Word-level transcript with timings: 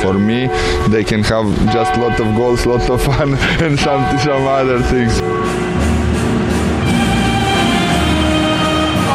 For 0.00 0.14
me, 0.14 0.48
they 0.90 1.04
can 1.04 1.22
have 1.24 1.72
just 1.72 1.96
lot 1.96 2.20
of 2.20 2.34
goals, 2.36 2.64
lot 2.64 2.88
of 2.88 3.02
fun, 3.02 3.34
and 3.64 3.78
some 3.78 4.18
some 4.18 4.46
other 4.46 4.80
things. 4.80 5.20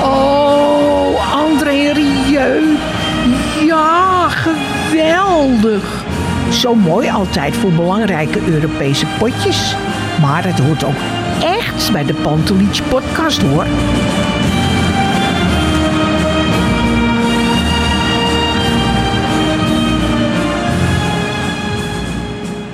Oh, 0.03 1.15
André 1.31 1.93
Rieu. 1.93 2.77
Ja, 3.65 4.29
geweldig. 4.29 6.03
Zo 6.49 6.75
mooi 6.75 7.09
altijd 7.09 7.55
voor 7.55 7.71
belangrijke 7.71 8.39
Europese 8.47 9.05
potjes. 9.19 9.75
Maar 10.21 10.43
het 10.45 10.59
hoort 10.59 10.83
ook 10.83 10.99
echt 11.41 11.91
bij 11.91 12.05
de 12.05 12.13
Pantelich 12.13 12.89
podcast 12.89 13.41
hoor. 13.41 13.65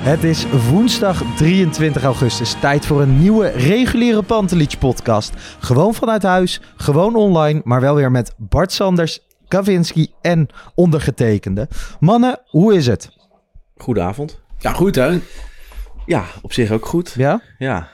Het 0.00 0.24
is 0.24 0.46
woensdag 0.70 1.22
23 1.36 2.02
augustus. 2.02 2.54
Tijd 2.60 2.86
voor 2.86 3.00
een 3.00 3.18
nieuwe 3.18 3.48
reguliere 3.48 4.22
Pantelich 4.22 4.78
podcast. 4.78 5.32
Gewoon 5.58 5.94
vanuit 5.94 6.22
huis, 6.22 6.60
gewoon 6.76 7.14
online, 7.14 7.60
maar 7.64 7.80
wel 7.80 7.94
weer 7.94 8.10
met 8.10 8.34
Bart 8.36 8.72
Sanders, 8.72 9.20
Kavinski 9.48 10.12
en 10.20 10.48
ondergetekende. 10.74 11.68
Mannen, 11.98 12.40
hoe 12.46 12.74
is 12.74 12.86
het? 12.86 13.10
Goedenavond. 13.76 14.40
Ja, 14.58 14.72
goed 14.72 14.94
hè? 14.94 15.18
Ja, 16.06 16.24
op 16.42 16.52
zich 16.52 16.70
ook 16.70 16.86
goed. 16.86 17.14
Ja, 17.16 17.42
ja. 17.58 17.88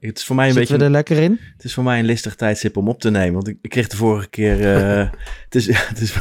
Het 0.00 0.18
is 0.18 0.24
voor 0.24 0.36
mij 0.36 0.46
een 0.46 0.52
Zitten 0.52 0.70
beetje. 0.78 0.90
we 0.90 0.96
er 0.96 0.96
lekker 1.04 1.16
in? 1.22 1.38
Het 1.56 1.64
is 1.64 1.74
voor 1.74 1.84
mij 1.84 1.98
een 1.98 2.04
listig 2.04 2.34
tijdstip 2.34 2.76
om 2.76 2.88
op 2.88 3.00
te 3.00 3.10
nemen. 3.10 3.32
Want 3.32 3.48
ik, 3.48 3.58
ik 3.62 3.70
kreeg 3.70 3.88
de 3.88 3.96
vorige 3.96 4.28
keer. 4.28 4.76
eh, 4.76 5.10
het 5.44 5.54
is, 5.54 5.66
het 5.88 6.00
is, 6.00 6.14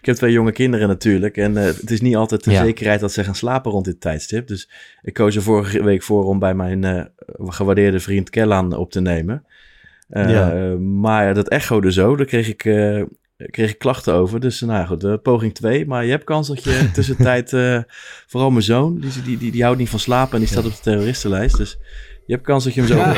ik 0.00 0.06
heb 0.06 0.16
twee 0.16 0.32
jonge 0.32 0.52
kinderen 0.52 0.88
natuurlijk. 0.88 1.36
En 1.36 1.56
eh, 1.56 1.64
het 1.64 1.90
is 1.90 2.00
niet 2.00 2.16
altijd 2.16 2.44
de 2.44 2.50
Ja. 2.50 2.64
zekerheid 2.64 3.00
dat 3.00 3.12
ze 3.12 3.24
gaan 3.24 3.34
slapen 3.34 3.70
rond 3.72 3.84
dit 3.84 4.00
tijdstip. 4.00 4.46
Dus 4.48 4.70
ik 5.02 5.14
koos 5.14 5.36
er 5.36 5.42
vorige 5.42 5.82
week 5.82 6.02
voor 6.02 6.24
om 6.24 6.38
bij 6.38 6.54
mijn 6.54 6.84
eh, 6.84 7.04
gewaardeerde 7.36 8.00
vriend 8.00 8.30
Kellan 8.30 8.76
op 8.76 8.90
te 8.90 9.00
nemen. 9.00 9.44
Ja. 10.08 10.52
Maar 10.78 11.34
dat 11.34 11.48
echo 11.48 11.80
er 11.80 11.92
zo, 11.92 12.16
daar 12.16 12.26
kreeg 12.26 12.48
ik, 12.48 12.56
kreeg 13.50 13.70
ik 13.70 13.78
klachten 13.78 14.14
over. 14.14 14.40
Dus 14.40 14.60
nou 14.60 14.86
goed, 14.86 15.22
poging 15.22 15.54
2. 15.54 15.86
Maar 15.86 16.04
je 16.04 16.10
hebt 16.10 16.24
kans 16.24 16.48
dat 16.48 16.64
je 16.64 16.90
tussentijd, 16.94 17.50
vooral 18.26 18.50
mijn 18.50 18.62
zoon, 18.62 18.98
die, 19.00 19.10
die, 19.24 19.38
die, 19.38 19.50
die 19.52 19.62
houdt 19.62 19.78
niet 19.78 19.88
van 19.88 19.98
slapen 19.98 20.32
en 20.34 20.38
die 20.40 20.48
staat 20.48 20.64
op 20.64 20.72
de 20.74 20.80
terroristenlijst. 20.80 21.56
Dus 21.56 21.78
je 22.32 22.38
hebt 22.38 22.50
kans 22.50 22.64
dat 22.64 22.74
je 22.74 22.80
hem 22.80 22.88
zo... 22.88 22.96
Ja. 22.96 23.16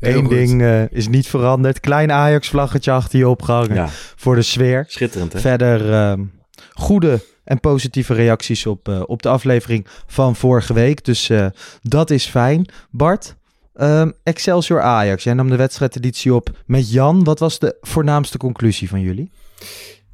Eén 0.14 0.28
ding 0.28 0.62
eh, 0.62 0.90
is 0.90 1.08
niet 1.08 1.26
veranderd. 1.26 1.80
Klein 1.80 2.12
Ajax-vlaggetje 2.12 2.90
achter 2.90 3.18
je 3.18 3.28
opgehangen 3.28 3.74
Ja, 3.74 3.88
voor 4.16 4.34
de 4.34 4.42
sfeer. 4.42 4.84
schitterend 4.88 5.32
hè? 5.32 5.40
Verder 5.40 5.92
ehm, 5.92 6.24
goede 6.72 7.20
en 7.44 7.60
positieve 7.60 8.14
reacties 8.14 8.66
op, 8.66 8.88
eh, 8.88 9.02
op 9.06 9.22
de 9.22 9.28
aflevering 9.28 9.86
van 10.06 10.36
vorige 10.36 10.74
week. 10.74 11.04
Dus 11.04 11.30
eh, 11.30 11.46
dat 11.82 12.10
is 12.10 12.26
fijn. 12.26 12.66
Bart, 12.90 13.36
ehm, 13.74 14.10
Excelsior 14.22 14.80
Ajax. 14.80 15.24
Jij 15.24 15.34
nam 15.34 15.50
de 15.50 15.56
wedstrijdeditie 15.56 16.34
op 16.34 16.50
met 16.66 16.90
Jan. 16.90 17.24
Wat 17.24 17.38
was 17.38 17.58
de 17.58 17.76
voornaamste 17.80 18.38
conclusie 18.38 18.88
van 18.88 19.00
jullie? 19.00 19.30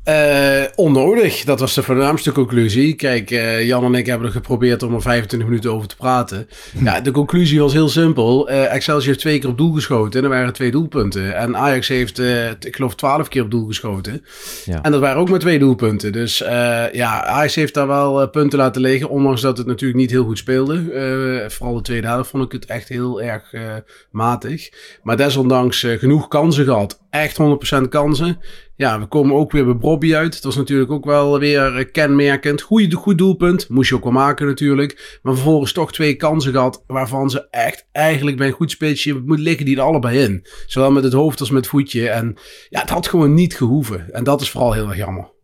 Eh, 0.06 0.62
onnodig, 0.74 1.44
dat 1.44 1.60
was 1.60 1.74
de 1.74 1.82
voornaamste 1.82 2.32
conclusie. 2.32 2.94
Kijk, 2.94 3.30
eh, 3.30 3.66
Jan 3.66 3.84
en 3.84 3.94
ik 3.94 4.06
hebben 4.06 4.26
er 4.26 4.32
geprobeerd 4.32 4.82
om 4.82 4.94
er 4.94 5.02
25 5.02 5.48
minuten 5.48 5.72
over 5.72 5.88
te 5.88 5.96
praten. 5.96 6.48
Ja, 6.84 7.00
de 7.00 7.10
conclusie 7.10 7.60
was 7.60 7.72
heel 7.72 7.88
simpel. 7.88 8.48
Eh, 8.48 8.74
Excelsior 8.74 9.06
heeft 9.06 9.18
twee 9.18 9.38
keer 9.38 9.48
op 9.48 9.58
doel 9.58 9.72
geschoten 9.72 10.18
en 10.18 10.24
er 10.24 10.36
waren 10.36 10.52
twee 10.52 10.70
doelpunten. 10.70 11.36
En 11.36 11.56
Ajax 11.56 11.88
heeft, 11.88 12.18
eh, 12.18 12.50
ik 12.50 12.76
geloof, 12.76 12.94
12 12.94 13.28
keer 13.28 13.42
op 13.42 13.50
doel 13.50 13.66
geschoten. 13.66 14.24
Ja. 14.64 14.82
En 14.82 14.92
dat 14.92 15.00
waren 15.00 15.20
ook 15.20 15.28
maar 15.30 15.38
twee 15.38 15.58
doelpunten. 15.58 16.12
Dus 16.12 16.42
eh, 16.42 16.92
ja, 16.92 17.24
Ajax 17.24 17.54
heeft 17.54 17.74
daar 17.74 17.86
wel 17.86 18.28
punten 18.28 18.58
laten 18.58 18.82
liggen. 18.82 19.08
Ondanks 19.08 19.40
dat 19.40 19.58
het 19.58 19.66
natuurlijk 19.66 20.00
niet 20.00 20.10
heel 20.10 20.24
goed 20.24 20.38
speelde. 20.38 20.74
Eh, 20.92 21.50
vooral 21.50 21.76
de 21.76 21.82
tweede 21.82 22.06
helft 22.06 22.30
vond 22.30 22.44
ik 22.44 22.52
het 22.52 22.64
echt 22.64 22.88
heel 22.88 23.22
erg 23.22 23.52
eh, 23.52 23.62
matig. 24.10 24.68
Maar 25.02 25.16
desondanks 25.16 25.86
genoeg 25.98 26.28
kansen 26.28 26.64
gehad. 26.64 27.00
Echt 27.10 27.36
100% 27.36 27.88
kansen. 27.88 28.38
Ja, 28.76 29.00
we 29.00 29.06
komen 29.06 29.36
ook 29.36 29.52
weer 29.52 29.64
bij 29.64 29.76
Bobby 29.76 30.14
uit. 30.14 30.34
Het 30.34 30.44
was 30.44 30.56
natuurlijk 30.56 30.90
ook 30.90 31.04
wel 31.04 31.38
weer 31.38 31.76
eh, 31.76 31.92
kenmerkend. 31.92 32.60
Goeie, 32.60 32.94
goed 32.94 33.18
doelpunt. 33.18 33.68
Moest 33.68 33.88
je 33.88 33.94
ook 33.94 34.02
wel 34.02 34.12
maken 34.12 34.46
natuurlijk. 34.46 35.18
Maar 35.22 35.34
vervolgens 35.34 35.72
toch 35.72 35.92
twee 35.92 36.14
kansen 36.14 36.52
gehad. 36.52 36.84
Waarvan 36.86 37.30
ze 37.30 37.46
echt 37.50 37.88
eigenlijk 37.92 38.36
bij 38.36 38.46
een 38.46 38.52
goed 38.52 38.70
spitsje 38.70 39.22
moet 39.24 39.38
liggen 39.38 39.64
die 39.64 39.76
er 39.76 39.82
allebei 39.82 40.18
in. 40.18 40.46
Zowel 40.66 40.92
met 40.92 41.04
het 41.04 41.12
hoofd 41.12 41.40
als 41.40 41.50
met 41.50 41.60
het 41.60 41.70
voetje. 41.70 42.08
En 42.08 42.36
ja, 42.68 42.80
het 42.80 42.90
had 42.90 43.08
gewoon 43.08 43.34
niet 43.34 43.56
gehoeven. 43.56 44.12
En 44.12 44.24
dat 44.24 44.40
is 44.40 44.50
vooral 44.50 44.72
heel 44.72 44.88
erg 44.88 44.96
jammer. 44.96 45.34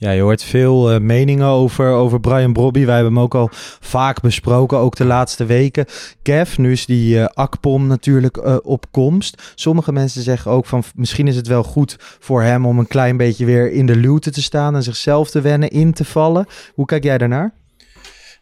Ja, 0.00 0.10
je 0.10 0.22
hoort 0.22 0.42
veel 0.42 0.90
eh, 0.90 1.00
meningen 1.00 1.46
over, 1.46 1.90
over 1.90 2.20
Brian 2.20 2.52
Brobby. 2.52 2.84
Wij 2.84 2.94
hebben 2.94 3.12
hem 3.12 3.22
ook 3.22 3.34
al 3.34 3.48
vaak 3.80 4.20
besproken, 4.20 4.78
ook 4.78 4.96
de 4.96 5.04
laatste 5.04 5.44
weken. 5.44 5.84
Kev, 6.22 6.56
nu 6.56 6.72
is 6.72 6.86
die 6.86 7.20
eh, 7.20 7.24
Akpom 7.34 7.86
natuurlijk 7.86 8.36
eh, 8.36 8.56
op 8.62 8.86
komst. 8.90 9.52
Sommige 9.54 9.92
mensen 9.92 10.22
zeggen 10.22 10.50
ook 10.50 10.66
van 10.66 10.82
misschien 10.94 11.26
is 11.26 11.36
het 11.36 11.46
wel 11.46 11.62
goed 11.62 11.96
voor 11.98 12.42
hem 12.42 12.66
om 12.66 12.78
een 12.78 12.86
klein 12.86 13.16
beetje 13.16 13.44
weer 13.44 13.72
in 13.72 13.86
de 13.86 13.96
luwte 13.96 14.30
te 14.30 14.42
staan 14.42 14.74
en 14.74 14.82
zichzelf 14.82 15.30
te 15.30 15.40
wennen, 15.40 15.68
in 15.68 15.92
te 15.92 16.04
vallen. 16.04 16.46
Hoe 16.74 16.86
kijk 16.86 17.04
jij 17.04 17.18
daarnaar? 17.18 17.52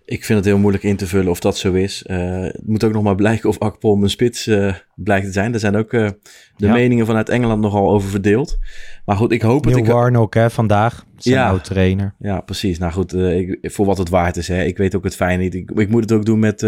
Ik 0.09 0.25
vind 0.25 0.39
het 0.39 0.49
heel 0.49 0.59
moeilijk 0.59 0.85
in 0.85 0.97
te 0.97 1.07
vullen 1.07 1.31
of 1.31 1.41
dat 1.41 1.59
zo 1.59 1.73
is. 1.73 2.03
Eh, 2.03 2.41
het 2.43 2.67
moet 2.67 2.85
ook 2.85 2.93
nog 2.93 3.03
maar 3.03 3.15
blijken 3.15 3.49
of 3.49 3.59
Akpom 3.59 4.03
een 4.03 4.11
spits 4.11 4.47
eh, 4.47 4.75
blijkt 4.95 5.27
te 5.27 5.33
zijn. 5.33 5.51
Daar 5.51 5.61
zijn 5.61 5.77
ook 5.77 5.93
eh, 5.93 6.09
de 6.57 6.67
Ja. 6.67 6.73
meningen 6.73 7.07
vanuit 7.07 7.29
Engeland 7.29 7.61
nogal 7.61 7.91
over 7.91 8.09
verdeeld. 8.11 8.59
Maar 9.05 9.17
goed, 9.17 9.33
ik 9.33 9.43
hoop 9.43 9.65
het. 9.65 9.75
Neil 9.75 9.87
Ik, 9.87 9.93
Warnock 9.93 10.35
hè, 10.35 10.51
vandaag, 10.51 11.05
zijn 11.17 11.35
Ja. 11.35 11.49
oud-trainer. 11.49 12.15
Ja, 12.19 12.41
precies. 12.41 12.79
Nou 12.79 12.93
goed, 12.93 13.13
ik, 13.15 13.59
voor 13.63 13.87
wat 13.87 13.99
het 13.99 14.09
waard 14.09 14.37
is. 14.37 14.49
Hè. 14.49 14.63
Ik 14.65 14.77
weet 14.77 14.95
ook 14.95 15.05
het 15.05 15.17
fijn 15.17 15.39
niet. 15.39 15.55
Ik, 15.55 15.71
ik 15.71 15.89
moet 15.89 16.03
het 16.03 16.13
ook 16.13 16.25
doen 16.25 16.39
met, 16.39 16.67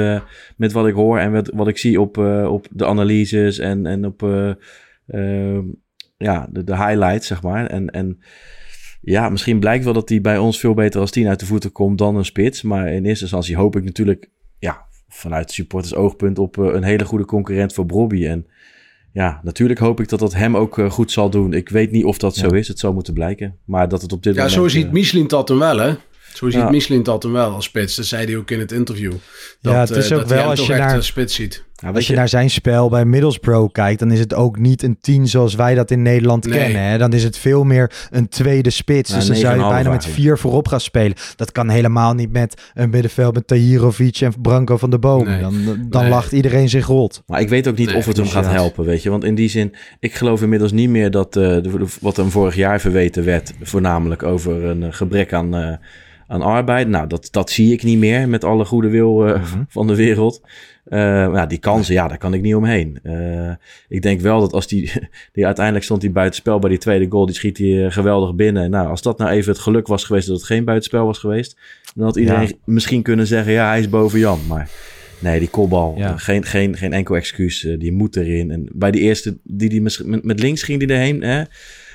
met 0.57 0.73
wat 0.73 0.87
ik 0.87 0.95
hoor 0.95 1.19
en 1.19 1.33
wat, 1.33 1.51
wat 1.55 1.69
ik 1.69 1.79
zie 1.79 2.01
op, 2.01 2.17
op 2.47 2.67
de 2.71 2.87
analyses 2.87 3.59
en, 3.59 3.87
en 3.87 4.05
op 4.05 4.23
eh, 4.23 4.51
ehm, 5.07 5.65
ja, 6.17 6.49
de, 6.51 6.65
de 6.65 6.77
highlights, 6.77 7.27
zeg 7.27 7.43
maar. 7.43 7.67
En, 7.67 7.91
en 7.91 8.19
ja, 9.01 9.29
misschien 9.29 9.59
blijkt 9.61 9.85
wel 9.85 9.93
dat 9.93 10.09
hij 10.09 10.21
bij 10.21 10.39
ons 10.39 10.59
veel 10.61 10.75
beter 10.75 11.01
als 11.01 11.11
tien 11.11 11.29
uit 11.29 11.41
de 11.41 11.47
voeten 11.47 11.73
komt 11.73 11.99
dan 11.99 12.17
een 12.17 12.25
spits. 12.25 12.63
Maar 12.63 12.93
in 12.93 13.05
eerste 13.05 13.23
instantie 13.25 13.57
hoop 13.57 13.77
ik 13.77 13.85
natuurlijk, 13.85 14.31
ja, 14.59 14.85
vanuit 15.09 15.51
supporters 15.53 15.95
oogpunt 15.95 16.39
op 16.39 16.59
eh, 16.59 16.65
een 16.73 16.83
hele 16.83 17.05
goede 17.05 17.25
concurrent 17.25 17.73
voor 17.73 17.87
Brobby. 17.87 18.27
En 18.27 18.47
ja, 19.13 19.41
natuurlijk 19.43 19.81
hoop 19.81 20.01
ik 20.01 20.09
dat 20.09 20.19
dat 20.19 20.35
hem 20.35 20.57
ook 20.57 20.79
eh, 20.79 20.91
goed 20.91 21.13
zal 21.13 21.31
doen. 21.31 21.53
Ik 21.53 21.69
weet 21.69 21.91
niet 21.91 22.05
of 22.05 22.19
dat 22.19 22.37
zo 22.37 22.47
Ja. 22.47 22.57
is. 22.57 22.69
Het 22.69 22.79
zou 22.79 22.95
moeten 22.95 23.15
blijken. 23.15 23.57
Maar 23.65 23.89
dat 23.89 24.03
het 24.03 24.13
op 24.13 24.23
dit 24.23 24.35
Ja, 24.35 24.43
moment... 24.45 24.61
zo 24.61 24.69
ziet 24.69 24.87
eh, 24.87 24.93
Michelin 24.93 25.27
dat 25.29 25.49
hem 25.49 25.59
wel, 25.59 25.79
hè? 25.79 25.95
Zo 26.35 26.51
ziet 26.51 26.61
Ja. 26.61 26.71
Michelin 26.71 27.03
dat 27.03 27.23
hem 27.23 27.33
wel 27.33 27.51
als 27.51 27.65
spits. 27.65 27.97
Dat 27.97 28.05
zei 28.07 28.27
hij 28.27 28.37
ook 28.37 28.51
in 28.51 28.59
het 28.59 28.73
interview. 28.73 29.13
Dat, 29.61 29.73
Ja, 29.73 29.81
het 29.81 29.91
is 29.91 30.13
ook 30.13 30.19
dat 30.19 30.29
wel 30.31 30.45
als 30.51 30.67
je 30.67 30.75
naar- 30.75 31.03
spits 31.03 31.35
ziet. 31.35 31.65
Weet 31.89 31.95
Als 31.97 32.07
je 32.07 32.13
je- 32.13 32.19
naar 32.19 32.29
zijn 32.29 32.51
spel 32.51 32.89
bij 32.89 33.05
Middlesbrough 33.05 33.73
kijkt, 33.73 33.99
dan 33.99 34.11
is 34.11 34.19
het 34.19 34.35
ook 34.35 34.59
niet 34.59 34.83
een 34.83 34.97
10 35.01 35.29
zoals 35.29 35.55
wij 35.55 35.75
dat 35.75 35.91
in 35.91 36.03
Nederland 36.03 36.47
Nee. 36.47 36.59
kennen. 36.59 36.83
Hè? 36.83 36.99
Dan 36.99 37.13
is 37.13 37.25
het 37.25 37.37
veel 37.39 37.65
meer 37.65 37.93
een 38.11 38.29
tweede 38.29 38.71
spits. 38.71 39.11
Ja, 39.11 39.17
dus 39.17 39.27
dan 39.27 39.37
zou 39.37 39.55
je 39.55 39.61
9,5 39.61 39.75
bijna 39.75 39.91
met 39.91 40.07
vier 40.07 40.39
voorop 40.39 40.69
gaan 40.69 40.81
spelen. 40.81 41.17
Dat 41.37 41.53
kan 41.53 41.69
helemaal 41.69 42.15
niet 42.15 42.33
met 42.33 42.63
een 42.75 42.91
middenveld 42.91 43.35
met 43.35 43.47
Tahirovic 43.47 44.17
en 44.21 44.33
Branco 44.43 44.77
van 44.77 44.91
de 44.91 44.99
Boom. 44.99 45.25
Nee. 45.25 45.41
Dan, 45.41 45.55
dan 45.89 46.01
Nee. 46.03 46.11
lacht 46.11 46.33
iedereen 46.33 46.69
zich 46.69 46.87
rot. 46.87 47.23
Maar 47.27 47.41
ik 47.41 47.49
weet 47.49 47.69
ook 47.69 47.77
niet 47.77 47.89
Nee, 47.89 47.97
of 47.97 48.07
het 48.07 48.17
hem 48.17 48.27
gaat 48.27 48.47
helpen, 48.47 48.85
weet 48.85 49.03
je. 49.03 49.11
Want 49.11 49.25
in 49.25 49.35
die 49.35 49.49
zin, 49.49 49.75
ik 50.01 50.15
geloof 50.15 50.43
inmiddels 50.43 50.73
niet 50.73 50.89
meer 50.91 51.11
dat 51.11 51.37
eh, 51.37 51.57
wat 52.01 52.17
hem 52.17 52.31
vorig 52.31 52.55
jaar 52.55 52.81
verweten 52.81 53.25
werd, 53.25 53.53
voornamelijk 53.63 54.23
over 54.23 54.65
een 54.65 54.83
eh, 54.83 54.89
gebrek 54.93 55.33
aan, 55.33 55.55
eh, 55.57 55.73
aan 56.27 56.43
arbeid. 56.43 56.89
Nou, 56.89 57.07
dat, 57.07 57.29
dat 57.31 57.51
zie 57.51 57.73
ik 57.73 57.83
niet 57.83 57.99
meer 57.99 58.29
met 58.29 58.45
alle 58.45 58.65
goede 58.65 58.89
wil 58.89 59.27
eh, 59.27 59.35
Mhm. 59.41 59.63
van 59.69 59.87
de 59.87 59.95
wereld. 59.95 60.41
Eh, 60.91 61.01
ja, 61.35 61.47
die 61.47 61.59
kansen, 61.59 61.95
ja, 61.95 62.09
daar 62.09 62.19
kan 62.19 62.35
ik 62.35 62.43
niet 62.43 62.55
omheen. 62.55 62.99
Eh, 63.03 63.51
ik 63.89 64.03
denk 64.03 64.21
wel 64.21 64.41
dat 64.41 64.53
als 64.53 64.67
die, 64.67 64.93
die 65.33 65.47
uiteindelijk 65.47 65.85
stond 65.85 66.03
hij 66.03 66.13
buitenspel 66.13 66.59
bij 66.59 66.71
die 66.71 66.79
tweede 66.79 67.07
goal, 67.11 67.27
die 67.27 67.35
schiet 67.35 67.59
hij 67.59 67.85
eh, 67.85 67.93
geweldig 67.93 68.35
binnen. 68.35 68.71
Nou, 68.71 68.89
als 68.89 69.03
dat 69.03 69.19
nou 69.19 69.31
even 69.31 69.53
het 69.53 69.61
geluk 69.61 69.87
was 69.87 70.05
geweest 70.05 70.27
dat 70.27 70.37
het 70.37 70.47
geen 70.47 70.65
buitenspel 70.65 71.07
was 71.07 71.19
geweest, 71.19 71.57
dan 71.95 72.05
had 72.05 72.17
iedereen 72.17 72.47
Ja. 72.49 72.55
misschien 72.65 73.03
kunnen 73.03 73.27
zeggen, 73.27 73.53
ja, 73.53 73.69
hij 73.69 73.79
is 73.79 73.89
boven 73.89 74.19
Jan. 74.19 74.41
Maar 74.49 74.69
nee, 75.19 75.39
die 75.39 75.49
kopbal, 75.49 75.95
Ja. 75.97 76.17
geen, 76.17 76.45
geen, 76.45 76.77
geen 76.77 76.93
enkel 76.93 77.17
excuus, 77.17 77.67
die 77.79 77.93
moet 77.93 78.17
erin. 78.17 78.51
En 78.51 78.69
bij 78.73 78.91
die 78.91 79.01
eerste, 79.01 79.37
die, 79.43 79.69
die 79.69 79.83
met, 79.83 80.25
met 80.25 80.41
links 80.41 80.63
ging 80.63 80.79
die 80.79 80.89
erheen, 80.89 81.23
hè, 81.23 81.43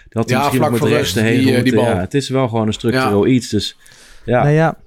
had 0.10 0.30
hij 0.30 0.38
Ja, 0.38 0.38
misschien 0.38 0.58
vlak 0.60 0.62
nog 0.62 0.70
met 0.72 0.80
voor 0.80 0.90
de 0.90 0.96
rechten 0.96 1.22
rust, 1.24 1.36
heen 1.36 1.46
die, 1.54 1.64
die 1.64 1.76
bal. 1.76 1.84
Ja, 1.86 2.00
het 2.00 2.14
is 2.14 2.30
wel 2.30 2.48
gewoon 2.48 2.68
een 2.68 2.74
structureel 2.74 3.28
iets. 3.28 3.50
Dus 3.50 3.78
ja, 4.26 4.44
Nou 4.44 4.56
ja, 4.56 4.78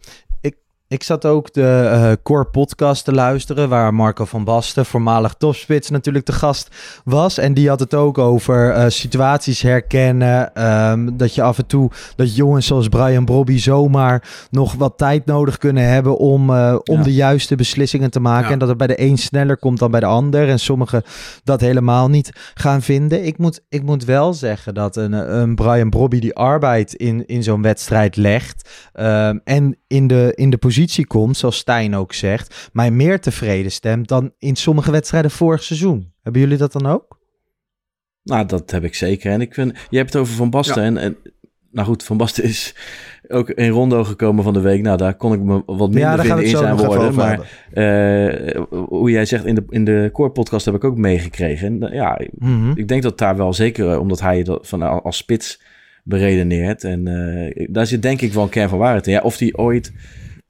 ik, 0.88 1.02
zat 1.02 1.25
ook 1.26 1.52
de 1.52 1.88
eh, 1.93 2.12
Core 2.23 2.44
podcast 2.44 3.05
te 3.05 3.12
luisteren, 3.12 3.69
waar 3.69 3.94
Marco 3.94 4.25
van 4.25 4.44
Basten, 4.44 4.87
voormalig 4.87 5.35
topspits, 5.35 5.90
natuurlijk 5.90 6.26
de 6.26 6.32
gast 6.32 6.69
was. 7.05 7.38
En 7.38 7.55
die 7.55 7.69
had 7.69 7.81
het 7.81 7.94
ook 7.94 8.19
over 8.19 8.70
eh, 8.70 8.85
situaties 8.88 9.62
herkennen. 9.62 10.55
ehm, 10.55 11.08
dat 11.17 11.35
je 11.35 11.43
af 11.43 11.58
en 11.58 11.67
toe, 11.67 11.90
dat 12.17 12.37
jongens 12.37 12.67
zoals 12.67 12.88
Brian 12.88 13.25
Brobby 13.25 13.58
zomaar 13.58 14.46
nog 14.50 14.75
wat 14.75 14.93
tijd 14.99 15.26
nodig 15.26 15.58
kunnen 15.58 15.88
hebben 15.88 16.17
om, 16.19 16.50
eh, 16.50 16.76
om 16.85 16.96
Ja. 16.96 17.02
de 17.02 17.14
juiste 17.14 17.55
beslissingen 17.56 18.11
te 18.11 18.20
maken. 18.20 18.46
Ja. 18.46 18.52
En 18.52 18.58
dat 18.58 18.69
het 18.69 18.79
bij 18.79 18.87
de 18.87 19.00
een 19.02 19.19
sneller 19.19 19.56
komt 19.56 19.79
dan 19.79 19.90
bij 19.90 20.00
de 20.00 20.06
ander. 20.06 20.49
En 20.49 20.58
sommigen 20.58 21.02
dat 21.44 21.61
helemaal 21.61 22.08
niet 22.08 22.31
gaan 22.55 22.82
vinden. 22.82 23.25
Ik 23.26 23.38
moet, 23.38 23.61
ik 23.69 23.82
moet 23.82 24.05
wel 24.05 24.32
zeggen 24.35 24.75
dat 24.75 24.96
een, 24.96 25.12
een 25.12 25.55
Brian 25.55 25.90
Brobby 25.90 26.19
die 26.19 26.35
arbeid 26.35 26.94
in, 26.94 27.26
in 27.26 27.43
zo'n 27.43 27.62
wedstrijd 27.62 28.17
legt. 28.17 28.69
ehm, 28.93 29.38
en 29.44 29.76
in 29.87 30.06
de, 30.06 30.32
in 30.35 30.50
de 30.50 30.56
positie 30.58 30.76
komt, 31.07 31.37
zoals 31.37 31.57
Stijn 31.57 31.95
ook 31.97 32.13
zegt, 32.13 32.71
mij 32.73 32.91
meer 32.91 33.21
tevreden 33.21 33.73
stemt 33.73 34.09
dan 34.09 34.33
in 34.39 34.57
sommige 34.57 34.91
wedstrijden 34.91 35.31
vorig 35.31 35.63
seizoen. 35.63 36.13
Hebben 36.23 36.43
jullie 36.43 36.57
dat 36.57 36.73
dan 36.73 36.87
ook? 36.87 37.19
Nou, 38.23 38.47
dat 38.47 38.71
heb 38.71 38.85
ik 38.85 38.95
zeker. 38.95 39.33
En 39.33 39.41
ik 39.41 39.55
vind, 39.55 39.73
je 39.91 39.97
hebt 39.97 40.13
het 40.13 40.23
over 40.23 40.35
Van 40.35 40.51
Basten. 40.51 40.83
En, 40.83 40.97
en, 40.97 41.17
nou 41.71 41.87
goed, 41.87 42.03
Van 42.03 42.17
Basten 42.17 42.45
is 42.45 42.75
ook 43.29 43.51
in 43.51 43.69
Rondo 43.69 44.05
gekomen 44.05 44.45
van 44.45 44.53
de 44.53 44.61
week. 44.61 44.83
Nou, 44.83 44.97
daar 44.97 45.15
kon 45.15 45.33
ik 45.33 45.41
me 45.41 45.63
wat 45.67 45.79
minder 45.79 45.99
ja, 46.01 46.17
daar 46.17 46.25
gaan 46.25 46.37
we 46.37 46.43
vinden 46.43 46.69
het 46.69 46.71
in 46.71 46.77
zijn 46.77 46.89
woorden. 46.89 47.15
Maar 47.15 47.41
eh, 47.73 48.63
hoe 48.89 49.11
jij 49.11 49.25
zegt, 49.25 49.45
in 49.45 49.55
de, 49.55 49.65
in 49.69 49.85
de 49.85 50.11
core 50.13 50.31
podcast 50.31 50.65
heb 50.65 50.75
ik 50.75 50.85
ook 50.85 50.97
meegekregen. 50.97 51.67
En, 51.67 51.89
eh, 51.89 51.95
ja, 51.95 52.21
Mhm. 52.33 52.73
ik 52.75 52.89
denk 52.89 53.03
dat 53.03 53.19
daar 53.19 53.37
wel 53.37 53.53
zeker, 53.53 53.91
eh, 53.91 54.01
omdat 54.01 54.21
hij 54.21 54.43
dat 54.43 54.69
van, 54.69 55.03
als 55.03 55.17
spits 55.17 55.63
beredeneert. 56.05 56.85
En 56.85 57.07
eh, 57.07 57.67
daar 57.71 57.87
zit 57.87 58.03
denk 58.03 58.21
ik 58.21 58.33
wel 58.33 58.43
een 58.43 58.49
kern 58.49 58.69
van 58.69 58.79
waarheid 58.79 59.07
in. 59.07 59.13
Ja, 59.13 59.21
of 59.21 59.37
die 59.37 59.59
ooit... 59.59 59.93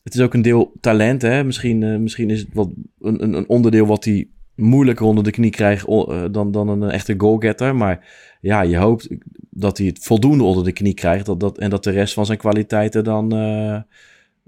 Het 0.09 0.17
is 0.17 0.23
ook 0.25 0.35
een 0.35 0.43
deel 0.43 0.73
talent, 0.81 1.23
hè. 1.23 1.45
Misschien, 1.45 1.83
eh, 1.83 1.97
misschien 1.97 2.31
is 2.31 2.39
het 2.41 2.49
wat 2.53 2.69
een, 3.01 3.23
een, 3.23 3.33
een 3.33 3.49
onderdeel 3.49 3.87
wat 3.87 4.05
hij 4.05 4.29
moeilijker 4.55 5.07
onder 5.07 5.25
de 5.25 5.31
knie 5.31 5.51
krijgt 5.51 5.87
eh, 5.87 6.25
dan, 6.31 6.51
dan 6.53 6.69
een 6.69 6.91
echte 6.91 7.15
goalgetter. 7.19 7.77
Maar 7.77 8.07
ja, 8.41 8.63
je 8.63 8.77
hoopt 8.77 9.09
dat 9.51 9.79
hij 9.79 9.87
het 9.87 9.99
voldoende 10.03 10.45
onder 10.45 10.65
de 10.65 10.73
knie 10.73 10.95
krijgt. 10.95 11.27
Dat, 11.27 11.41
dat, 11.41 11.59
en 11.59 11.71
dat 11.71 11.85
de 11.85 11.91
rest 11.91 12.15
van 12.15 12.27
zijn 12.27 12.39
kwaliteiten 12.39 13.05
dan 13.05 13.33
eh, 13.33 13.77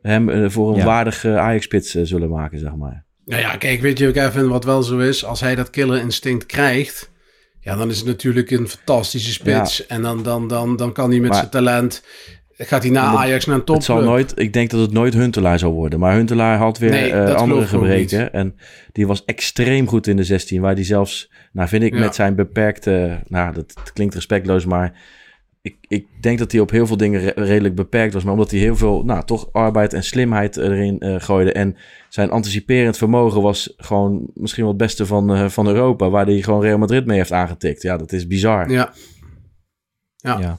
hem 0.02 0.28
eh, 0.28 0.48
voor 0.50 0.70
een 0.70 0.76
Ja. 0.78 0.84
waardige 0.84 1.38
Ajax-spits 1.38 1.94
eh, 1.94 2.02
zullen 2.04 2.28
maken, 2.30 2.58
zeg 2.58 2.74
maar. 2.76 3.04
Nou 3.24 3.40
ja, 3.42 3.56
kijk, 3.56 3.80
weet 3.80 3.98
je, 3.98 4.10
Kevin, 4.10 4.48
wat 4.48 4.64
wel 4.64 4.82
zo 4.82 4.98
is? 4.98 5.24
Als 5.24 5.40
hij 5.40 5.54
dat 5.54 5.70
killer 5.70 6.00
instinct 6.00 6.46
krijgt, 6.46 7.10
ja, 7.60 7.76
dan 7.76 7.90
is 7.90 7.96
het 7.98 8.06
natuurlijk 8.06 8.50
een 8.50 8.68
fantastische 8.68 9.32
spits. 9.32 9.86
En 9.86 10.02
dan, 10.02 10.22
dan, 10.22 10.48
dan, 10.48 10.76
dan 10.76 10.92
kan 10.92 11.10
hij 11.10 11.18
met 11.20 11.28
Maar- 11.28 11.38
zijn 11.38 11.50
talent, 11.50 12.02
gaat 12.66 12.82
hij 12.82 12.92
naar 12.92 13.10
Het- 13.10 13.18
Ajax 13.18 13.46
naar 13.46 13.56
een 13.56 13.64
top. 13.64 13.74
Het 13.76 13.84
zal 13.84 14.02
nooit, 14.02 14.32
ik 14.38 14.52
denk 14.52 14.70
dat 14.70 14.80
het 14.80 14.92
nooit 14.92 15.14
Huntelaar 15.14 15.58
zal 15.58 15.72
worden. 15.72 15.98
Maar 15.98 16.14
Huntelaar 16.14 16.58
had 16.58 16.78
weer 16.78 16.90
Nee, 16.90 17.12
eh, 17.12 17.34
andere 17.34 17.66
gebreken. 17.66 18.32
En 18.32 18.54
die 18.92 19.06
was 19.06 19.24
extreem 19.24 19.86
goed 19.88 20.06
in 20.06 20.16
de 20.16 20.24
16. 20.24 20.60
Waar 20.60 20.74
die 20.74 20.84
zelfs, 20.84 21.30
nou 21.52 21.68
vind 21.68 21.82
ik 21.82 21.94
Ja. 21.94 22.00
met 22.00 22.14
zijn 22.14 22.34
beperkte, 22.34 23.20
nou 23.28 23.52
dat, 23.54 23.92
klinkt 23.92 24.14
respectloos, 24.14 24.64
maar 24.64 25.18
ik, 25.62 25.76
ik 25.88 26.06
denk 26.20 26.38
dat 26.38 26.52
hij 26.52 26.60
op 26.60 26.70
heel 26.70 26.86
veel 26.86 26.96
dingen 26.96 27.20
re- 27.20 27.32
redelijk 27.44 27.74
beperkt 27.74 28.14
was. 28.14 28.22
Maar 28.24 28.32
omdat 28.32 28.50
hij 28.50 28.60
heel 28.60 28.76
veel, 28.76 29.02
nou 29.04 29.24
toch 29.24 29.52
arbeid 29.52 29.92
en 29.92 30.04
slimheid 30.04 30.56
erin 30.56 30.98
eh, 31.00 31.14
gooide. 31.18 31.52
En 31.52 31.76
zijn 32.08 32.30
anticiperend 32.30 32.96
vermogen 32.98 33.42
was 33.42 33.74
gewoon 33.76 34.30
misschien 34.34 34.62
wel 34.62 34.72
het 34.72 34.82
beste 34.82 35.06
van, 35.06 35.34
eh, 35.34 35.48
van 35.48 35.66
Europa. 35.66 36.10
Waar 36.10 36.26
hij 36.26 36.42
gewoon 36.42 36.62
Real 36.62 36.78
Madrid 36.78 37.06
mee 37.06 37.16
heeft 37.16 37.32
aangetikt. 37.32 37.82
Ja, 37.82 37.96
dat 37.96 38.12
is 38.12 38.26
bizar. 38.26 38.70
Ja. 38.70 38.92
Ja. 40.16 40.38
Ja. 40.38 40.58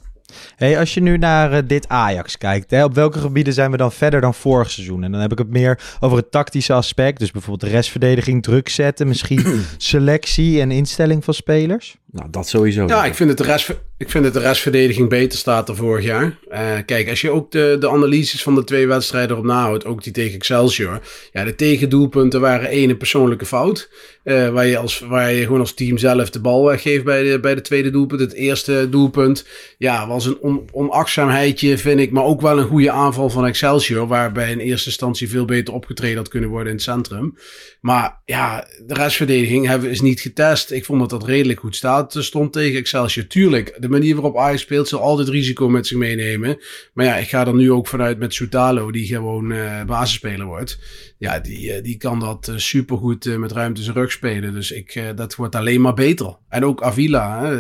Hey, 0.56 0.80
als 0.80 0.94
je 0.94 1.02
nu 1.02 1.18
naar 1.18 1.52
eh, 1.52 1.62
dit 1.68 1.88
Ajax 1.88 2.38
kijkt, 2.38 2.72
hè, 2.72 2.84
op 2.84 2.94
welke 2.94 3.20
gebieden 3.20 3.54
zijn 3.54 3.72
we 3.72 3.78
dan 3.78 3.92
verder 3.92 4.22
dan 4.22 4.34
vorig 4.34 4.72
seizoen? 4.72 5.04
En 5.04 5.12
dan 5.12 5.22
heb 5.22 5.32
ik 5.32 5.38
het 5.38 5.50
meer 5.50 5.80
over 6.00 6.18
het 6.18 6.32
tactische 6.32 6.74
aspect. 6.74 7.20
Dus 7.20 7.32
bijvoorbeeld 7.32 7.72
de 7.72 7.78
restverdediging, 7.78 8.44
druk 8.44 8.70
zetten, 8.70 9.08
misschien 9.08 9.64
selectie 9.78 10.62
en 10.62 10.72
instelling 10.72 11.24
van 11.24 11.34
spelers. 11.34 11.98
Nou, 12.12 12.30
dat 12.30 12.48
sowieso. 12.48 12.88
Ja, 12.88 13.06
ik 13.06 13.16
vind, 13.16 13.30
het 13.30 13.38
de 13.38 13.44
rest, 13.44 13.74
ik 14.02 14.10
vind 14.10 14.24
dat 14.24 14.34
de 14.34 14.40
restverdediging 14.40 15.10
beter 15.10 15.40
staat 15.40 15.68
dan 15.68 15.76
vorig 15.76 16.06
jaar. 16.06 16.38
Eh, 16.50 16.78
kijk, 16.86 17.10
als 17.10 17.22
je 17.22 17.30
ook 17.30 17.52
de, 17.52 17.78
de 17.80 17.90
analyses 17.90 18.44
van 18.44 18.56
de 18.56 18.64
twee 18.64 18.88
wedstrijden 18.88 19.32
erop 19.32 19.46
nahoudt, 19.46 19.86
ook 19.86 20.04
die 20.04 20.14
tegen 20.14 20.36
Excelsior. 20.36 21.02
Ja, 21.32 21.44
de 21.44 21.56
tegendoelpunten 21.56 22.42
waren 22.42 22.70
één 22.70 22.90
een 22.90 22.98
persoonlijke 22.98 23.46
fout. 23.46 23.90
eh, 24.24 24.50
waar, 24.50 24.68
je 24.68 24.78
als, 24.78 25.00
waar 25.00 25.32
je 25.32 25.44
gewoon 25.44 25.60
als 25.60 25.74
team 25.74 25.98
zelf 25.98 26.30
de 26.30 26.40
bal 26.40 26.66
weggeeft 26.66 27.04
bij 27.04 27.24
de, 27.24 27.40
bij 27.40 27.56
de 27.56 27.62
tweede 27.62 27.90
doelpunt. 27.90 28.22
Het 28.22 28.34
eerste 28.34 28.88
doelpunt 28.90 29.46
ja, 29.78 30.08
was 30.08 30.26
een 30.26 30.38
on, 30.40 30.68
onachtzaamheidje, 30.72 31.78
vind 31.78 32.00
ik. 32.00 32.12
Maar 32.12 32.24
ook 32.24 32.42
wel 32.42 32.60
een 32.60 32.68
goede 32.68 32.92
aanval 32.92 33.30
van 33.30 33.46
Excelsior. 33.46 34.08
Waarbij 34.08 34.52
in 34.52 34.60
eerste 34.60 34.90
instantie 34.90 35.30
veel 35.30 35.46
beter 35.46 35.74
opgetreden 35.74 36.18
had 36.18 36.28
kunnen 36.28 36.50
worden 36.50 36.68
in 36.68 36.76
het 36.76 36.84
centrum. 36.84 37.36
Maar 37.82 38.22
ja, 38.26 38.68
de 38.86 38.94
restverdediging 38.94 39.68
hebben, 39.68 39.90
is 39.90 40.02
niet 40.02 40.20
getest. 40.20 40.72
Ik 40.72 40.86
vond 40.86 41.00
dat 41.00 41.10
dat 41.10 41.26
redelijk 41.26 41.60
goed 41.60 41.76
staat, 41.76 42.16
stond 42.20 42.54
tegen 42.54 42.80
Excelsior. 42.80 43.28
Tuurlijk, 43.28 43.76
de 43.80 43.90
manier 43.92 44.14
waarop 44.16 44.38
Ajax 44.38 44.62
speelt 44.62 44.88
zal 44.88 45.00
altijd 45.00 45.28
risico 45.28 45.70
met 45.70 45.88
zich 45.88 45.98
meenemen. 45.98 46.58
Maar 46.94 47.06
ja, 47.06 47.16
ik 47.16 47.30
ga 47.30 47.48
er 47.48 47.56
nu 47.56 47.72
ook 47.72 47.88
vanuit 47.88 48.20
met 48.20 48.34
Soutalo, 48.34 48.92
die 48.92 49.06
gewoon 49.06 49.52
eh 49.52 49.84
basisspeler 49.84 50.46
wordt. 50.46 50.80
Ja, 51.18 51.40
die, 51.40 51.74
eh, 51.74 51.84
die 51.84 51.98
kan 51.98 52.20
dat 52.20 52.48
eh, 52.48 52.56
supergoed 52.58 53.38
met 53.38 53.52
ruimte 53.52 53.84
zijn 53.84 53.96
rug 53.96 54.12
spelen. 54.12 54.54
Dus 54.54 54.72
ik, 54.72 55.04
dat 55.16 55.36
wordt 55.36 55.56
alleen 55.56 55.82
maar 55.82 55.94
beter. 55.94 56.38
En 56.50 56.66
ook 56.66 56.84
Avila, 56.84 57.60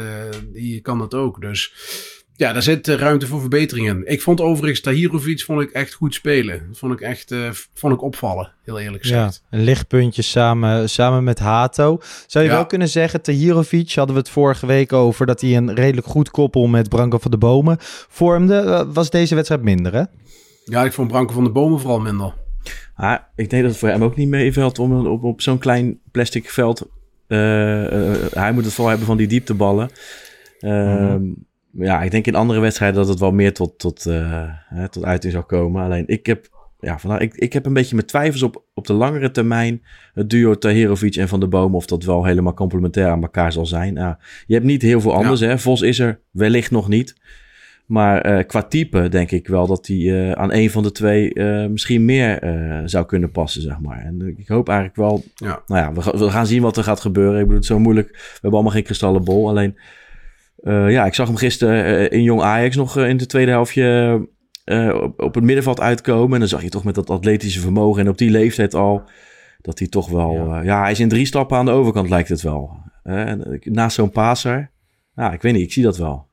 die 0.54 0.82
kan 0.82 0.98
dat 0.98 1.14
ook. 1.14 1.42
Dus 1.42 1.74
ja, 2.42 2.54
daar 2.54 2.62
zit 2.62 2.88
eh, 2.88 2.96
ruimte 2.96 3.28
voor 3.28 3.40
verbeteringen. 3.40 4.02
Ik 4.06 4.22
vond 4.22 4.42
overigens 4.42 4.82
Tahirovic 4.82 5.42
vond 5.44 5.62
ik 5.62 5.70
echt 5.70 5.94
goed 5.94 6.14
spelen. 6.14 6.64
Dat 6.68 6.78
vond 6.78 6.94
ik 6.94 7.02
echt 7.02 7.32
eh, 7.32 7.50
vond 7.74 7.94
ik 7.94 8.02
opvallen, 8.02 8.52
heel 8.64 8.80
eerlijk 8.80 9.04
Ja, 9.04 9.10
gezegd. 9.26 9.44
een 9.50 9.64
lichtpuntje 9.64 10.22
samen, 10.22 10.90
samen 10.90 11.24
met 11.24 11.40
Hato. 11.40 12.00
Zou 12.28 12.44
je 12.46 12.50
Ja. 12.52 12.56
wel 12.56 12.66
kunnen 12.66 12.90
zeggen, 12.90 13.22
Tahirovic 13.22 13.92
hadden 13.94 14.16
we 14.16 14.22
het 14.22 14.30
vorige 14.30 14.66
week 14.66 14.94
over... 14.94 15.26
dat 15.26 15.42
hij 15.42 15.56
een 15.58 15.74
redelijk 15.76 16.08
goed 16.08 16.30
koppel 16.32 16.68
met 16.68 16.90
Branko 16.90 17.18
van 17.18 17.32
de 17.32 17.38
Bomen 17.38 17.78
vormde. 18.10 18.56
Eh, 18.60 18.82
was 18.94 19.10
deze 19.10 19.36
wedstrijd 19.36 19.62
minder, 19.64 19.94
hè? 19.94 20.04
Ja, 20.66 20.84
ik 20.84 20.94
vond 20.94 21.08
Branko 21.08 21.34
van 21.34 21.44
de 21.44 21.52
Bomen 21.52 21.80
vooral 21.80 22.00
minder. 22.00 22.34
Ah, 22.96 23.18
ik 23.36 23.50
denk 23.50 23.62
dat 23.62 23.72
het 23.72 23.80
voor 23.80 23.90
hem 23.90 24.04
ook 24.04 24.16
niet 24.16 24.28
meevalt 24.28 24.80
om 24.80 25.06
op, 25.08 25.24
op 25.24 25.42
zo'n 25.42 25.58
klein 25.58 26.00
plastic 26.12 26.50
veld. 26.50 26.88
hij 27.28 28.52
moet 28.54 28.64
het 28.64 28.74
vooral 28.74 28.90
hebben 28.90 29.08
van 29.08 29.18
die 29.18 29.28
diepteballen. 29.28 29.90
Ehm, 30.60 31.22
Ja, 31.74 32.02
ik 32.02 32.12
denk 32.12 32.28
in 32.28 32.36
andere 32.36 32.60
wedstrijden 32.60 33.00
dat 33.00 33.08
het 33.08 33.20
wel 33.20 33.32
meer 33.32 33.54
tot, 33.54 33.80
tot, 33.80 34.06
eh, 34.06 34.44
hè, 34.66 34.90
tot 34.90 35.04
uiting 35.04 35.34
zou 35.34 35.46
komen. 35.46 35.84
Alleen 35.84 36.04
ik 36.08 36.26
heb, 36.26 36.48
ja, 36.80 37.00
vandaar, 37.00 37.22
ik, 37.22 37.36
ik 37.36 37.54
heb 37.54 37.66
een 37.66 37.74
beetje 37.74 37.96
mijn 37.96 38.08
twijfels 38.08 38.44
op, 38.44 38.64
op 38.74 38.88
de 38.88 38.94
langere 38.94 39.32
termijn. 39.32 39.82
Het 40.14 40.30
duo 40.30 40.56
Tahirovic 40.58 41.16
en 41.16 41.28
Van 41.28 41.40
der 41.40 41.50
Boom. 41.50 41.76
Of 41.76 41.86
dat 41.86 42.04
wel 42.04 42.26
helemaal 42.26 42.54
complementair 42.54 43.08
aan 43.08 43.22
elkaar 43.22 43.52
zal 43.52 43.66
zijn. 43.66 43.96
Ja, 43.96 44.20
je 44.46 44.54
hebt 44.54 44.66
niet 44.66 44.82
heel 44.82 45.02
veel 45.02 45.14
anders. 45.14 45.40
Hè? 45.40 45.58
Vos 45.58 45.82
is 45.82 46.00
er 46.00 46.20
wellicht 46.32 46.72
nog 46.72 46.88
niet. 46.88 47.16
Maar 47.86 48.22
eh, 48.22 48.46
qua 48.48 48.64
type 48.64 49.10
denk 49.10 49.32
ik 49.32 49.48
wel 49.48 49.68
dat 49.68 49.88
hij 49.88 49.98
eh, 49.98 50.32
aan 50.32 50.54
een 50.54 50.70
van 50.70 50.84
de 50.84 50.92
twee 50.92 51.40
misschien 51.70 52.06
meer 52.06 52.40
zou 52.86 53.06
kunnen 53.06 53.32
passen, 53.32 53.62
zeg 53.62 53.80
maar. 53.80 54.00
En 54.00 54.36
ik 54.38 54.48
hoop 54.48 54.70
eigenlijk 54.70 54.98
wel... 54.98 55.24
Ja. 55.36 55.62
Nou 55.68 55.82
ja, 55.82 55.94
we, 55.94 56.18
we 56.18 56.30
gaan 56.30 56.48
zien 56.48 56.62
wat 56.62 56.78
er 56.78 56.84
gaat 56.84 57.00
gebeuren. 57.00 57.34
Ik 57.34 57.42
bedoel, 57.42 57.56
het 57.56 57.64
is 57.64 57.70
zo 57.70 57.80
moeilijk. 57.80 58.08
We 58.08 58.30
hebben 58.32 58.52
allemaal 58.52 58.72
geen 58.72 58.84
kristallen 58.84 59.24
bol. 59.24 59.50
Alleen, 59.50 59.78
eh, 60.62 60.92
ja, 60.92 61.06
ik 61.06 61.14
zag 61.14 61.28
hem 61.28 61.36
gisteren 61.36 61.86
eh, 61.86 62.18
in 62.18 62.24
Jong 62.24 62.42
Ajax 62.42 62.76
nog 62.76 62.98
eh, 62.98 63.10
in 63.10 63.18
de 63.18 63.26
tweede 63.26 63.52
helftje 63.52 64.30
op, 64.94 65.22
op 65.22 65.36
het 65.36 65.44
middenveld 65.44 65.80
uitkomen. 65.80 66.34
En 66.34 66.40
dan 66.40 66.48
zag 66.48 66.64
je 66.64 66.70
toch 66.70 66.84
met 66.84 66.96
dat 66.96 67.10
atletische 67.10 67.60
vermogen 67.60 68.02
en 68.02 68.10
op 68.10 68.18
die 68.18 68.30
leeftijd 68.30 68.74
al... 68.74 69.04
dat 69.62 69.80
hij 69.80 69.88
toch 69.88 70.10
wel... 70.10 70.34
Ja, 70.34 70.62
ja 70.62 70.82
hij 70.82 70.92
is 70.92 71.00
in 71.00 71.10
drie 71.10 71.26
stappen 71.26 71.58
aan 71.58 71.66
de 71.66 71.72
overkant, 71.72 72.10
lijkt 72.10 72.30
het 72.30 72.42
wel. 72.42 72.78
Naast 73.64 73.96
zo'n 73.96 74.12
paser... 74.12 74.72
Ja, 75.16 75.34
ik 75.34 75.42
weet 75.42 75.54
niet, 75.54 75.62
ik 75.62 75.72
zie 75.72 75.84
dat 75.84 75.98
wel. 75.98 76.31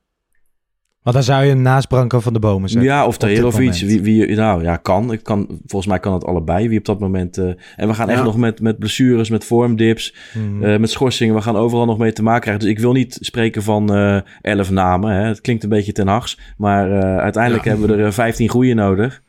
Want 1.09 1.21
dan 1.21 1.27
zou 1.35 1.45
je 1.47 1.51
hem 1.51 1.63
naast 1.63 1.89
Branko 1.89 2.21
van 2.21 2.33
de 2.33 2.39
Bomen 2.39 2.69
zetten. 2.69 2.89
Ja, 2.91 3.07
of 3.07 3.11
dit 3.11 3.21
Tahirovic. 3.21 3.59
moment. 3.59 3.79
Wie, 3.81 4.03
wie, 4.03 4.37
nou 4.37 4.63
ja, 4.63 4.77
kan. 4.77 5.13
Ik 5.13 5.23
kan. 5.23 5.47
Volgens 5.67 5.87
mij 5.87 5.99
kan 6.01 6.13
het 6.13 6.25
allebei. 6.25 6.69
Wie 6.69 6.79
op 6.79 6.85
dat 6.85 6.99
moment. 7.01 7.39
eh, 7.39 7.49
en 7.77 7.89
we 7.89 7.95
gaan 7.95 8.09
echt 8.09 8.23
nog 8.23 8.37
met, 8.37 8.61
met 8.61 8.79
blessures, 8.79 9.31
met 9.31 9.45
vormdips, 9.45 10.15
eh, 10.63 10.77
met 10.77 10.91
schorsingen. 10.91 11.35
We 11.35 11.41
gaan 11.41 11.57
overal 11.57 11.85
nog 11.87 11.99
mee 11.99 12.13
te 12.13 12.23
maken 12.23 12.41
krijgen. 12.41 12.63
Dus 12.65 12.73
ik 12.73 12.79
wil 12.79 12.93
niet 12.93 13.19
spreken 13.21 13.63
van 13.63 13.95
eh 13.95 14.21
elf 14.41 14.71
namen. 14.71 15.15
Hè. 15.15 15.27
Het 15.27 15.41
klinkt 15.41 15.63
een 15.63 15.69
beetje 15.69 15.93
ten 15.93 16.09
hags. 16.09 16.39
Maar 16.57 16.93
eh, 16.93 17.17
uiteindelijk 17.19 17.65
Ja. 17.65 17.71
hebben 17.71 17.97
we 17.97 18.03
er 18.03 18.13
15 18.13 18.49
goede 18.49 18.75
nodig. 18.75 19.23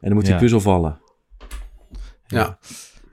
En 0.00 0.08
dan 0.08 0.12
moet 0.14 0.24
die 0.24 0.32
Ja. 0.34 0.38
puzzel 0.40 0.60
vallen. 0.60 0.98
Ja. 2.26 2.58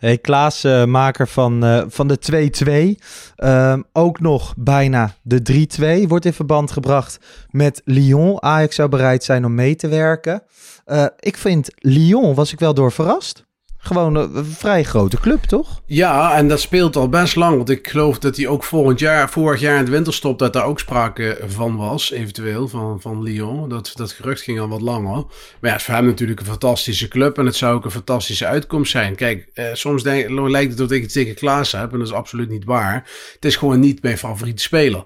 Hey, 0.04 0.18
Klaas, 0.18 0.64
eh, 0.64 0.86
maker 0.86 1.28
van, 1.28 1.64
eh, 1.64 1.84
van 1.88 2.08
de 2.08 2.20
2-2. 2.20 3.00
Ehm, 3.36 3.82
ook 3.94 4.20
nog 4.20 4.54
bijna 4.58 5.16
de 5.22 5.42
3-2. 5.42 6.08
Wordt 6.08 6.26
in 6.26 6.34
verband 6.34 6.72
gebracht 6.72 7.20
met 7.50 7.82
Lyon. 7.86 8.44
Ajax 8.44 8.76
zou 8.76 8.90
bereid 8.90 9.24
zijn 9.24 9.46
om 9.46 9.56
mee 9.56 9.76
te 9.76 9.88
werken. 9.88 10.44
Eh, 10.86 11.06
ik 11.20 11.38
vind 11.38 11.70
Lyon, 11.76 12.34
was 12.34 12.52
ik 12.52 12.60
wel 12.60 12.74
door 12.74 12.92
verrast. 12.92 13.46
Gewoon 13.84 14.16
een, 14.16 14.46
vrij 14.46 14.84
grote 14.84 15.20
club, 15.20 15.44
toch? 15.44 15.82
Ja, 15.86 16.36
en 16.36 16.48
dat 16.48 16.60
speelt 16.60 16.96
al 16.96 17.10
best 17.10 17.36
lang. 17.36 17.56
Want 17.56 17.70
ik 17.70 17.88
geloof 17.88 18.20
dat 18.20 18.38
hij 18.38 18.48
ook 18.48 18.64
volgend 18.64 19.00
jaar, 19.00 19.30
vorig 19.30 19.60
jaar 19.60 19.80
in 19.80 19.86
de 19.86 19.92
winterstop, 19.92 20.40
dat 20.40 20.54
daar 20.54 20.66
ook 20.66 20.80
sprake 20.80 21.40
van 21.48 21.76
was, 21.76 22.12
eventueel, 22.12 22.68
van, 22.68 23.02
van 23.02 23.24
Lyon. 23.24 23.70
Dat, 23.70 23.92
dat 23.96 24.12
gerucht 24.12 24.42
ging 24.42 24.60
al 24.60 24.68
wat 24.68 24.82
langer. 24.82 25.16
Maar 25.16 25.26
ja, 25.62 25.70
het 25.70 25.80
is 25.80 25.84
voor 25.84 25.94
hem 25.96 26.06
natuurlijk 26.06 26.40
een 26.40 26.46
fantastische 26.46 27.08
club 27.08 27.38
en 27.38 27.46
het 27.46 27.56
zou 27.56 27.76
ook 27.76 27.86
een 27.86 27.92
fantastische 27.92 28.46
uitkomst 28.46 28.92
zijn. 28.92 29.16
Kijk, 29.16 29.50
eh, 29.54 29.66
soms 29.74 30.04
denk, 30.04 30.30
lijkt 30.30 30.70
het 30.70 30.78
dat 30.78 30.92
ik 30.92 31.02
het 31.02 31.14
tegen 31.14 31.36
Klaas 31.36 31.72
heb 31.72 31.92
en 31.92 31.98
dat 31.98 32.08
is 32.08 32.14
absoluut 32.14 32.50
niet 32.50 32.66
waar. 32.66 33.10
Het 33.34 33.46
is 33.46 33.56
gewoon 33.56 33.80
niet 33.80 34.02
mijn 34.02 34.18
favoriete 34.18 34.62
speler. 34.62 35.04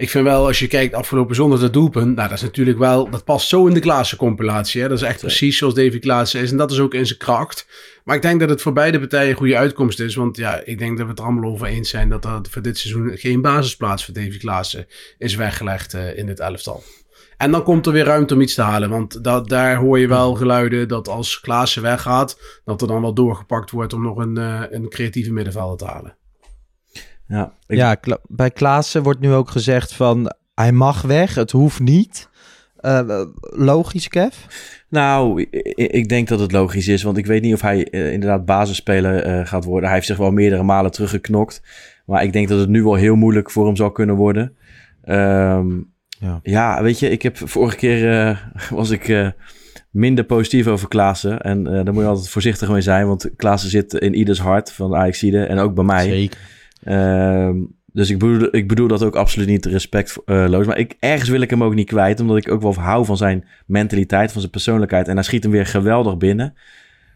Ik 0.00 0.10
vind 0.10 0.24
wel, 0.24 0.46
als 0.46 0.58
je 0.58 0.66
kijkt 0.66 0.94
afgelopen 0.94 1.34
zondag 1.34 1.60
dat 1.60 1.72
doelpunt, 1.72 2.16
nou 2.16 2.28
dat 2.28 2.36
is 2.36 2.42
natuurlijk 2.42 2.78
wel, 2.78 3.10
dat 3.10 3.24
past 3.24 3.48
zo 3.48 3.66
in 3.66 3.74
de 3.74 3.80
Klaassen 3.80 4.18
compilatie. 4.18 4.82
Hè? 4.82 4.88
Dat 4.88 4.96
is 4.96 5.04
echt 5.04 5.20
precies 5.20 5.58
zoals 5.58 5.74
Davy 5.74 5.98
Klaassen 5.98 6.40
is 6.40 6.50
en 6.50 6.56
dat 6.56 6.70
is 6.70 6.78
ook 6.78 6.94
in 6.94 7.06
zijn 7.06 7.18
kracht. 7.18 7.66
Maar 8.04 8.16
ik 8.16 8.22
denk 8.22 8.40
dat 8.40 8.48
het 8.48 8.62
voor 8.62 8.72
beide 8.72 8.98
partijen 8.98 9.30
een 9.30 9.36
goede 9.36 9.56
uitkomst 9.56 10.00
is. 10.00 10.14
Want 10.14 10.36
ja, 10.36 10.60
ik 10.64 10.78
denk 10.78 10.96
dat 10.96 11.04
we 11.04 11.10
het 11.10 11.18
er 11.18 11.24
allemaal 11.24 11.50
over 11.50 11.66
eens 11.66 11.90
zijn 11.90 12.08
dat 12.08 12.24
er 12.24 12.40
voor 12.50 12.62
dit 12.62 12.78
seizoen 12.78 13.16
geen 13.16 13.40
basisplaats 13.40 14.04
voor 14.04 14.14
Davy 14.14 14.38
Klaassen 14.38 14.86
is 15.18 15.34
weggelegd 15.34 15.94
uh, 15.94 16.18
in 16.18 16.26
dit 16.26 16.40
elftal. 16.40 16.82
En 17.36 17.50
dan 17.50 17.62
komt 17.62 17.86
er 17.86 17.92
weer 17.92 18.04
ruimte 18.04 18.34
om 18.34 18.40
iets 18.40 18.54
te 18.54 18.62
halen. 18.62 18.90
Want 18.90 19.24
dat, 19.24 19.48
daar 19.48 19.76
hoor 19.76 19.98
je 19.98 20.08
wel 20.08 20.34
geluiden 20.34 20.88
dat 20.88 21.08
als 21.08 21.40
Klaassen 21.40 21.82
weggaat, 21.82 22.60
dat 22.64 22.82
er 22.82 22.88
dan 22.88 23.02
wel 23.02 23.14
doorgepakt 23.14 23.70
wordt 23.70 23.92
om 23.92 24.02
nog 24.02 24.16
een, 24.16 24.38
uh, 24.38 24.62
een 24.70 24.88
creatieve 24.88 25.32
middenvelder 25.32 25.78
te 25.78 25.84
halen. 25.84 26.18
Ja, 27.30 27.52
ik... 27.66 27.76
ja 27.76 27.94
Kla 27.94 28.18
bij 28.26 28.50
Klaassen 28.50 29.02
wordt 29.02 29.20
nu 29.20 29.32
ook 29.32 29.50
gezegd 29.50 29.94
van 29.94 30.32
hij 30.54 30.72
mag 30.72 31.02
weg, 31.02 31.34
het 31.34 31.50
hoeft 31.50 31.80
niet. 31.80 32.28
Uh, 32.80 33.20
logisch, 33.40 34.08
Kev? 34.08 34.34
Nou, 34.88 35.46
ik 35.74 36.08
denk 36.08 36.28
dat 36.28 36.40
het 36.40 36.52
logisch 36.52 36.88
is, 36.88 37.02
want 37.02 37.16
ik 37.16 37.26
weet 37.26 37.42
niet 37.42 37.54
of 37.54 37.60
hij 37.60 37.88
uh, 37.90 38.12
inderdaad 38.12 38.44
basisspeler 38.44 39.26
uh, 39.26 39.46
gaat 39.46 39.64
worden. 39.64 39.84
Hij 39.84 39.94
heeft 39.94 40.08
zich 40.08 40.16
wel 40.16 40.30
meerdere 40.30 40.62
malen 40.62 40.90
teruggeknokt, 40.90 41.62
maar 42.06 42.22
ik 42.22 42.32
denk 42.32 42.48
dat 42.48 42.58
het 42.58 42.68
nu 42.68 42.82
wel 42.82 42.94
heel 42.94 43.14
moeilijk 43.16 43.50
voor 43.50 43.66
hem 43.66 43.76
zal 43.76 43.90
kunnen 43.90 44.16
worden. 44.16 44.56
Um, 45.04 45.92
ja. 46.18 46.40
ja. 46.42 46.82
weet 46.82 46.98
je, 46.98 47.10
ik 47.10 47.22
heb 47.22 47.36
vorige 47.36 47.76
keer 47.76 48.38
was 48.70 48.90
ik 48.90 49.32
minder 49.90 50.24
positief 50.24 50.66
over 50.66 50.88
Klaassen 50.88 51.40
en 51.40 51.64
daar 51.64 51.92
moet 51.92 52.02
je 52.02 52.08
altijd 52.08 52.28
voorzichtig 52.28 52.70
mee 52.70 52.80
zijn, 52.80 53.06
want 53.06 53.30
Klaassen 53.36 53.70
zit 53.70 53.94
in 53.94 54.14
ieders 54.14 54.40
hart 54.40 54.72
van 54.72 54.94
Ajaxide 54.94 55.44
en 55.44 55.58
ook 55.58 55.74
bij 55.74 55.84
mij. 55.84 56.04
Zeker. 56.04 56.38
Um, 56.84 57.78
dus 57.92 58.10
ik 58.10 58.18
bedoel, 58.18 58.48
ik 58.54 58.68
bedoel 58.68 58.88
dat 58.88 59.02
ook 59.02 59.16
absoluut 59.16 59.48
niet 59.48 59.66
respectloos. 59.66 60.66
Maar 60.66 60.78
ik, 60.78 60.96
ergens 60.98 61.28
wil 61.28 61.40
ik 61.40 61.50
hem 61.50 61.64
ook 61.64 61.74
niet 61.74 61.88
kwijt. 61.88 62.20
Omdat 62.20 62.36
ik 62.36 62.50
ook 62.50 62.62
wel 62.62 62.74
hou 62.74 63.04
van 63.04 63.16
zijn 63.16 63.44
mentaliteit, 63.66 64.30
van 64.30 64.40
zijn 64.40 64.52
persoonlijkheid. 64.52 65.08
En 65.08 65.14
hij 65.14 65.24
schiet 65.24 65.42
hem 65.42 65.52
weer 65.52 65.66
geweldig 65.66 66.16
binnen. 66.16 66.54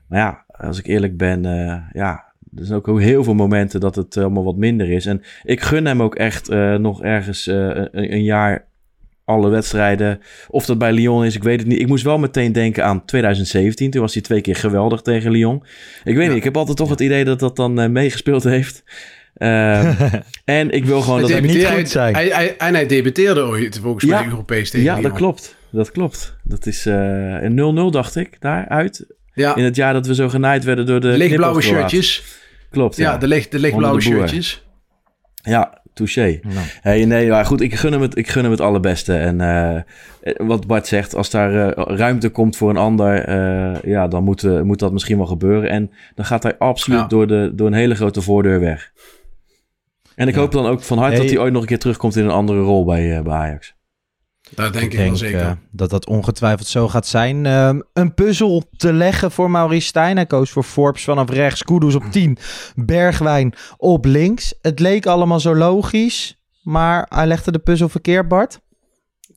Maar 0.08 0.18
ja, 0.18 0.44
als 0.46 0.78
ik 0.78 0.86
eerlijk 0.86 1.16
ben, 1.16 1.44
uh, 1.44 1.76
ja, 1.92 2.24
er 2.56 2.64
zijn 2.64 2.78
ook 2.78 3.00
heel 3.00 3.24
veel 3.24 3.34
momenten 3.34 3.80
dat 3.80 3.94
het 3.94 4.16
allemaal 4.16 4.44
wat 4.44 4.56
minder 4.56 4.90
is. 4.90 5.06
En 5.06 5.22
ik 5.42 5.60
gun 5.60 5.86
hem 5.86 6.02
ook 6.02 6.14
echt 6.14 6.50
uh, 6.50 6.74
nog 6.74 7.02
ergens 7.02 7.48
uh, 7.48 7.54
een, 7.54 8.12
een, 8.12 8.22
jaar 8.22 8.66
alle 9.24 9.48
wedstrijden. 9.48 10.20
Of 10.48 10.66
dat 10.66 10.78
bij 10.78 10.92
Lyon 10.92 11.24
is, 11.24 11.36
ik 11.36 11.42
weet 11.42 11.58
het 11.60 11.68
niet. 11.68 11.80
Ik 11.80 11.88
moest 11.88 12.04
wel 12.04 12.18
meteen 12.18 12.52
denken 12.52 12.84
aan 12.84 13.04
2017. 13.04 13.90
Toen 13.90 14.00
was 14.00 14.14
hij 14.14 14.22
twee 14.22 14.40
keer 14.40 14.56
geweldig 14.56 15.02
tegen 15.02 15.30
Lyon. 15.30 15.62
Ik 16.04 16.14
weet 16.14 16.22
ja. 16.22 16.28
niet, 16.28 16.36
ik 16.36 16.44
heb 16.44 16.56
altijd 16.56 16.76
toch 16.76 16.90
het 16.90 17.00
idee 17.00 17.24
dat 17.24 17.38
dat 17.38 17.56
dan 17.56 17.92
meegespeeld 17.92 18.44
heeft. 18.44 18.84
Um, 19.38 19.96
en 20.44 20.70
ik 20.70 20.84
wil 20.84 21.00
gewoon 21.00 21.20
dat 21.20 21.30
hij 21.30 21.40
niet 21.40 21.66
goed 21.66 21.88
zijn. 21.88 22.14
Hij, 22.14 22.28
hij, 22.28 22.56
en 22.56 22.74
hij 22.74 22.86
debuteerde 22.86 23.40
ooit 23.40 23.78
volgens 23.82 24.04
mij 24.04 24.24
Europees 24.24 24.70
tegen 24.70 24.86
Ja, 24.86 25.00
dat 25.00 25.12
klopt. 25.12 25.56
Dat 25.70 25.90
klopt. 25.90 26.36
Dat 26.42 26.66
is 26.66 26.86
uh, 26.86 27.42
een 27.42 27.90
0-0 27.90 27.92
dacht 27.92 28.16
ik, 28.16 28.36
daaruit. 28.40 29.06
Ja. 29.32 29.56
In 29.56 29.64
het 29.64 29.76
jaar 29.76 29.92
dat 29.92 30.06
we 30.06 30.14
zo 30.14 30.28
genaaid 30.28 30.64
werden 30.64 30.86
door 30.86 31.00
de 31.00 31.08
Lichtblauwe 31.08 31.62
shirtjes. 31.62 32.22
Klopt, 32.70 32.96
ja. 32.96 33.12
ja 33.12 33.18
de, 33.18 33.28
licht, 33.28 33.50
de 33.50 33.58
lichtblauwe 33.58 34.00
shirtjes. 34.00 34.64
Ja, 35.42 35.82
touché. 35.94 36.40
Hey, 36.80 37.04
nee, 37.04 37.28
maar 37.28 37.46
goed, 37.46 37.60
ik 37.60 37.74
gun 37.74 37.92
hem 37.92 38.00
het, 38.00 38.16
ik 38.16 38.28
gun 38.28 38.42
hem 38.42 38.50
het 38.50 38.60
allerbeste. 38.60 39.14
En 39.16 39.40
uh, 39.40 39.80
wat 40.46 40.66
Bart 40.66 40.86
zegt, 40.86 41.14
als 41.14 41.30
daar 41.30 41.52
uh, 41.52 41.70
ruimte 41.96 42.28
komt 42.28 42.56
voor 42.56 42.70
een 42.70 42.76
ander, 42.76 43.28
uh, 43.28 43.82
ja, 43.82 44.08
dan 44.08 44.24
moet, 44.24 44.64
moet 44.64 44.78
dat 44.78 44.92
misschien 44.92 45.16
wel 45.16 45.26
gebeuren. 45.26 45.70
En 45.70 45.90
dan 46.14 46.24
gaat 46.24 46.42
hij 46.42 46.58
absoluut 46.58 47.00
ja. 47.00 47.06
door, 47.06 47.26
de, 47.26 47.52
door 47.54 47.66
een 47.66 47.72
hele 47.72 47.94
grote 47.94 48.22
voordeur 48.22 48.60
weg. 48.60 48.92
En 50.14 50.28
ik 50.28 50.34
ja. 50.34 50.40
hoop 50.40 50.52
dan 50.52 50.66
ook 50.66 50.82
van 50.82 50.98
harte 50.98 51.14
hey. 51.14 51.22
dat 51.22 51.32
hij 51.32 51.42
ooit 51.42 51.52
nog 51.52 51.62
een 51.62 51.68
keer 51.68 51.78
terugkomt 51.78 52.16
in 52.16 52.24
een 52.24 52.30
andere 52.30 52.60
rol 52.60 52.84
bij, 52.84 53.22
bij 53.22 53.32
Ajax. 53.32 53.74
Dat 54.50 54.72
denk 54.72 54.84
ik, 54.84 54.92
ik 54.92 54.98
denk, 54.98 55.08
wel 55.08 55.18
zeker. 55.18 55.40
Uh, 55.40 55.50
dat 55.70 55.90
dat 55.90 56.06
ongetwijfeld 56.06 56.68
zo 56.68 56.88
gaat 56.88 57.06
zijn. 57.06 57.44
Uh, 57.44 57.70
een 57.92 58.14
puzzel 58.14 58.62
te 58.76 58.92
leggen 58.92 59.30
voor 59.30 59.50
Maurice 59.50 59.86
Stijn. 59.86 60.16
Hij 60.16 60.26
koos 60.26 60.50
voor 60.50 60.62
Forbes 60.62 61.04
vanaf 61.04 61.30
rechts. 61.30 61.62
Kudus 61.62 61.94
op 61.94 62.04
10. 62.10 62.38
Bergwijn 62.74 63.54
op 63.76 64.04
links. 64.04 64.54
Het 64.60 64.80
leek 64.80 65.06
allemaal 65.06 65.40
zo 65.40 65.54
logisch. 65.54 66.38
Maar 66.62 67.06
hij 67.08 67.26
legde 67.26 67.52
de 67.52 67.58
puzzel 67.58 67.88
verkeerd, 67.88 68.28
Bart. 68.28 68.60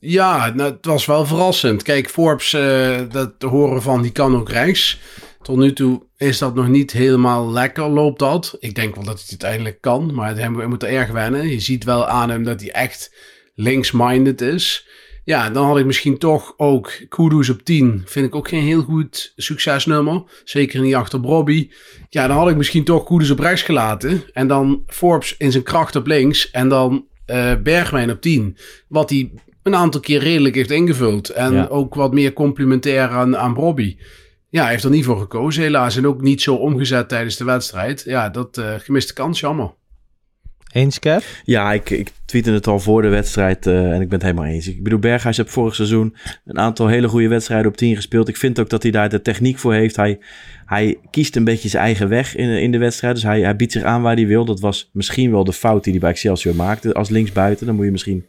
Ja, 0.00 0.52
nou, 0.54 0.70
het 0.72 0.86
was 0.86 1.06
wel 1.06 1.26
verrassend. 1.26 1.82
Kijk, 1.82 2.10
Forbes, 2.10 2.52
uh, 2.52 2.98
dat 3.10 3.32
te 3.38 3.46
horen 3.46 3.82
van, 3.82 4.02
die 4.02 4.12
kan 4.12 4.36
ook 4.36 4.50
rechts. 4.50 5.00
Tot 5.48 5.56
nu 5.56 5.72
toe 5.72 6.02
is 6.16 6.38
dat 6.38 6.54
nog 6.54 6.68
niet 6.68 6.92
helemaal 6.92 7.50
lekker, 7.50 7.88
loopt 7.88 8.18
dat. 8.18 8.56
Ik 8.58 8.74
denk 8.74 8.94
wel 8.94 9.04
dat 9.04 9.14
hij 9.14 9.24
het 9.28 9.30
uiteindelijk 9.30 9.80
kan, 9.80 10.14
maar 10.14 10.36
hij 10.36 10.48
moet 10.50 10.82
er 10.82 10.88
erg 10.88 11.10
wennen. 11.10 11.48
Je 11.48 11.60
ziet 11.60 11.84
wel 11.84 12.06
aan 12.06 12.30
hem 12.30 12.44
dat 12.44 12.60
hij 12.60 12.70
echt 12.70 13.14
links-minded 13.54 14.40
is. 14.40 14.88
Ja, 15.24 15.50
dan 15.50 15.66
had 15.66 15.78
ik 15.78 15.86
misschien 15.86 16.18
toch 16.18 16.54
ook 16.56 16.92
Kudus 17.08 17.48
op 17.48 17.62
10. 17.62 18.02
Vind 18.04 18.26
ik 18.26 18.34
ook 18.34 18.48
geen 18.48 18.62
heel 18.62 18.82
goed 18.82 19.32
succesnummer. 19.36 20.22
Zeker 20.44 20.80
niet 20.80 20.94
achter 20.94 21.20
Bobby. 21.20 21.70
Ja, 22.08 22.26
dan 22.26 22.36
had 22.36 22.48
ik 22.48 22.56
misschien 22.56 22.84
toch 22.84 23.04
Kudus 23.04 23.30
op 23.30 23.38
rechts 23.38 23.62
gelaten. 23.62 24.22
En 24.32 24.48
dan 24.48 24.82
Forbes 24.86 25.34
in 25.38 25.52
zijn 25.52 25.64
kracht 25.64 25.96
op 25.96 26.06
links. 26.06 26.50
En 26.50 26.68
dan 26.68 27.06
uh, 27.26 27.52
Bergwijn 27.62 28.10
op 28.10 28.20
10. 28.20 28.56
Wat 28.88 29.10
hij 29.10 29.30
een 29.62 29.74
aantal 29.74 30.00
keer 30.00 30.20
redelijk 30.20 30.54
heeft 30.54 30.70
ingevuld. 30.70 31.28
En 31.28 31.52
ja. 31.52 31.66
ook 31.66 31.94
wat 31.94 32.12
meer 32.12 32.32
complementair 32.32 33.08
aan, 33.08 33.36
aan 33.36 33.54
Bobby. 33.54 33.96
Ja, 34.50 34.62
hij 34.62 34.70
heeft 34.70 34.84
er 34.84 34.90
niet 34.90 35.04
voor 35.04 35.18
gekozen 35.18 35.62
helaas. 35.62 35.96
En 35.96 36.06
ook 36.06 36.20
niet 36.20 36.42
zo 36.42 36.54
omgezet 36.54 37.08
tijdens 37.08 37.36
de 37.36 37.44
wedstrijd. 37.44 38.02
Ja, 38.04 38.28
dat 38.28 38.58
uh, 38.58 38.74
gemiste 38.78 39.12
kans, 39.12 39.40
jammer. 39.40 39.70
Eens, 40.72 40.98
Kev? 40.98 41.24
Ja, 41.44 41.72
ik, 41.72 41.90
ik 41.90 42.10
tweette 42.24 42.50
het 42.50 42.66
al 42.66 42.80
voor 42.80 43.02
de 43.02 43.08
wedstrijd 43.08 43.66
uh, 43.66 43.92
en 43.92 44.00
ik 44.00 44.08
ben 44.08 44.18
het 44.18 44.22
helemaal 44.22 44.44
eens. 44.44 44.68
Ik 44.68 44.82
bedoel, 44.82 44.98
Berghuis 44.98 45.36
heeft 45.36 45.50
vorig 45.50 45.74
seizoen 45.74 46.16
een 46.44 46.58
aantal 46.58 46.86
hele 46.86 47.08
goede 47.08 47.28
wedstrijden 47.28 47.70
op 47.70 47.76
10 47.76 47.96
gespeeld. 47.96 48.28
Ik 48.28 48.36
vind 48.36 48.58
ook 48.58 48.68
dat 48.68 48.82
hij 48.82 48.92
daar 48.92 49.08
de 49.08 49.22
techniek 49.22 49.58
voor 49.58 49.74
heeft. 49.74 49.96
Hij, 49.96 50.18
hij 50.66 50.98
kiest 51.10 51.36
een 51.36 51.44
beetje 51.44 51.68
zijn 51.68 51.82
eigen 51.82 52.08
weg 52.08 52.36
in, 52.36 52.48
in 52.48 52.72
de 52.72 52.78
wedstrijd. 52.78 53.14
Dus 53.14 53.24
hij, 53.24 53.40
hij 53.40 53.56
biedt 53.56 53.72
zich 53.72 53.82
aan 53.82 54.02
waar 54.02 54.14
hij 54.14 54.26
wil. 54.26 54.44
Dat 54.44 54.60
was 54.60 54.90
misschien 54.92 55.30
wel 55.30 55.44
de 55.44 55.52
fout 55.52 55.84
die 55.84 55.92
hij 55.92 56.00
bij 56.00 56.10
Excelsior 56.10 56.54
maakte 56.54 56.92
als 56.92 57.08
linksbuiten. 57.08 57.66
Dan 57.66 57.74
moet 57.74 57.84
je 57.84 57.90
misschien 57.90 58.26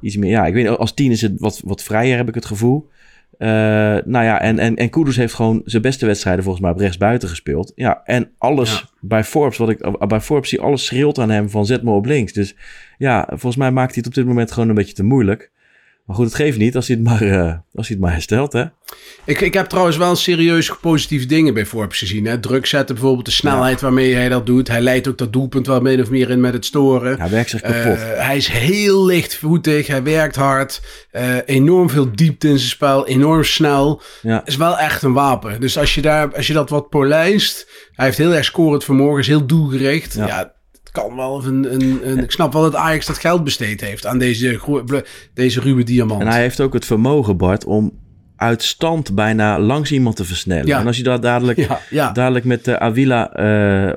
iets 0.00 0.16
meer... 0.16 0.30
Ja, 0.30 0.46
ik 0.46 0.54
weet 0.54 0.68
als 0.68 0.94
10 0.94 1.10
is 1.10 1.20
het 1.20 1.32
wat, 1.36 1.60
wat 1.64 1.82
vrijer, 1.82 2.16
heb 2.16 2.28
ik 2.28 2.34
het 2.34 2.44
gevoel. 2.44 2.90
Uh, 3.38 3.48
nou 4.04 4.24
ja, 4.24 4.40
en, 4.40 4.58
en, 4.58 4.76
en 4.76 4.90
Kudus 4.90 5.16
heeft 5.16 5.34
gewoon 5.34 5.62
zijn 5.64 5.82
beste 5.82 6.06
wedstrijden 6.06 6.42
volgens 6.42 6.64
mij 6.64 6.72
op 6.72 6.78
rechtsbuiten 6.78 7.28
gespeeld. 7.28 7.72
Ja, 7.74 8.00
en 8.04 8.30
alles 8.38 8.78
ja. 8.78 8.88
bij 9.00 9.24
Forbes, 9.24 9.56
wat 9.56 9.68
ik 9.68 10.06
bij 10.08 10.20
Forbes 10.20 10.48
zie, 10.48 10.60
alles 10.60 10.84
schreeuwt 10.84 11.18
aan 11.18 11.30
hem 11.30 11.50
van 11.50 11.66
zet 11.66 11.82
me 11.82 11.90
op 11.90 12.06
links. 12.06 12.32
Dus 12.32 12.56
ja, 12.98 13.26
volgens 13.28 13.56
mij 13.56 13.70
maakt 13.70 13.94
hij 13.94 13.98
het 13.98 14.06
op 14.06 14.14
dit 14.14 14.26
moment 14.26 14.52
gewoon 14.52 14.68
een 14.68 14.74
beetje 14.74 14.94
te 14.94 15.04
moeilijk. 15.04 15.52
Maar 16.04 16.16
goed, 16.16 16.24
het 16.24 16.34
geeft 16.34 16.58
niet 16.58 16.76
als 16.76 16.86
hij 16.86 16.96
het 16.96 17.04
maar, 17.04 17.22
uh, 17.22 17.52
als 17.74 17.88
hij 17.88 17.96
het 17.96 18.00
maar 18.00 18.12
herstelt, 18.12 18.52
hè? 18.52 18.64
Ik, 19.24 19.40
ik 19.40 19.54
heb 19.54 19.66
trouwens 19.66 19.96
wel 19.96 20.16
serieus 20.16 20.76
positieve 20.80 21.26
dingen 21.26 21.54
bij 21.54 21.66
Forbes 21.66 21.98
gezien. 21.98 22.26
Hè? 22.26 22.40
Druk 22.40 22.66
zetten, 22.66 22.94
bijvoorbeeld 22.94 23.26
de 23.26 23.32
snelheid 23.32 23.80
ja. 23.80 23.86
waarmee 23.86 24.14
hij 24.14 24.28
dat 24.28 24.46
doet. 24.46 24.68
Hij 24.68 24.80
leidt 24.80 25.08
ook 25.08 25.18
dat 25.18 25.32
doelpunt 25.32 25.66
wel 25.66 25.80
min 25.80 26.00
of 26.00 26.10
meer 26.10 26.30
in 26.30 26.40
met 26.40 26.52
het 26.52 26.64
storen. 26.64 27.20
Hij 27.20 27.30
werkt 27.30 27.50
zich 27.50 27.60
kapot. 27.60 27.98
Uh, 27.98 28.02
hij 28.02 28.36
is 28.36 28.48
heel 28.48 29.04
lichtvoetig, 29.04 29.86
hij 29.86 30.02
werkt 30.02 30.36
hard. 30.36 30.82
Uh, 31.12 31.36
enorm 31.44 31.90
veel 31.90 32.12
diepte 32.14 32.48
in 32.48 32.58
zijn 32.58 32.70
spel, 32.70 33.06
enorm 33.06 33.44
snel. 33.44 34.02
Ja. 34.22 34.42
Is 34.44 34.56
wel 34.56 34.78
echt 34.78 35.02
een 35.02 35.12
wapen. 35.12 35.60
Dus 35.60 35.78
als 35.78 35.94
je, 35.94 36.00
daar, 36.00 36.36
als 36.36 36.46
je 36.46 36.52
dat 36.52 36.70
wat 36.70 36.88
polijst... 36.88 37.72
Hij 37.92 38.04
heeft 38.04 38.18
heel 38.18 38.34
erg 38.34 38.44
scorend 38.44 38.84
vermogen, 38.84 39.20
is 39.20 39.26
heel 39.26 39.46
doelgericht. 39.46 40.14
Ja, 40.14 40.26
ja 40.26 40.54
kan 40.94 41.16
wel 41.16 41.44
een, 41.44 41.74
een, 41.74 42.10
een, 42.10 42.18
ik 42.18 42.30
snap 42.30 42.52
wel 42.52 42.62
dat 42.62 42.74
Ajax 42.74 43.06
dat 43.06 43.18
geld 43.18 43.44
besteed 43.44 43.80
heeft 43.80 44.06
aan 44.06 44.18
deze, 44.18 44.60
deze 45.34 45.60
ruwe 45.60 45.82
diamant. 45.82 46.20
En 46.20 46.28
hij 46.28 46.40
heeft 46.40 46.60
ook 46.60 46.72
het 46.72 46.84
vermogen, 46.84 47.36
Bart, 47.36 47.64
om 47.64 47.92
uit 48.36 48.62
stand 48.62 49.14
bijna 49.14 49.58
langs 49.58 49.92
iemand 49.92 50.16
te 50.16 50.24
versnellen. 50.24 50.66
Ja. 50.66 50.80
En 50.80 50.86
als 50.86 50.96
je 50.96 51.02
dat 51.02 51.22
dadelijk, 51.22 51.58
ja, 51.58 51.80
ja. 51.90 52.12
dadelijk 52.12 52.44
met 52.44 52.68
uh, 52.68 52.74
Avila, 52.74 53.38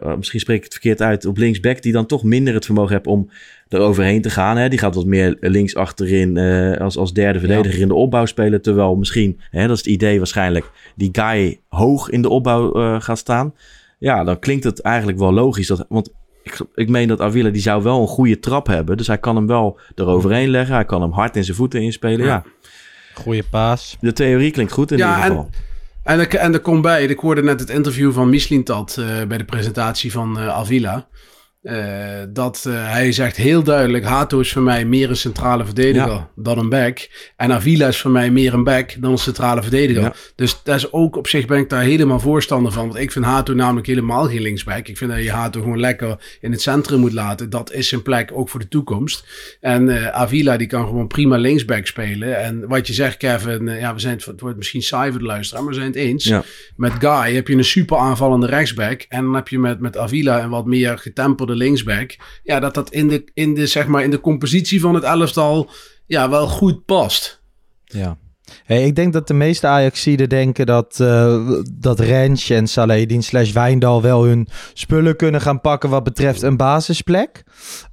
uh, 0.01 0.15
misschien 0.15 0.39
spreek 0.39 0.57
ik 0.57 0.63
het 0.63 0.73
verkeerd 0.73 1.01
uit, 1.01 1.25
op 1.25 1.37
linksback, 1.37 1.81
die 1.81 1.91
dan 1.91 2.05
toch 2.05 2.23
minder 2.23 2.53
het 2.53 2.65
vermogen 2.65 2.93
hebt 2.93 3.07
om 3.07 3.29
er 3.67 3.79
overheen 3.79 4.21
te 4.21 4.29
gaan. 4.29 4.57
Hè? 4.57 4.69
Die 4.69 4.79
gaat 4.79 4.95
wat 4.95 5.05
meer 5.05 5.37
links 5.39 5.75
achterin 5.75 6.37
uh, 6.37 6.77
als, 6.77 6.97
als 6.97 7.13
derde 7.13 7.39
verdediger 7.39 7.81
in 7.81 7.87
de 7.87 7.93
opbouw 7.93 8.25
spelen. 8.25 8.61
Terwijl 8.61 8.95
misschien, 8.95 9.39
hè, 9.49 9.61
dat 9.61 9.77
is 9.77 9.83
het 9.83 9.93
idee 9.93 10.17
waarschijnlijk, 10.17 10.71
die 10.95 11.09
guy 11.11 11.59
hoog 11.67 12.09
in 12.09 12.21
de 12.21 12.29
opbouw 12.29 12.99
gaat 12.99 13.17
staan. 13.17 13.53
Ja, 13.99 14.23
dan 14.23 14.39
klinkt 14.39 14.63
het 14.63 14.81
eigenlijk 14.81 15.17
wel 15.17 15.33
logisch. 15.33 15.67
Dat, 15.67 15.85
want 15.89 16.11
ik, 16.47 16.59
ik 16.75 16.89
meen 16.89 17.07
dat 17.07 17.21
Avila 17.21 17.49
die 17.49 17.61
zou 17.61 17.83
wel 17.83 18.01
een 18.01 18.07
goede 18.07 18.39
trap 18.39 18.67
hebben. 18.67 18.97
Dus 18.97 19.07
hij 19.07 19.17
kan 19.17 19.35
hem 19.35 19.47
wel 19.47 19.79
eroverheen 19.95 20.49
leggen. 20.49 20.75
Hij 20.75 20.85
kan 20.85 21.01
hem 21.01 21.11
hard 21.11 21.35
in 21.35 21.43
zijn 21.43 21.57
voeten 21.57 21.81
inspelen. 21.81 22.25
Ja. 22.25 22.43
Goeie 23.13 23.43
paas. 23.43 23.97
De 23.99 24.13
theorie 24.13 24.51
klinkt 24.51 24.71
goed 24.71 24.91
in 24.91 24.97
ja, 24.97 25.15
ieder 25.15 25.29
geval. 25.29 25.49
En 26.03 26.19
er, 26.19 26.35
en 26.35 26.53
er 26.53 26.59
komt 26.59 26.81
bij, 26.81 27.05
ik 27.05 27.19
hoorde 27.19 27.43
net 27.43 27.59
het 27.59 27.69
interview 27.69 28.13
van 28.13 28.29
Mislintat 28.29 28.97
uh, 28.99 29.05
bij 29.27 29.37
de 29.37 29.45
presentatie 29.45 30.11
van 30.11 30.39
uh, 30.39 30.47
Avila. 30.47 31.07
Uh, 31.67 31.73
dat 32.29 32.65
uh, 32.67 32.91
hij 32.91 33.11
zegt 33.11 33.37
heel 33.37 33.63
duidelijk: 33.63 34.05
Hato 34.05 34.39
is 34.39 34.51
voor 34.51 34.61
mij 34.61 34.85
meer 34.85 35.09
een 35.09 35.15
centrale 35.15 35.65
verdediger 35.65 36.11
ja. 36.11 36.29
dan 36.35 36.57
een 36.57 36.69
back. 36.69 37.09
En 37.35 37.51
Avila 37.51 37.87
is 37.87 37.97
voor 38.01 38.11
mij 38.11 38.31
meer 38.31 38.53
een 38.53 38.63
back 38.63 38.95
dan 38.99 39.11
een 39.11 39.17
centrale 39.17 39.61
verdediger. 39.61 40.01
Ja. 40.01 40.13
Dus 40.35 40.59
dat 40.63 40.75
is 40.75 40.91
ook 40.91 41.15
op 41.15 41.27
zich 41.27 41.45
ben 41.45 41.57
ik 41.57 41.69
daar 41.69 41.81
helemaal 41.81 42.19
voorstander 42.19 42.71
van. 42.71 42.87
Want 42.87 42.99
ik 42.99 43.11
vind 43.11 43.25
Hato 43.25 43.53
namelijk 43.53 43.87
helemaal 43.87 44.27
geen 44.27 44.41
linksback. 44.41 44.87
Ik 44.87 44.97
vind 44.97 45.11
dat 45.11 45.23
je 45.23 45.31
Hato 45.31 45.61
gewoon 45.61 45.79
lekker 45.79 46.37
in 46.41 46.51
het 46.51 46.61
centrum 46.61 46.99
moet 46.99 47.13
laten. 47.13 47.49
Dat 47.49 47.71
is 47.71 47.87
zijn 47.87 48.01
plek 48.01 48.31
ook 48.33 48.49
voor 48.49 48.59
de 48.59 48.67
toekomst. 48.67 49.25
En 49.61 49.87
uh, 49.87 50.07
Avila 50.07 50.57
die 50.57 50.67
kan 50.67 50.85
gewoon 50.85 51.07
prima 51.07 51.37
linksback 51.37 51.85
spelen. 51.85 52.37
En 52.43 52.67
wat 52.67 52.87
je 52.87 52.93
zegt, 52.93 53.17
Kevin, 53.17 53.67
ja, 53.67 53.93
we 53.93 53.99
zijn 53.99 54.15
het, 54.15 54.25
het 54.25 54.41
wordt 54.41 54.57
misschien 54.57 54.81
saai 54.81 55.11
voor 55.11 55.19
de 55.19 55.25
luisteraar, 55.25 55.63
maar 55.63 55.73
we 55.73 55.79
zijn 55.79 55.91
het 55.91 55.97
eens. 55.97 56.23
Ja. 56.23 56.43
Met 56.75 56.93
Guy 56.99 57.33
heb 57.33 57.47
je 57.47 57.55
een 57.55 57.63
super 57.63 57.97
aanvallende 57.97 58.47
rechtsback. 58.47 59.05
En 59.09 59.23
dan 59.23 59.35
heb 59.35 59.47
je 59.47 59.59
met, 59.59 59.79
met 59.79 59.97
Avila 59.97 60.43
een 60.43 60.49
wat 60.49 60.65
meer 60.65 60.97
getemperde 60.97 61.55
linksback. 61.57 62.17
Ja, 62.43 62.59
dat 62.59 62.73
dat 62.73 62.91
in 62.91 63.07
de, 63.07 63.23
in 63.33 63.53
de, 63.53 63.67
zeg 63.67 63.87
maar, 63.87 64.03
in 64.03 64.11
de 64.11 64.19
compositie 64.19 64.81
van 64.81 64.95
het 64.95 65.03
elftal 65.03 65.69
ja, 66.05 66.29
wel 66.29 66.47
goed 66.47 66.85
past. 66.85 67.41
Ja. 67.83 68.17
Hey, 68.63 68.85
ik 68.85 68.95
denk 68.95 69.13
dat 69.13 69.27
de 69.27 69.33
meeste 69.33 69.67
Ajaxiden 69.67 70.29
denken 70.29 70.65
dat, 70.65 70.97
uh, 71.01 71.49
dat 71.71 71.99
Rens 71.99 72.49
en 72.49 72.67
Salehedin 72.67 73.23
slash 73.23 73.51
Wijndal 73.51 74.01
wel 74.01 74.23
hun 74.23 74.47
spullen 74.73 75.15
kunnen 75.15 75.41
gaan 75.41 75.61
pakken 75.61 75.89
wat 75.89 76.03
betreft 76.03 76.41
een 76.41 76.57
basisplek. 76.57 77.43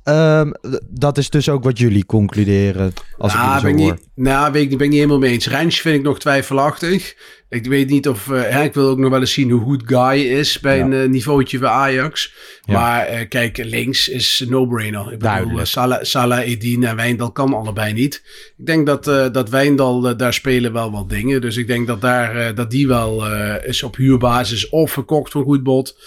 Um, 0.04 0.52
dat 0.90 1.18
is 1.18 1.30
dus 1.30 1.48
ook 1.48 1.64
wat 1.64 1.78
jullie 1.78 2.06
concluderen 2.06 2.92
als 3.18 3.34
nou, 3.34 3.54
ik 3.54 3.60
zo 3.60 3.66
ben 3.66 3.78
hoor. 3.78 3.92
Niet, 3.92 4.00
nou, 4.14 4.52
ben 4.52 4.62
ik, 4.62 4.68
ben 4.68 4.80
ik 4.80 4.88
niet 4.88 4.92
helemaal 4.92 5.18
mee 5.18 5.32
eens. 5.32 5.48
Rens 5.48 5.80
vind 5.80 5.96
ik 5.96 6.02
nog 6.02 6.18
twijfelachtig. 6.18 7.16
Ik 7.48 7.66
weet 7.66 7.90
niet 7.90 8.08
of... 8.08 8.26
Uh, 8.26 8.64
ik 8.64 8.74
wil 8.74 8.88
ook 8.88 8.98
nog 8.98 9.10
wel 9.10 9.20
eens 9.20 9.32
zien 9.32 9.50
hoe 9.50 9.60
goed 9.60 9.82
Guy 9.86 10.20
is 10.20 10.60
bij 10.60 10.76
ja. 10.76 10.84
een 10.84 10.92
uh, 10.92 11.08
niveautje 11.08 11.58
bij 11.58 11.68
Ajax. 11.68 12.34
Ja. 12.64 12.72
Maar 12.80 13.26
kijk, 13.26 13.56
links 13.56 14.08
is 14.08 14.44
no-brainer. 14.48 15.12
Ik 15.12 15.18
bedoel, 15.18 15.64
Salah, 15.64 16.02
Salah, 16.02 16.48
Edin 16.48 16.84
en 16.84 16.96
Wijndal 16.96 17.32
kan 17.32 17.54
allebei 17.54 17.92
niet. 17.92 18.22
Ik 18.56 18.66
denk 18.66 18.86
dat, 18.86 19.04
dat 19.34 19.48
Wijndal, 19.48 20.16
daar 20.16 20.32
spelen 20.44 20.72
wel 20.72 20.90
wat 20.90 21.08
dingen. 21.08 21.40
Dus 21.40 21.56
ik 21.56 21.66
denk 21.66 21.86
dat, 21.86 22.00
daar, 22.00 22.54
dat 22.54 22.70
die 22.70 22.86
wel 22.86 23.32
is 23.62 23.82
op 23.82 23.96
huurbasis 23.96 24.68
of 24.68 24.92
verkocht 24.92 25.32
voor 25.32 25.44
goed 25.44 25.62
bod 25.62 25.98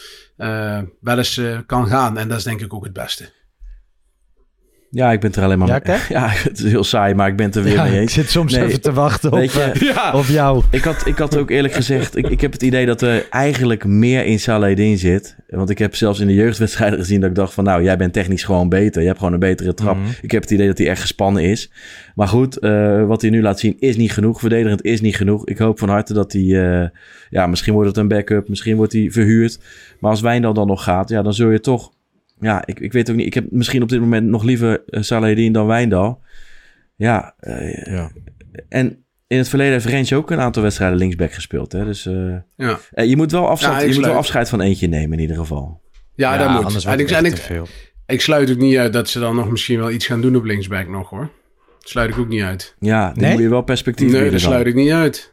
wel 1.00 1.17
eens 1.17 1.41
kan 1.65 1.88
gaan. 1.88 2.17
En 2.17 2.27
dat 2.27 2.38
is 2.38 2.44
denk 2.44 2.62
ik 2.62 2.74
ook 2.74 2.84
het 2.84 2.94
beste. 2.94 3.29
Ja, 4.89 5.12
ik 5.12 5.20
ben 5.20 5.34
er 5.34 5.44
alleen 5.44 5.60
maar 5.60 5.67
ja, 5.67 5.82
mee. 5.84 5.98
Ja, 6.17 6.29
het 6.29 6.58
is 6.58 6.72
heel 6.72 6.84
saai, 6.84 7.13
maar 7.13 7.27
ik 7.27 7.36
ben 7.36 7.46
het 7.46 7.56
er 7.56 7.63
weer 7.63 7.74
ja, 7.74 7.84
mee 7.84 8.00
eens. 8.00 8.01
Ik 8.01 8.10
zit 8.10 8.29
soms 8.29 8.53
nee, 8.53 8.65
even 8.65 8.82
te 8.82 8.94
wachten 8.94 9.32
op, 9.32 9.39
je, 9.39 9.74
uh, 9.75 9.82
ja. 9.94 10.13
op 10.13 10.25
jou. 10.25 10.63
Ik 10.72 10.84
had, 10.84 11.06
ik 11.06 11.17
had 11.17 11.38
ook 11.38 11.50
eerlijk 11.50 11.74
gezegd, 11.74 12.15
ik, 12.15 12.27
ik 12.27 12.41
heb 12.41 12.51
het 12.51 12.62
idee 12.62 12.86
dat 12.86 13.01
er 13.01 13.27
eigenlijk 13.29 13.86
meer 13.86 14.25
in 14.25 14.39
Saladin 14.39 14.98
zit. 14.98 15.36
Want 15.48 15.70
ik 15.70 15.77
heb 15.77 15.96
zelfs 15.96 16.20
in 16.20 16.27
de 16.27 16.34
jeugdwedstrijden 16.34 17.00
gezien 17.00 17.20
dat 17.20 17.29
ik 17.29 17.36
dacht 17.36 17.53
van, 17.53 17.63
nou, 17.63 17.84
jij 17.84 17.98
bent 17.98 18.13
technisch 18.13 18.44
gewoon 18.44 18.70
beter. 18.70 19.01
Je 19.01 19.08
hebt 19.08 19.20
gewoon 19.20 19.34
een 19.34 19.39
betere 19.39 19.74
trap. 19.74 19.96
Mm 19.96 20.03
-hmm. 20.03 20.13
Ik 20.22 20.32
heb 20.32 20.41
het 20.41 20.51
idee 20.51 20.67
dat 20.67 20.77
hij 20.77 20.88
echt 20.88 21.01
gespannen 21.01 21.44
is. 21.44 21.72
Maar 22.15 22.27
goed, 22.27 22.63
uh, 22.63 23.06
wat 23.06 23.22
hij 23.22 23.29
nu 23.29 23.41
laat 23.41 23.60
zien 23.60 23.75
is 23.79 23.98
niet 23.98 24.12
genoeg. 24.12 24.39
Verdedigend 24.39 24.84
is 24.84 25.01
niet 25.01 25.15
genoeg. 25.15 25.48
Ik 25.48 25.58
hoop 25.58 25.79
van 25.79 25.89
harte 25.89 26.13
dat 26.13 26.32
hij, 26.32 26.41
uh, 26.41 26.88
ja, 27.29 27.48
misschien 27.48 27.74
wordt 27.74 27.88
het 27.88 27.98
een 27.98 28.08
backup. 28.08 28.50
Misschien 28.50 28.75
wordt 28.75 28.94
hij 28.94 29.12
verhuurd. 29.12 29.60
Maar 30.00 30.12
als 30.12 30.22
Wijndal 30.22 30.53
dan 30.53 30.67
nog 30.67 30.84
gaat, 30.84 31.10
ja, 31.10 31.22
dan 31.22 31.34
zul 31.34 31.50
je 31.50 31.60
toch 31.60 31.91
ja, 32.39 32.65
ik, 32.65 32.79
ik 32.79 32.94
weet 32.94 33.10
ook 33.10 33.15
niet. 33.15 33.25
Ik 33.25 33.34
heb 33.34 33.46
misschien 33.50 33.82
op 33.82 33.89
dit 33.89 34.00
moment 34.00 34.27
nog 34.27 34.44
liever 34.44 34.84
uh, 34.88 35.01
Salahedin 35.01 35.51
dan 35.51 35.65
Wijndal. 35.65 36.22
Ja, 36.96 37.36
uh, 37.39 37.86
ja. 37.86 38.12
En 38.70 39.06
in 39.27 39.38
het 39.38 39.50
verleden 39.50 39.74
heeft 39.74 39.86
Rens 39.86 40.13
ook 40.13 40.32
een 40.32 40.39
aantal 40.39 40.63
wedstrijden 40.63 40.98
linksback 40.98 41.34
gespeeld. 41.34 41.72
Hè? 41.72 41.86
Dus 41.86 42.06
uh, 42.06 42.36
ja. 42.56 42.79
je, 43.03 43.15
moet 43.15 43.32
wel 43.32 43.48
afscheid, 43.48 43.82
ja, 43.82 43.88
je 43.88 43.94
moet 43.94 44.06
wel 44.06 44.15
afscheid 44.15 44.50
van 44.50 44.62
eentje 44.62 44.88
nemen 44.88 45.13
in 45.13 45.20
ieder 45.20 45.38
geval. 45.38 45.82
Ja, 46.15 46.34
ja 46.34 46.44
dat 46.44 46.50
moet. 46.50 46.63
Anders 46.63 46.86
en 46.86 47.00
ik, 47.00 47.10
en 47.10 47.25
ik, 47.25 47.62
ik 48.06 48.22
sluit 48.22 48.51
ook 48.51 48.58
niet 48.58 48.77
uit 48.77 48.94
dat 48.94 49.10
ze 49.10 49.20
dan 49.20 49.36
nog 49.36 49.50
misschien 49.50 49.79
wel 49.79 49.91
iets 49.91 50.06
gaan 50.06 50.22
doen 50.22 50.36
op 50.36 50.44
linksback 50.44 50.88
nog 50.88 51.10
hoor. 51.10 51.29
Dat 51.79 51.89
sluit 51.89 52.10
ik 52.10 52.17
ook 52.17 52.27
niet 52.27 52.41
uit. 52.41 52.75
Ja, 52.79 53.08
dan 53.12 53.24
nee? 53.24 53.32
moet 53.32 53.41
je 53.41 53.50
wel 53.50 53.62
perspectief 53.62 54.12
Nee, 54.12 54.32
dat 54.32 54.39
sluit 54.39 54.67
ik 54.67 54.75
niet 54.75 54.91
uit. 54.91 55.32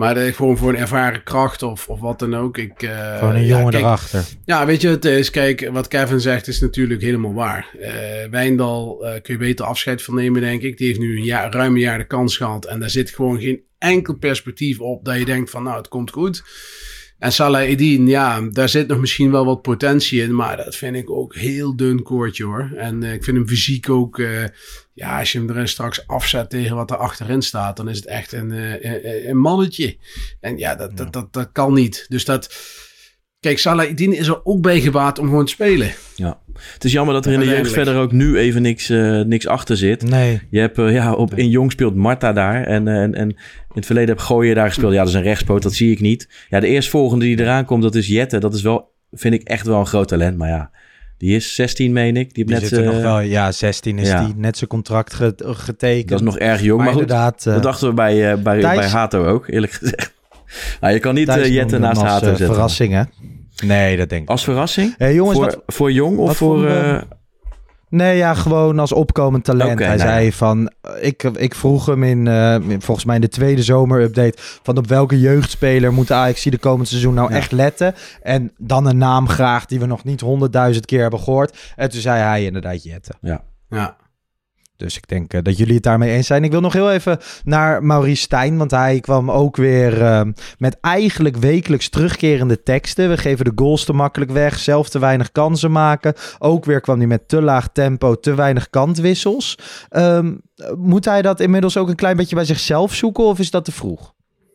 Maar 0.00 0.14
de, 0.14 0.32
gewoon 0.32 0.56
voor 0.56 0.68
een 0.68 0.76
ervaren 0.76 1.22
kracht 1.22 1.62
of, 1.62 1.88
of 1.88 2.00
wat 2.00 2.18
dan 2.18 2.34
ook. 2.36 2.58
Ik, 2.58 2.82
uh, 2.82 3.18
gewoon 3.18 3.34
een 3.34 3.46
jongen 3.46 3.64
ja, 3.64 3.70
kijk, 3.70 3.82
erachter. 3.82 4.24
Ja, 4.44 4.66
weet 4.66 4.80
je, 4.80 4.88
het 4.88 5.04
is, 5.04 5.30
kijk, 5.30 5.68
wat 5.72 5.88
Kevin 5.88 6.20
zegt 6.20 6.46
is 6.46 6.60
natuurlijk 6.60 7.02
helemaal 7.02 7.34
waar. 7.34 7.70
Uh, 7.80 7.88
Wijndal 8.30 9.06
uh, 9.06 9.12
kun 9.22 9.34
je 9.34 9.36
beter 9.36 9.64
afscheid 9.64 10.02
van 10.02 10.14
nemen, 10.14 10.40
denk 10.40 10.62
ik. 10.62 10.78
Die 10.78 10.86
heeft 10.86 10.98
nu 10.98 11.16
een 11.16 11.24
jaar, 11.24 11.52
ruim 11.52 11.74
een 11.74 11.80
jaar 11.80 11.98
de 11.98 12.06
kans 12.06 12.36
gehad. 12.36 12.64
En 12.64 12.80
daar 12.80 12.90
zit 12.90 13.10
gewoon 13.10 13.40
geen 13.40 13.62
enkel 13.78 14.14
perspectief 14.14 14.80
op 14.80 15.04
dat 15.04 15.18
je 15.18 15.24
denkt 15.24 15.50
van, 15.50 15.62
nou, 15.62 15.76
het 15.76 15.88
komt 15.88 16.10
goed. 16.10 16.42
En 17.20 17.32
Salah 17.32 17.68
Edin, 17.68 18.06
ja, 18.06 18.40
daar 18.40 18.68
zit 18.68 18.88
nog 18.88 18.98
misschien 18.98 19.30
wel 19.30 19.44
wat 19.44 19.62
potentie 19.62 20.22
in. 20.22 20.34
Maar 20.34 20.56
dat 20.56 20.76
vind 20.76 20.96
ik 20.96 21.10
ook 21.10 21.34
heel 21.34 21.76
dun 21.76 22.02
koortje 22.02 22.44
hoor. 22.44 22.72
En 22.76 23.02
ik 23.02 23.24
vind 23.24 23.36
hem 23.36 23.48
fysiek 23.48 23.88
ook 23.90 24.22
ja, 24.94 25.18
als 25.18 25.32
je 25.32 25.38
hem 25.38 25.50
er 25.50 25.68
straks 25.68 26.06
afzet 26.06 26.50
tegen 26.50 26.76
wat 26.76 26.90
er 26.90 26.96
achterin 26.96 27.42
staat, 27.42 27.76
dan 27.76 27.88
is 27.88 27.96
het 27.96 28.06
echt 28.06 28.32
een, 28.32 28.50
een, 28.50 29.28
een 29.28 29.38
mannetje. 29.38 29.96
En 30.40 30.58
ja, 30.58 30.74
dat, 30.74 30.96
dat, 30.96 31.12
dat, 31.12 31.32
dat 31.32 31.48
kan 31.52 31.74
niet. 31.74 32.06
Dus 32.08 32.24
dat. 32.24 32.54
Kijk, 33.40 33.58
Salahidin 33.58 34.16
is 34.16 34.28
er 34.28 34.40
ook 34.44 34.62
bij 34.62 34.80
gebaat 34.80 35.18
om 35.18 35.26
gewoon 35.26 35.44
te 35.44 35.52
spelen. 35.52 35.92
Ja, 36.16 36.38
het 36.74 36.84
is 36.84 36.92
jammer 36.92 37.14
dat 37.14 37.26
er 37.26 37.32
in 37.32 37.40
de 37.40 37.46
jeugd 37.46 37.72
verder 37.72 37.96
ook 37.96 38.12
nu 38.12 38.38
even 38.38 38.62
niks, 38.62 38.90
uh, 38.90 39.20
niks 39.20 39.46
achter 39.46 39.76
zit. 39.76 40.02
Nee. 40.02 40.40
Je 40.50 40.58
hebt, 40.60 40.78
uh, 40.78 40.92
ja, 40.92 41.12
op, 41.12 41.34
in 41.34 41.48
Jong 41.48 41.72
speelt 41.72 41.94
Marta 41.94 42.32
daar. 42.32 42.64
En, 42.64 42.88
en, 42.88 43.14
en 43.14 43.28
in 43.28 43.36
het 43.74 43.86
verleden 43.86 44.08
heb 44.08 44.18
Gooien 44.18 44.54
daar 44.54 44.66
gespeeld. 44.66 44.92
Ja, 44.92 44.98
dat 44.98 45.08
is 45.08 45.14
een 45.14 45.22
rechtspoot, 45.22 45.62
dat 45.62 45.72
zie 45.72 45.90
ik 45.90 46.00
niet. 46.00 46.28
Ja, 46.48 46.60
de 46.60 46.66
eerstvolgende 46.66 47.24
die 47.24 47.40
eraan 47.40 47.64
komt, 47.64 47.82
dat 47.82 47.94
is 47.94 48.06
Jette. 48.06 48.38
Dat 48.38 48.54
is 48.54 48.62
wel, 48.62 48.92
vind 49.12 49.34
ik 49.34 49.42
echt 49.42 49.66
wel 49.66 49.78
een 49.78 49.86
groot 49.86 50.08
talent. 50.08 50.36
Maar 50.38 50.48
ja, 50.48 50.70
die 51.18 51.36
is 51.36 51.54
16, 51.54 51.92
meen 51.92 52.16
ik. 52.16 52.34
Die, 52.34 52.44
die 52.44 52.54
net, 52.54 52.66
zit 52.66 52.78
er 52.78 52.84
uh, 52.84 52.90
nog 52.90 53.02
wel, 53.02 53.20
ja, 53.20 53.52
16 53.52 53.98
is 53.98 54.08
ja. 54.08 54.24
die 54.24 54.34
net 54.36 54.56
zijn 54.56 54.70
contract 54.70 55.14
getekend. 55.40 56.08
Dat 56.08 56.18
is 56.18 56.24
nog 56.24 56.38
erg 56.38 56.62
jong, 56.62 56.76
maar, 56.76 56.84
maar 56.84 56.94
goed, 56.94 57.02
inderdaad, 57.02 57.44
uh, 57.46 57.54
dat 57.54 57.62
dachten 57.62 57.88
we 57.88 57.94
bij, 57.94 58.32
uh, 58.32 58.42
bij, 58.42 58.60
Thijs, 58.60 58.78
bij 58.78 58.88
Hato 58.88 59.24
ook, 59.24 59.48
eerlijk 59.48 59.72
gezegd. 59.72 60.18
Nou, 60.80 60.92
je 60.92 61.00
kan 61.00 61.14
niet 61.14 61.28
uh, 61.28 61.54
Jette 61.54 61.78
naast 61.78 62.02
Hato 62.02 62.26
zetten. 62.26 62.46
verrassing, 62.46 62.92
hè? 62.92 63.02
Nee, 63.66 63.96
dat 63.96 64.08
denk 64.08 64.22
ik. 64.22 64.28
Als 64.28 64.44
verrassing? 64.44 64.94
Hey, 64.98 65.14
jongens, 65.14 65.38
voor, 65.38 65.46
wat, 65.46 65.62
voor 65.66 65.92
jong 65.92 66.18
of 66.18 66.36
voor... 66.36 66.58
voor 66.58 67.04
Nee, 67.90 68.16
ja, 68.16 68.34
gewoon 68.34 68.78
als 68.78 68.92
opkomend 68.92 69.44
talent. 69.44 69.72
Okay, 69.72 69.86
hij 69.86 69.96
nou 69.96 70.08
zei 70.08 70.24
ja. 70.24 70.30
van, 70.30 70.72
ik, 71.00 71.22
ik 71.22 71.54
vroeg 71.54 71.86
hem 71.86 72.02
in, 72.02 72.26
uh, 72.26 72.56
volgens 72.78 73.04
mij 73.04 73.14
in 73.14 73.20
de 73.20 73.28
tweede 73.28 73.62
zomerupdate, 73.62 74.38
van 74.38 74.76
op 74.76 74.86
welke 74.86 75.20
jeugdspeler 75.20 75.92
moet 75.92 76.12
Ajax 76.12 76.42
de 76.42 76.58
komend 76.58 76.88
seizoen 76.88 77.14
nou 77.14 77.30
ja. 77.30 77.36
echt 77.36 77.52
letten? 77.52 77.94
En 78.22 78.52
dan 78.58 78.86
een 78.86 78.98
naam 78.98 79.28
graag 79.28 79.66
die 79.66 79.80
we 79.80 79.86
nog 79.86 80.04
niet 80.04 80.20
honderdduizend 80.20 80.86
keer 80.86 81.00
hebben 81.00 81.20
gehoord. 81.20 81.72
En 81.76 81.90
toen 81.90 82.00
zei 82.00 82.22
hij 82.22 82.44
inderdaad 82.44 82.82
Jette. 82.82 83.12
Ja. 83.20 83.42
Ja. 83.68 83.96
Dus 84.80 84.96
ik 84.96 85.08
denk 85.08 85.34
uh, 85.34 85.40
dat 85.42 85.56
jullie 85.56 85.74
het 85.74 85.82
daarmee 85.82 86.10
eens 86.10 86.26
zijn. 86.26 86.44
Ik 86.44 86.50
wil 86.50 86.60
nog 86.60 86.72
heel 86.72 86.92
even 86.92 87.18
naar 87.44 87.84
Maurice 87.84 88.22
Stijn, 88.22 88.56
want 88.56 88.70
hij 88.70 89.00
kwam 89.00 89.30
ook 89.30 89.56
weer 89.56 90.02
uh, 90.02 90.22
met 90.58 90.76
eigenlijk 90.80 91.36
wekelijks 91.36 91.88
terugkerende 91.88 92.62
teksten. 92.62 93.08
We 93.08 93.16
geven 93.16 93.44
de 93.44 93.52
goals 93.54 93.84
te 93.84 93.92
makkelijk 93.92 94.30
weg, 94.30 94.58
zelf 94.58 94.88
te 94.88 94.98
weinig 94.98 95.32
kansen 95.32 95.72
maken. 95.72 96.14
Ook 96.38 96.64
weer 96.64 96.80
kwam 96.80 96.98
hij 96.98 97.06
met 97.06 97.28
te 97.28 97.42
laag 97.42 97.68
tempo, 97.72 98.14
te 98.14 98.34
weinig 98.34 98.70
kantwissels. 98.70 99.58
Um, 99.90 100.40
moet 100.76 101.04
hij 101.04 101.22
dat 101.22 101.40
inmiddels 101.40 101.76
ook 101.76 101.88
een 101.88 101.94
klein 101.94 102.16
beetje 102.16 102.34
bij 102.34 102.44
zichzelf 102.44 102.94
zoeken 102.94 103.24
of 103.24 103.38
is 103.38 103.50
dat 103.50 103.64
te 103.64 103.72
vroeg? 103.72 104.14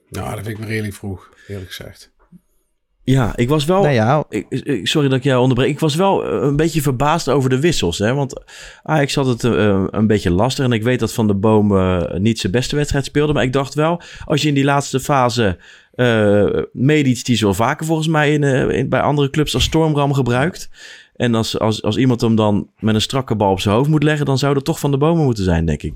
Nou, 0.09 0.29
dat 0.35 0.43
vind 0.43 0.57
ik 0.57 0.59
me 0.59 0.65
redelijk 0.65 0.93
vroeg, 0.93 1.29
eerlijk 1.47 1.67
gezegd. 1.67 2.13
Ja, 3.05 3.35
ik 3.35 3.49
was 3.49 3.65
wel. 3.65 3.81
Nou 3.81 3.93
ja. 3.93 4.23
Ik, 4.29 4.87
sorry 4.87 5.07
dat 5.07 5.17
ik 5.17 5.23
jou 5.23 5.41
onderbreek. 5.41 5.69
Ik 5.69 5.79
was 5.79 5.95
wel 5.95 6.25
een 6.25 6.55
beetje 6.55 6.81
verbaasd 6.81 7.29
over 7.29 7.49
de 7.49 7.59
wissels. 7.59 7.97
Hè? 7.97 8.13
Want 8.13 8.43
Ajax 8.83 9.15
had 9.15 9.25
het 9.25 9.43
uh, 9.43 9.83
een 9.89 10.07
beetje 10.07 10.31
lastig. 10.31 10.65
En 10.65 10.71
ik 10.71 10.83
weet 10.83 10.99
dat 10.99 11.13
Van 11.13 11.27
de 11.27 11.33
Boom 11.33 11.71
uh, 11.71 12.13
niet 12.13 12.39
zijn 12.39 12.51
beste 12.51 12.75
wedstrijd 12.75 13.05
speelde. 13.05 13.33
Maar 13.33 13.43
ik 13.43 13.53
dacht 13.53 13.73
wel, 13.73 14.01
als 14.25 14.41
je 14.41 14.47
in 14.47 14.53
die 14.53 14.63
laatste 14.63 14.99
fase. 14.99 15.57
Uh, 15.95 16.61
Medici, 16.71 17.23
die 17.23 17.35
zo 17.35 17.53
vaker 17.53 17.85
volgens 17.85 18.07
mij 18.07 18.33
in, 18.33 18.43
in, 18.43 18.89
bij 18.89 19.01
andere 19.01 19.29
clubs 19.29 19.53
als 19.53 19.63
Stormram 19.63 20.13
gebruikt. 20.13 20.69
En 21.15 21.35
als, 21.35 21.59
als, 21.59 21.83
als 21.83 21.97
iemand 21.97 22.21
hem 22.21 22.35
dan 22.35 22.69
met 22.79 22.95
een 22.95 23.01
strakke 23.01 23.35
bal 23.35 23.51
op 23.51 23.59
zijn 23.59 23.75
hoofd 23.75 23.89
moet 23.89 24.03
leggen, 24.03 24.25
dan 24.25 24.37
zou 24.37 24.53
dat 24.53 24.65
toch 24.65 24.79
van 24.79 24.91
de 24.91 24.97
bomen 24.97 25.23
moeten 25.23 25.43
zijn, 25.43 25.65
denk 25.65 25.83
ik 25.83 25.93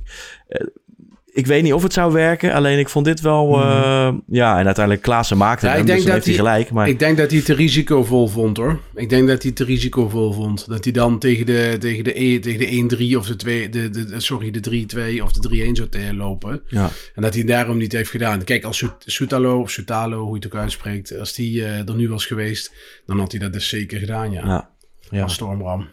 ik 1.34 1.48
weet 1.48 1.63
niet 1.63 1.74
of 1.74 1.84
het 1.84 1.94
zou 1.94 2.13
werken. 2.13 2.54
Alleen 2.54 2.80
ik 2.80 2.89
vond 2.89 3.06
dit 3.06 3.22
wel... 3.22 3.60
Uh, 3.60 4.10
mm. 4.10 4.24
Ja, 4.28 4.60
en 4.60 4.65
uiteindelijk 4.65 5.06
Klaassen 5.06 5.38
maakte 5.38 5.65
ja, 5.65 5.72
hem, 5.72 5.82
ik 5.82 5.88
denk 5.88 6.02
dus 6.02 6.12
dat 6.12 6.26
hij 6.26 6.34
gelijk. 6.34 6.72
Maar... 6.72 6.88
Ik 6.88 7.00
denk 7.00 7.18
dat 7.18 7.28
hij 7.28 7.38
het 7.38 7.46
te 7.46 7.54
risicovol 7.54 8.28
vond, 8.28 8.58
hoor. 8.58 8.80
Ik 8.96 9.10
denk 9.10 9.28
dat 9.28 9.42
hij 9.42 9.48
het 9.48 9.56
te 9.56 9.63
risicovol 9.63 10.34
vond. 10.34 10.68
Dat 10.68 10.84
hij 10.84 10.94
dan 10.94 11.20
tegen 11.20 11.46
de, 11.46 11.76
tegen 11.80 12.04
de, 12.04 12.22
e, 12.22 12.39
tegen 12.39 12.88
de 12.88 13.13
1-3 13.13 13.18
of 13.18 13.26
de, 13.26 13.36
2, 13.36 13.70
de, 13.70 13.89
de, 13.89 14.20
sorry, 14.20 14.52
de 14.52 14.86
3-2 15.20 15.24
of 15.24 15.32
de 15.32 15.68
3-1 15.68 15.72
zou 15.72 16.13
lopen. 16.13 16.62
Ja. 16.68 16.89
En 17.15 17.22
dat 17.22 17.34
hij 17.34 17.44
daarom 17.44 17.78
niet 17.78 17.92
heeft 17.92 18.10
gedaan. 18.10 18.44
Kijk, 18.44 18.63
als 18.63 18.86
Soetalo 19.06 19.60
of 19.60 19.70
Soetalo, 19.70 20.20
hoe 20.20 20.30
je 20.30 20.36
het 20.44 20.46
ook 20.46 20.62
uitspreekt... 20.62 21.20
Als 21.20 21.34
die 21.34 21.60
uh, 21.60 21.89
er 21.89 21.96
nu 21.96 22.10
was 22.10 22.26
geweest, 22.26 22.74
dan 23.06 23.20
had 23.20 23.32
hij 23.32 23.39
dat 23.39 23.54
dus 23.54 23.70
zeker 23.70 24.00
gedaan, 24.00 24.32
ja. 24.32 24.46
ja. 24.46 24.70
ja. 25.10 25.24
Als 25.24 25.34
Stormram. 25.34 25.88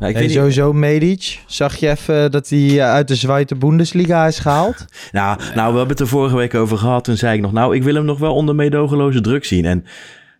Nou, 0.00 0.12
ik 0.12 0.18
Hey, 0.18 0.28
sowieso 0.28 0.72
Medic. 0.72 1.40
Zag 1.46 1.76
je 1.76 1.88
even 1.88 2.30
dat 2.30 2.48
hij 2.48 2.58
eh, 2.58 2.90
uit 2.90 3.08
de 3.08 3.14
Zweite 3.14 3.54
Bundesliga 3.54 4.26
is 4.26 4.38
gehaald? 4.38 4.84
Nou, 5.12 5.38
nou, 5.54 5.72
we 5.72 5.78
hebben 5.78 5.88
het 5.88 6.00
er 6.00 6.06
vorige 6.06 6.36
week 6.36 6.54
over 6.54 6.78
gehad. 6.78 7.04
Toen 7.04 7.16
zei 7.16 7.36
ik 7.36 7.40
nog, 7.40 7.52
nou, 7.52 7.76
ik 7.76 7.82
wil 7.82 7.94
hem 7.94 8.04
nog 8.04 8.18
wel 8.18 8.34
onder 8.34 8.54
meedogenloze 8.54 9.20
druk 9.20 9.44
zien. 9.44 9.64
En 9.64 9.84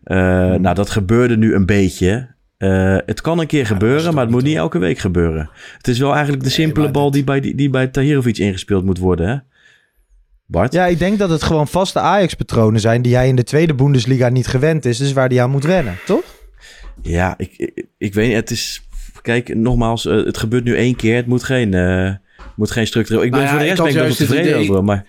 eh, 0.03 0.17
nou, 0.59 0.75
dat 0.75 0.89
gebeurde 0.89 1.37
nu 1.37 1.53
een 1.55 1.65
beetje. 1.65 2.35
Eh, 2.57 2.97
het 3.05 3.21
kan 3.21 3.39
een 3.39 3.47
keer 3.47 3.65
gebeuren, 3.65 4.13
maar 4.13 4.23
het 4.23 4.31
moet 4.31 4.43
niet 4.43 4.55
elke 4.55 4.77
week 4.77 4.97
gebeuren. 4.97 5.49
Het 5.77 5.87
is 5.87 5.99
wel 5.99 6.13
eigenlijk 6.13 6.43
de 6.43 6.49
simpele 6.49 6.91
bal 6.91 7.11
die 7.11 7.23
bij, 7.23 7.39
die, 7.39 7.55
die 7.55 7.69
bij 7.69 7.87
Tahirovic 7.87 8.37
ingespeeld 8.37 8.85
moet 8.85 8.97
worden, 8.97 9.27
hè? 9.27 9.35
Bart? 10.45 10.73
Ja, 10.73 10.85
ik 10.85 10.99
denk 10.99 11.19
dat 11.19 11.29
het 11.29 11.43
gewoon 11.43 11.67
vaste 11.67 11.99
Ajax-patronen 11.99 12.81
zijn 12.81 13.01
die 13.01 13.15
hij 13.15 13.27
in 13.27 13.35
de 13.35 13.43
Tweede 13.43 13.73
Bundesliga 13.73 14.29
niet 14.29 14.47
gewend 14.47 14.85
is. 14.85 14.97
Dus 14.97 15.13
waar 15.13 15.27
hij 15.27 15.41
aan 15.41 15.49
moet 15.49 15.63
wennen, 15.63 15.95
toch? 16.05 16.23
Ja, 17.01 17.33
ik, 17.37 17.53
ik, 17.57 17.85
ik 17.97 18.13
weet 18.13 18.27
niet. 18.27 18.35
Het 18.35 18.51
is. 18.51 18.81
Kijk, 19.21 19.55
nogmaals, 19.55 20.05
eh, 20.05 20.25
het 20.25 20.37
gebeurt 20.37 20.63
nu 20.63 20.75
één 20.75 20.95
keer. 20.95 21.15
Het 21.15 21.27
moet 21.27 21.43
geen, 21.43 21.73
eh, 21.73 22.11
moet 22.55 22.71
geen 22.71 22.87
structureel. 22.87 23.23
Ik 23.23 23.31
ben 23.31 23.39
Nou 23.39 23.51
ja, 23.51 23.57
voor 23.57 23.67
de 23.67 23.67
rest 23.67 23.83
ben 23.93 24.03
ik 24.03 24.07
het 24.07 24.17
tevreden 24.17 24.51
idee- 24.51 24.69
over. 24.69 24.83
Maar 24.83 25.05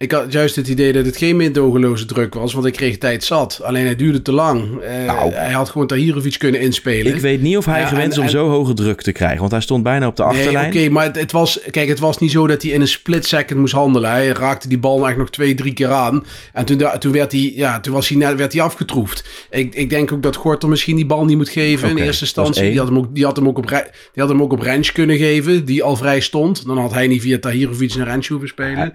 Ik 0.00 0.12
had 0.12 0.32
juist 0.32 0.56
het 0.56 0.68
idee 0.68 0.92
dat 0.92 1.04
het 1.06 1.16
geen 1.16 1.36
meedogenloze 1.36 2.04
druk 2.06 2.34
was, 2.34 2.52
want 2.52 2.66
ik 2.66 2.72
kreeg 2.72 2.98
tijd 2.98 3.24
zat. 3.24 3.60
Alleen 3.62 3.86
het 3.86 3.98
duurde 3.98 4.22
te 4.22 4.32
lang. 4.32 4.80
Eh, 4.80 5.04
Nou. 5.06 5.32
hij 5.32 5.52
had 5.52 5.68
gewoon 5.70 5.86
Tahirovic 5.86 6.38
kunnen 6.38 6.60
inspelen. 6.60 7.14
ik 7.14 7.20
weet 7.20 7.42
niet 7.42 7.56
of 7.56 7.64
hij 7.64 7.80
Ja, 7.80 7.86
gewend 7.86 8.12
is 8.12 8.18
om 8.18 8.24
en- 8.24 8.30
zo 8.30 8.48
hoge 8.48 8.74
druk 8.74 9.02
te 9.02 9.12
krijgen. 9.12 9.38
Want 9.38 9.50
hij 9.50 9.60
stond 9.60 9.82
bijna 9.82 10.06
op 10.06 10.16
de 10.16 10.22
Nee, 10.22 10.32
achterlijn. 10.32 10.66
oké, 10.66 10.88
maar 10.88 11.04
het, 11.04 11.16
het 11.20 11.32
was, 11.32 11.60
kijk, 11.70 11.88
het 11.88 11.98
was 11.98 12.18
niet 12.18 12.30
zo 12.30 12.46
dat 12.46 12.62
hij 12.62 12.70
in 12.70 12.80
een 12.80 12.88
split 12.88 13.26
second 13.26 13.60
moest 13.60 13.72
handelen. 13.74 14.10
Hij 14.10 14.28
raakte 14.28 14.68
die 14.68 14.78
bal 14.78 14.90
eigenlijk 14.90 15.18
nog 15.18 15.30
twee, 15.30 15.54
drie 15.54 15.72
keer 15.72 15.90
aan. 15.92 16.24
En 16.52 16.64
toen, 16.64 16.82
toen, 16.98 17.12
werd, 17.12 17.32
hij, 17.32 17.52
ja, 17.54 17.80
toen 17.80 17.92
was 17.92 18.08
hij 18.08 18.18
net, 18.18 18.34
werd 18.36 18.52
hij 18.52 18.62
afgetroefd. 18.62 19.28
Ik, 19.50 19.74
ik 19.74 19.90
denk 19.90 20.12
ook 20.12 20.22
dat 20.22 20.36
Gorter 20.36 20.68
misschien 20.68 20.96
die 20.96 21.06
bal 21.06 21.24
niet 21.24 21.36
moet 21.36 21.48
geven 21.48 21.90
in 21.90 21.96
eerste 21.96 22.24
instantie. 22.24 22.62
Die 22.70 22.78
had, 22.78 22.88
hem 22.88 22.96
ook, 22.98 23.14
die, 23.14 23.24
had 23.24 23.36
hem 23.36 23.48
ook 23.48 23.58
op, 23.58 23.66
die 23.68 24.22
had 24.22 24.28
hem 24.28 24.42
ook 24.42 24.52
op 24.52 24.60
Rens 24.60 24.92
kunnen 24.92 25.16
geven, 25.16 25.64
die 25.64 25.82
al 25.82 25.96
vrij 25.96 26.20
stond. 26.20 26.66
Dan 26.66 26.78
had 26.78 26.92
hij 26.92 27.06
niet 27.06 27.22
via 27.22 27.38
Tahirovic 27.38 27.94
naar 27.94 28.06
Rens 28.06 28.28
hoeven 28.28 28.48
spelen. 28.48 28.94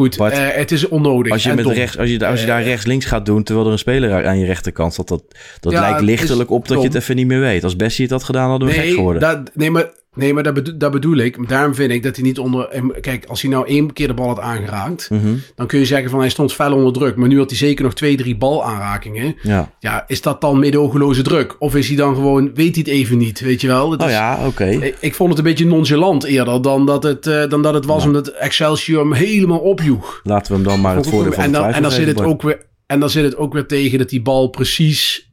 Goed, 0.00 0.16
eh, 0.18 0.48
het 0.50 0.70
is 0.70 0.88
onnodig. 0.88 1.32
Als 1.32 1.42
je, 1.42 1.54
met 1.54 1.64
dom. 1.64 1.72
rechts, 1.72 1.98
als 1.98 2.10
je, 2.10 2.26
als 2.26 2.40
je 2.40 2.46
Eh, 2.46 2.52
daar 2.52 2.62
rechts-links 2.62 3.04
gaat 3.04 3.26
doen, 3.26 3.42
terwijl 3.42 3.66
er 3.66 3.72
een 3.72 3.78
speler 3.78 4.26
aan 4.26 4.38
je 4.38 4.46
rechterkant 4.46 4.92
staat, 4.92 5.08
dat, 5.08 5.22
dat 5.60 5.72
Ja, 5.72 5.80
lijkt 5.80 6.00
lichtelijk 6.00 6.50
op 6.50 6.68
dat 6.68 6.78
je 6.80 6.86
het 6.86 6.94
even 6.96 7.16
niet 7.16 7.26
meer 7.26 7.40
weet. 7.40 7.64
Als 7.64 7.76
Bessie 7.76 8.04
het 8.04 8.12
had 8.12 8.24
gedaan, 8.24 8.50
hadden 8.50 8.68
we 8.68 8.74
gek 8.74 8.84
Nee, 8.84 8.94
geworden. 8.94 9.20
dat, 9.22 9.50
nee, 9.54 9.70
maar, 9.70 9.90
nee, 10.14 10.34
maar 10.34 10.42
dat, 10.42 10.54
bedo- 10.54 10.76
dat 10.76 10.90
bedoel 10.92 11.16
ik. 11.16 11.48
Daarom 11.48 11.74
vind 11.74 11.90
ik 11.90 12.02
dat 12.02 12.16
hij 12.16 12.24
niet 12.24 12.38
onder... 12.38 12.82
Kijk, 13.00 13.24
als 13.26 13.42
hij 13.42 13.50
nou 13.50 13.66
één 13.66 13.92
keer 13.92 14.06
de 14.06 14.14
bal 14.14 14.26
had 14.26 14.40
aangeraakt... 14.40 15.10
Mhm, 15.10 15.34
dan 15.54 15.66
kun 15.66 15.78
je 15.78 15.84
zeggen 15.84 16.10
van 16.10 16.20
hij 16.20 16.28
stond 16.28 16.52
fel 16.52 16.72
onder 16.74 16.92
druk. 16.92 17.16
Maar 17.16 17.28
nu 17.28 17.38
had 17.38 17.48
hij 17.48 17.58
zeker 17.58 17.84
nog 17.84 17.94
twee, 17.94 18.16
drie 18.16 18.36
balaanrakingen. 18.36 19.36
Ja. 19.42 19.74
Ja, 19.78 20.04
is 20.06 20.20
dat 20.20 20.40
dan 20.40 20.58
meedogenloze 20.58 21.22
druk? 21.22 21.56
Of 21.58 21.74
is 21.74 21.88
hij 21.88 21.96
dan 21.96 22.14
gewoon... 22.14 22.50
Weet 22.54 22.74
hij 22.74 22.84
het 22.86 22.94
even 22.94 23.18
niet, 23.18 23.40
weet 23.40 23.60
je 23.60 23.66
wel? 23.66 23.90
Het 23.90 24.00
Oh 24.02 24.06
is- 24.08 24.12
ja, 24.12 24.46
oké. 24.46 24.64
ik, 24.66 24.96
ik 25.00 25.14
vond 25.14 25.28
het 25.30 25.38
een 25.38 25.44
beetje 25.44 25.66
nonchalant 25.66 26.24
eerder 26.24 26.62
dan 26.62 26.86
dat 26.86 27.02
het, 27.02 27.26
eh, 27.26 27.48
dan 27.48 27.62
dat 27.62 27.74
het 27.74 27.84
was... 27.84 28.04
omdat 28.04 28.28
Excelsior 28.28 29.00
hem 29.00 29.12
helemaal 29.12 29.58
opjoeg. 29.58 30.20
Laten 30.22 30.52
we 30.52 30.58
hem 30.58 30.66
dan 30.68 30.80
maar 30.80 30.96
het 30.96 31.08
voordeel 31.08 31.32
van 31.32 31.44
en, 31.44 31.52
dan, 31.52 31.64
en, 31.64 31.82
dan 31.82 31.90
zit 31.90 32.06
het 32.06 32.22
ook 32.22 32.42
weer, 32.42 32.66
en 32.86 33.00
dan 33.00 33.10
zit 33.10 33.24
het 33.24 33.36
ook 33.36 33.52
weer 33.52 33.66
tegen 33.66 33.98
dat 33.98 34.08
die 34.08 34.22
bal 34.22 34.48
precies 34.48 35.29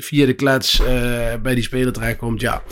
via 0.00 0.26
de 0.26 0.32
klets 0.32 0.80
eh, 0.80 0.86
bij 1.42 1.54
die 1.54 1.62
speler 1.64 1.92
terechtkomt. 1.92 2.40
Ja, 2.40 2.62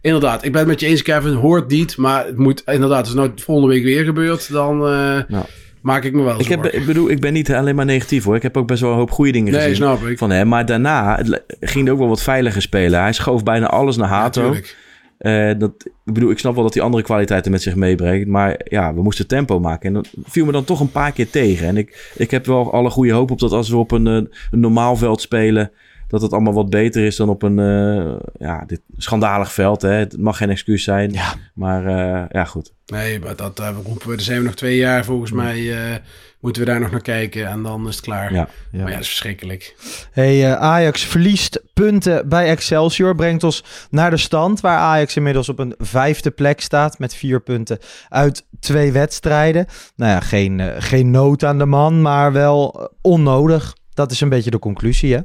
inderdaad. 0.00 0.44
Ik 0.44 0.50
ben 0.52 0.60
het 0.60 0.68
met 0.70 0.80
je 0.80 0.86
eens, 0.86 1.02
Kevin. 1.02 1.32
Hoort 1.32 1.70
niet, 1.70 1.96
maar 1.96 2.26
het 2.26 2.36
moet 2.38 2.62
inderdaad. 2.66 2.98
Als 2.98 3.08
het 3.08 3.16
nou 3.16 3.30
volgende 3.36 3.70
week 3.74 3.82
weer 3.84 4.04
gebeurt, 4.04 4.52
dan 4.52 4.74
eh, 4.86 5.18
Nou. 5.28 5.44
maak 5.80 6.04
ik 6.04 6.12
me 6.12 6.22
wel 6.22 6.40
Ik, 6.40 6.46
heb, 6.48 6.64
ik 6.66 6.86
bedoel, 6.86 7.10
ik 7.10 7.20
ben 7.20 7.32
niet 7.32 7.52
alleen 7.52 7.74
maar 7.74 7.84
negatief 7.84 8.24
hoor. 8.24 8.36
Ik 8.36 8.42
heb 8.42 8.56
ook 8.56 8.66
best 8.66 8.80
wel 8.80 8.90
een 8.90 8.96
hoop 8.96 9.10
goede 9.10 9.32
dingen 9.32 9.52
Nee, 9.52 9.60
gezien 9.60 9.76
snap 9.76 10.02
ik. 10.06 10.18
van 10.18 10.30
hem. 10.30 10.48
Maar 10.48 10.66
daarna 10.66 11.22
ging 11.60 11.84
hij 11.84 11.92
ook 11.92 11.98
wel 11.98 12.08
wat 12.08 12.22
veiliger 12.22 12.62
spelen. 12.62 13.00
Hij 13.00 13.12
schoof 13.12 13.42
bijna 13.42 13.66
alles 13.66 13.96
naar 13.96 14.08
Hato. 14.08 14.40
Natuurlijk. 14.42 14.76
Eh, 15.18 15.50
dat, 15.58 15.72
ik 16.04 16.12
bedoel, 16.12 16.30
ik 16.30 16.38
snap 16.38 16.54
wel 16.54 16.62
dat 16.64 16.74
hij 16.74 16.82
andere 16.82 17.02
kwaliteiten 17.02 17.50
met 17.50 17.62
zich 17.62 17.74
meebrengt. 17.74 18.28
Maar 18.28 18.60
ja, 18.64 18.94
we 18.94 19.02
moesten 19.02 19.26
tempo 19.26 19.60
maken. 19.60 19.88
En 19.88 19.94
dat 19.94 20.08
viel 20.24 20.44
me 20.44 20.52
dan 20.52 20.64
toch 20.64 20.80
een 20.80 20.90
paar 20.90 21.12
keer 21.12 21.30
tegen. 21.30 21.66
En 21.66 21.76
ik, 21.76 22.12
ik 22.16 22.30
heb 22.30 22.46
wel 22.46 22.72
alle 22.72 22.90
goede 22.90 23.12
hoop 23.12 23.30
op 23.30 23.38
dat 23.38 23.52
als 23.52 23.68
we 23.68 23.76
op 23.76 23.90
een, 23.90 24.06
een 24.06 24.28
normaal 24.50 24.96
veld 24.96 25.20
spelen... 25.20 25.70
dat 26.12 26.22
het 26.22 26.32
allemaal 26.32 26.52
wat 26.52 26.70
beter 26.70 27.04
is 27.04 27.16
dan 27.16 27.28
op 27.28 27.42
een 27.42 27.58
eh, 27.58 28.14
ja, 28.38 28.64
dit 28.66 28.80
schandalig 28.96 29.52
veld. 29.52 29.82
Hè. 29.82 29.90
Het 29.90 30.18
mag 30.18 30.36
geen 30.36 30.50
excuus 30.50 30.84
zijn. 30.84 31.12
Ja. 31.12 31.34
Maar 31.54 31.86
eh, 31.86 32.24
ja, 32.28 32.44
goed. 32.44 32.72
Nee, 32.86 33.20
maar 33.20 33.36
dat 33.36 33.58
eh, 33.60 33.68
roepen 33.84 34.08
we. 34.08 34.16
Daar 34.16 34.24
zijn 34.24 34.38
we 34.38 34.44
nog 34.44 34.54
twee 34.54 34.76
jaar. 34.76 35.04
Volgens 35.04 35.30
mij 35.30 35.72
eh, 35.72 35.96
moeten 36.40 36.62
we 36.62 36.68
daar 36.68 36.80
nog 36.80 36.90
naar 36.90 37.00
kijken. 37.00 37.46
En 37.46 37.62
dan 37.62 37.88
is 37.88 37.94
het 37.94 38.04
klaar. 38.04 38.32
Ja. 38.32 38.48
Ja. 38.72 38.78
Maar 38.78 38.88
ja, 38.88 38.92
dat 38.92 39.00
is 39.00 39.08
verschrikkelijk. 39.08 39.74
Hey, 40.10 40.44
eh, 40.44 40.60
Ajax 40.60 41.04
verliest 41.04 41.62
punten 41.74 42.28
bij 42.28 42.48
Excelsior. 42.48 43.14
Brengt 43.14 43.44
ons 43.44 43.64
naar 43.90 44.10
de 44.10 44.16
stand 44.16 44.60
waar 44.60 44.78
Ajax 44.78 45.16
inmiddels 45.16 45.48
op 45.48 45.58
een 45.58 45.74
vijfde 45.78 46.30
plek 46.30 46.60
staat. 46.60 46.98
Met 46.98 47.14
vier 47.14 47.40
punten 47.40 47.78
uit 48.08 48.46
twee 48.60 48.92
wedstrijden. 48.92 49.66
Nou 49.96 50.12
ja, 50.12 50.20
geen, 50.20 50.60
geen 50.78 51.10
nood 51.10 51.44
aan 51.44 51.58
de 51.58 51.66
man, 51.66 52.02
maar 52.02 52.32
wel 52.32 52.90
onnodig. 53.00 53.74
Dat 53.94 54.10
is 54.10 54.20
een 54.20 54.28
beetje 54.28 54.50
de 54.50 54.58
conclusie, 54.58 55.14
hè? 55.14 55.20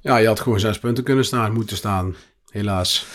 Ja, 0.00 0.16
je 0.16 0.26
had 0.26 0.40
gewoon 0.40 0.60
zes 0.60 0.78
punten 0.78 1.04
kunnen 1.04 1.24
staan, 1.24 1.52
moeten 1.52 1.76
staan. 1.76 2.14
Helaas. 2.50 3.06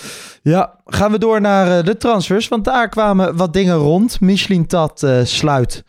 Ja, 0.42 0.80
gaan 0.86 1.12
we 1.12 1.18
door 1.18 1.42
naar 1.42 1.78
eh, 1.78 1.86
de 1.86 1.98
transfers. 1.98 2.48
Want 2.48 2.66
daar 2.66 2.90
kwamen 2.90 3.36
wat 3.36 3.54
dingen 3.54 3.76
rond. 3.76 4.20
Michelin 4.20 4.68
Tat 4.68 5.04
eh, 5.04 5.20
sluit 5.24 5.84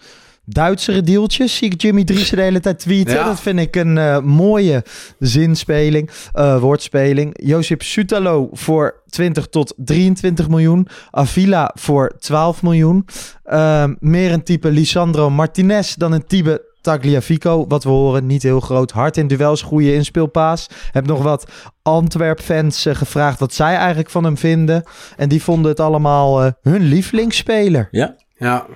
Duitsere 0.44 1.02
deeltjes. 1.02 1.56
Zie 1.56 1.70
ik 1.70 1.82
Jimmy 1.82 2.04
Driessen 2.04 2.36
de 2.36 2.42
hele 2.42 2.60
tijd 2.60 2.78
tweeten. 2.78 3.14
Ja. 3.14 3.24
Dat 3.24 3.40
vind 3.40 3.58
ik 3.58 3.76
een 3.76 3.98
eh, 3.98 4.20
mooie 4.20 4.84
zinspeling, 5.18 6.10
eh, 6.32 6.60
woordspeling. 6.60 7.46
Josip 7.46 7.82
Sutalo 7.82 8.48
voor 8.52 9.02
20 9.08 9.46
tot 9.46 9.74
23 9.76 10.48
miljoen. 10.48 10.88
Avila 11.10 11.70
voor 11.74 12.12
12 12.18 12.62
miljoen. 12.62 13.06
Ehm, 13.44 13.94
meer 13.98 14.32
een 14.32 14.42
type 14.42 14.70
Lisandro 14.70 15.30
Martinez 15.30 15.94
dan 15.94 16.12
een 16.12 16.26
type 16.26 16.71
Tagliafico. 16.82 17.64
Wat 17.68 17.84
we 17.84 17.90
horen, 17.90 18.26
niet 18.26 18.42
heel 18.42 18.60
groot. 18.60 18.90
Hard 18.90 19.16
in 19.16 19.26
duels, 19.26 19.62
goede 19.62 19.94
inspeelpaas. 19.94 20.66
Heb 20.90 21.06
nog 21.06 21.22
wat 21.22 21.50
Antwerp-fans 21.82 22.86
eh, 22.86 22.94
gevraagd 22.94 23.38
wat 23.38 23.54
zij 23.54 23.76
eigenlijk 23.76 24.10
van 24.10 24.24
hem 24.24 24.36
vinden. 24.36 24.82
En 25.16 25.28
die 25.28 25.42
vonden 25.42 25.70
het 25.70 25.80
allemaal 25.80 26.42
eh, 26.42 26.52
hun 26.62 26.82
lievelingsspeler. 26.82 27.88
Ja, 27.90 28.16
Ja, 28.36 28.66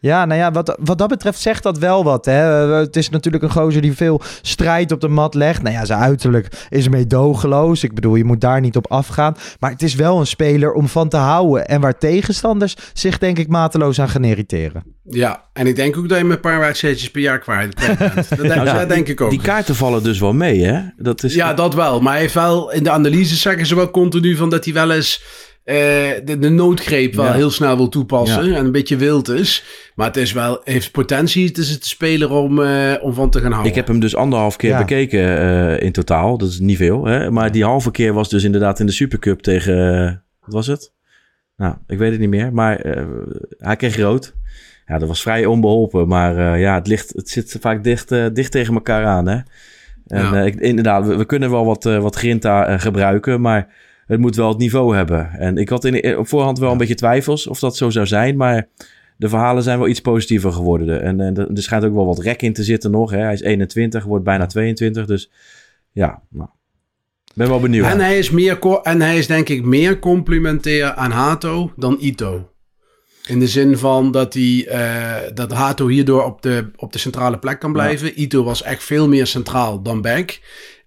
Ja, 0.00 0.24
nou 0.24 0.40
ja, 0.40 0.50
wat, 0.52 0.76
wat 0.80 0.98
dat 0.98 1.08
betreft 1.08 1.38
zegt 1.40 1.62
dat 1.62 1.78
wel 1.78 2.04
wat. 2.04 2.24
Hè? 2.24 2.70
Eh, 2.72 2.78
Het 2.78 2.96
is 2.96 3.08
natuurlijk 3.08 3.44
een 3.44 3.50
gozer 3.50 3.82
die 3.82 3.92
veel 3.96 4.20
strijd 4.42 4.92
op 4.92 5.00
de 5.00 5.08
mat 5.08 5.34
legt. 5.34 5.62
Nou 5.62 5.74
ja, 5.74 5.84
zijn 5.84 6.00
uiterlijk 6.00 6.66
is 6.68 6.88
meedogenloos. 6.88 7.82
Ik 7.84 7.94
bedoel, 7.94 8.14
je 8.14 8.24
moet 8.24 8.40
daar 8.40 8.60
niet 8.60 8.76
op 8.76 8.90
afgaan. 8.90 9.36
Maar 9.60 9.70
het 9.70 9.82
is 9.82 9.94
wel 9.94 10.20
een 10.20 10.26
speler 10.26 10.72
om 10.72 10.88
van 10.88 11.08
te 11.08 11.16
houden. 11.16 11.66
En 11.68 11.80
waar 11.80 11.98
tegenstanders 11.98 12.76
zich 12.92 13.18
denk 13.18 13.38
ik 13.38 13.48
mateloos 13.48 14.00
aan 14.00 14.08
gaan 14.08 14.24
irriteren. 14.24 14.82
ja. 15.04 15.48
En 15.52 15.66
ik 15.66 15.76
denk 15.76 15.96
ook 15.96 16.08
dat 16.08 16.18
je 16.18 16.24
met 16.24 16.36
een 16.36 16.42
paar 16.42 16.58
wedstrijdjes 16.60 17.10
per 17.10 17.20
jaar 17.20 17.38
kwijt 17.38 17.74
bent. 17.74 17.98
Dat, 18.28 18.38
denk, 18.38 18.64
dat 18.64 18.88
denk 18.88 19.08
ik 19.08 19.20
ook. 19.20 19.30
die 19.30 19.40
kaarten 19.40 19.74
vallen 19.74 20.02
dus 20.02 20.20
wel 20.20 20.32
mee, 20.32 20.64
hè? 20.64 20.80
Dat 20.96 21.22
is, 21.22 21.34
Ja, 21.34 21.54
dat 21.54 21.74
wel. 21.74 22.00
Maar 22.00 22.12
hij 22.12 22.20
heeft 22.20 22.34
wel, 22.34 22.72
in 22.72 22.82
de 22.82 22.90
analyse 22.90 23.36
zeggen 23.36 23.66
ze 23.66 23.74
wel 23.74 23.90
continu 23.90 24.36
van 24.36 24.50
dat 24.50 24.64
hij 24.64 24.74
wel 24.74 24.90
eens 24.90 25.22
de, 26.24 26.36
de 26.38 26.48
noodgreep 26.48 27.14
wel 27.14 27.24
Ja. 27.24 27.32
heel 27.32 27.50
snel 27.50 27.76
wil 27.76 27.88
toepassen. 27.88 28.48
Ja. 28.48 28.56
En 28.56 28.64
een 28.64 28.72
beetje 28.72 28.96
wild 28.96 29.28
is. 29.28 29.64
Maar 29.94 30.06
het 30.06 30.16
is 30.16 30.32
wel, 30.32 30.60
heeft 30.64 30.90
potentie. 30.92 31.46
Het 31.46 31.58
is 31.58 31.70
het 31.70 31.84
speler 31.84 32.30
om, 32.30 32.62
eh, 32.62 32.92
om 33.00 33.14
van 33.14 33.30
te 33.30 33.38
gaan 33.40 33.50
houden. 33.50 33.70
Ik 33.70 33.76
heb 33.76 33.86
hem 33.86 34.00
dus 34.00 34.16
anderhalf 34.16 34.56
keer 34.56 34.70
Ja. 34.70 34.78
bekeken 34.78 35.38
eh, 35.38 35.82
in 35.86 35.92
totaal. 35.92 36.38
Dat 36.38 36.48
is 36.48 36.58
niet 36.60 36.76
veel. 36.76 37.04
Hè? 37.04 37.30
Maar 37.30 37.52
die 37.52 37.64
halve 37.64 37.90
keer 37.90 38.12
was 38.12 38.28
dus 38.28 38.44
inderdaad 38.44 38.80
in 38.80 38.86
de 38.86 38.92
Supercup 38.92 39.40
tegen... 39.40 40.04
eh, 40.06 40.12
wat 40.44 40.54
was 40.54 40.66
het? 40.66 40.92
Nou, 41.56 41.74
ik 41.86 41.98
weet 41.98 42.10
het 42.10 42.20
niet 42.20 42.28
meer. 42.28 42.52
Maar 42.52 42.76
eh, 42.80 43.02
hij 43.58 43.76
kreeg 43.76 43.96
rood. 43.96 44.34
Ja, 44.86 44.98
dat 44.98 45.08
was 45.08 45.22
vrij 45.22 45.46
onbeholpen. 45.46 46.08
Maar 46.08 46.52
eh, 46.52 46.60
ja, 46.60 46.74
het, 46.74 46.86
ligt, 46.86 47.12
het 47.16 47.28
zit 47.28 47.56
vaak 47.60 47.84
dicht, 47.84 48.12
eh, 48.12 48.24
dicht 48.32 48.52
tegen 48.52 48.74
elkaar 48.74 49.04
aan. 49.04 49.26
Hè? 49.28 49.34
En 50.06 50.22
Ja. 50.24 50.34
eh, 50.34 50.46
ik, 50.46 50.54
inderdaad, 50.60 51.06
we, 51.06 51.16
we 51.16 51.24
kunnen 51.24 51.50
wel 51.50 51.64
wat, 51.64 51.86
eh, 51.86 51.98
wat 51.98 52.16
grinta 52.16 52.66
eh, 52.66 52.78
gebruiken. 52.80 53.40
Maar 53.40 53.68
het 54.10 54.20
moet 54.20 54.36
wel 54.36 54.48
het 54.48 54.58
niveau 54.58 54.96
hebben. 54.96 55.30
En 55.30 55.56
ik 55.56 55.68
had 55.68 55.84
in, 55.84 56.18
op 56.18 56.28
voorhand 56.28 56.58
wel 56.58 56.72
een 56.72 56.78
beetje 56.78 56.94
twijfels 56.94 57.46
of 57.46 57.58
dat 57.58 57.76
zo 57.76 57.90
zou 57.90 58.06
zijn. 58.06 58.36
Maar 58.36 58.68
de 59.16 59.28
verhalen 59.28 59.62
zijn 59.62 59.78
wel 59.78 59.88
iets 59.88 60.00
positiever 60.00 60.52
geworden. 60.52 61.02
En, 61.02 61.20
en 61.20 61.36
er 61.36 61.62
schijnt 61.62 61.84
ook 61.84 61.94
wel 61.94 62.06
wat 62.06 62.18
rek 62.18 62.42
in 62.42 62.52
te 62.52 62.64
zitten 62.64 62.90
nog. 62.90 63.10
Hè? 63.10 63.18
Hij 63.18 63.32
is 63.32 63.40
21, 63.40 64.04
wordt 64.04 64.24
bijna 64.24 64.46
22. 64.46 65.06
Dus 65.06 65.30
ja, 65.92 66.22
nou, 66.28 66.48
ben 67.34 67.48
wel 67.48 67.60
benieuwd. 67.60 67.86
En 67.86 68.00
hij, 68.00 68.18
is 68.18 68.30
meer, 68.30 68.58
en 68.82 69.00
hij 69.00 69.18
is 69.18 69.26
denk 69.26 69.48
ik 69.48 69.64
meer 69.64 69.98
complementair 69.98 70.92
aan 70.92 71.10
Hato 71.10 71.72
dan 71.76 71.96
Ito. 72.00 72.50
In 73.26 73.38
de 73.38 73.48
zin 73.48 73.78
van 73.78 74.10
dat, 74.10 74.34
hij, 74.34 74.66
eh, 74.68 75.34
dat 75.34 75.52
Hato 75.52 75.88
hierdoor 75.88 76.24
op 76.24 76.42
de, 76.42 76.70
op 76.76 76.92
de 76.92 76.98
centrale 76.98 77.38
plek 77.38 77.60
kan 77.60 77.72
blijven. 77.72 78.20
Ito 78.20 78.44
was 78.44 78.62
echt 78.62 78.82
veel 78.84 79.08
meer 79.08 79.26
centraal 79.26 79.82
dan 79.82 80.00
back. 80.00 80.40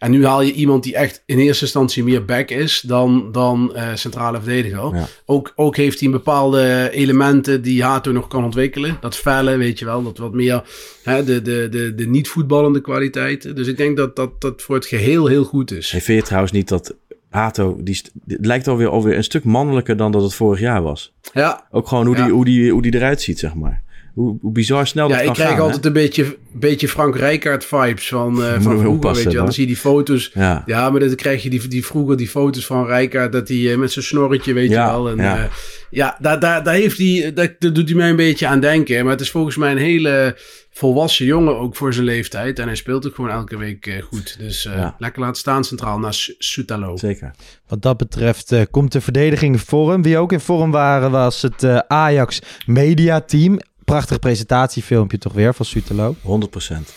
En 0.04 0.12
nu 0.12 0.26
haal 0.26 0.42
je 0.42 0.54
iemand 0.54 0.84
die 0.84 0.96
echt 0.96 1.24
in 1.26 1.38
eerste 1.40 1.64
instantie 1.64 2.04
meer 2.04 2.26
back 2.26 2.50
is 2.50 2.82
dan, 2.82 3.32
dan 3.32 3.76
eh, 3.76 3.88
centrale 3.94 4.38
verdediger. 4.42 4.96
Ja. 4.96 5.08
Ook, 5.26 5.54
ook 5.56 5.76
heeft 5.76 6.00
hij 6.00 6.10
bepaalde 6.10 6.90
elementen 6.92 7.62
die 7.62 7.84
Hato 7.84 8.12
nog 8.12 8.28
kan 8.28 8.44
ontwikkelen. 8.44 8.98
Dat 9.02 9.16
felle, 9.16 9.58
weet 9.58 9.80
je 9.80 9.86
wel. 9.86 10.04
Dat 10.04 10.18
wat 10.18 10.34
meer 10.34 10.64
hè, 11.04 11.24
de, 11.24 11.42
de, 11.42 11.68
de, 11.72 11.96
de 11.96 12.08
niet 12.08 12.28
voetballende 12.28 12.82
kwaliteiten. 12.82 13.56
Dus 13.56 13.68
ik 13.68 13.78
denk 13.78 13.98
dat, 13.98 14.16
dat 14.16 14.42
dat 14.42 14.62
voor 14.62 14.76
het 14.76 14.86
geheel 14.86 15.26
heel 15.28 15.44
goed 15.44 15.72
is. 15.72 15.92
Hey, 15.92 16.02
vind 16.02 16.20
je 16.20 16.26
trouwens 16.26 16.52
niet 16.52 16.68
dat 16.68 16.96
Hato, 17.30 17.78
die, 17.82 18.02
die 18.26 18.38
lijkt 18.42 18.68
alweer, 18.68 18.88
alweer 18.88 19.16
een 19.18 19.24
stuk 19.24 19.44
mannelijker 19.44 19.98
dan 19.98 20.12
dat 20.12 20.22
het 20.24 20.34
vorig 20.34 20.60
jaar 20.60 20.82
was. 20.82 21.14
Ja, 21.34 21.68
Ook 21.72 21.88
gewoon 21.88 22.06
hoe, 22.06 22.16
Ja. 22.18 22.24
die, 22.24 22.34
hoe, 22.34 22.46
die, 22.46 22.72
hoe 22.72 22.82
die 22.82 22.96
eruit 22.96 23.22
ziet, 23.22 23.40
zeg 23.40 23.54
maar. 23.54 23.84
Hoe, 24.14 24.38
hoe 24.42 24.52
bizar 24.52 24.88
snel 24.88 25.08
dat 25.08 25.16
ja 25.16 25.20
ik 25.20 25.26
kan 25.26 25.36
krijg 25.36 25.50
gaan. 25.50 25.58
hè? 25.60 25.64
altijd 25.66 25.86
een 25.86 25.94
beetje, 25.94 26.38
beetje 26.52 26.88
Frank 26.88 27.16
Rijkaard 27.16 27.66
vibes 27.66 28.08
van, 28.08 28.44
eh 28.44 28.48
je 28.48 28.54
van 28.54 28.62
vroeger, 28.62 28.88
oppassen, 28.90 29.24
weet 29.24 29.32
je 29.32 29.38
wel. 29.38 29.44
Dan 29.46 29.54
zie 29.54 29.64
je 29.64 29.74
die 29.74 29.78
foto's. 29.82 30.32
Ja. 30.34 30.64
Ja, 30.66 30.90
maar 30.90 31.00
dan 31.00 31.16
krijg 31.16 31.44
je 31.44 31.50
die, 31.50 31.68
die 31.68 31.86
vroeger 31.86 32.18
die 32.18 32.30
foto's 32.30 32.66
van 32.66 32.86
Rijkaard, 32.86 33.32
dat 33.32 33.48
hij 33.48 33.72
eh, 33.72 33.78
met 33.78 33.92
zijn 33.92 34.06
snorretje, 34.06 34.54
weet 34.54 34.70
Ja, 34.70 34.86
je 34.86 34.92
wel. 34.92 35.10
En, 35.10 35.18
ja. 35.18 35.36
ja, 35.36 35.50
ja 35.90 36.18
daar, 36.20 36.40
daar, 36.40 36.64
daar, 36.64 36.74
heeft 36.74 36.98
hij, 36.98 37.32
daar, 37.34 37.56
daar 37.60 37.74
doet 37.74 37.88
hij 37.90 37.98
mij 37.98 38.10
een 38.10 38.16
beetje 38.16 38.48
aan 38.48 38.60
denken. 38.60 39.04
Maar 39.04 39.12
het 39.14 39.22
is 39.22 39.32
volgens 39.32 39.56
mij 39.58 39.72
een 39.72 39.78
hele 39.78 40.38
volwassen 40.72 41.26
jongen 41.26 41.58
ook 41.58 41.76
voor 41.76 41.94
zijn 41.94 42.06
leeftijd. 42.06 42.60
En 42.60 42.66
hij 42.68 42.76
speelt 42.76 43.08
ook 43.08 43.16
gewoon 43.16 43.30
elke 43.32 43.58
week 43.58 43.88
eh, 43.88 44.02
goed. 44.04 44.36
Dus 44.40 44.66
eh, 44.66 44.76
Ja. 44.76 44.96
lekker 45.00 45.22
laten 45.22 45.36
staan 45.40 45.64
centraal 45.64 46.00
naast 46.00 46.36
Sutalo. 46.38 46.98
Zeker. 46.98 47.32
Wat 47.68 47.82
dat 47.82 47.98
betreft 47.98 48.52
eh, 48.52 48.62
komt 48.72 48.92
de 48.92 49.02
verdediging 49.02 49.54
in 49.54 49.60
vorm. 49.60 50.04
Wie 50.04 50.18
ook 50.18 50.32
in 50.32 50.40
vorm 50.40 50.72
waren 50.72 51.12
was 51.12 51.42
het 51.42 51.64
eh, 51.64 51.78
Ajax 51.88 52.40
Media 52.66 53.22
Team. 53.22 53.60
Prachtig 53.94 54.20
presentatiefilmpje 54.20 55.18
toch 55.18 55.34
weer 55.34 55.54
van 55.54 55.66
Sutelo. 55.66 56.16
100 56.22 56.52
procent. 56.52 56.94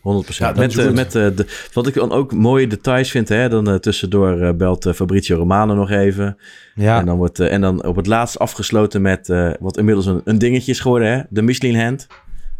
100 0.00 0.36
Ja, 0.36 0.46
dat 0.52 0.56
met, 0.56 0.78
eh, 0.78 0.90
met 0.92 1.14
eh, 1.14 1.36
de, 1.36 1.46
wat 1.72 1.86
ik 1.86 1.94
dan 1.94 2.12
ook 2.12 2.32
mooie 2.32 2.66
details 2.66 3.10
vind, 3.10 3.28
hè, 3.28 3.48
dan 3.48 3.68
eh, 3.68 3.74
tussendoor 3.74 4.40
eh, 4.40 4.54
belt 4.54 4.90
Fabrizio 4.94 5.36
Romano 5.36 5.74
nog 5.74 5.90
even. 5.90 6.38
Ja, 6.74 6.98
En, 6.98 7.06
dan 7.06 7.16
wordt, 7.16 7.40
en 7.40 7.60
dan 7.60 7.84
op 7.84 7.96
het 7.96 8.06
laatst 8.06 8.38
afgesloten 8.38 9.02
met 9.02 9.28
eh, 9.28 9.50
wat 9.60 9.76
inmiddels 9.78 10.06
een, 10.06 10.20
een 10.24 10.38
dingetje 10.38 10.72
is 10.72 10.80
geworden, 10.80 11.08
hè? 11.12 11.22
de 11.28 11.42
Michelin 11.42 11.80
hand. 11.80 12.06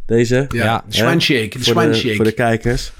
Deze. 0.06 0.46
Ja, 0.48 0.64
Ja. 0.64 0.84
de 0.88 0.94
swanshake, 0.94 1.58
de 1.58 1.64
voor, 1.72 1.82
de, 1.82 2.14
voor 2.16 2.24
de 2.24 2.32
kijkers. 2.32 2.92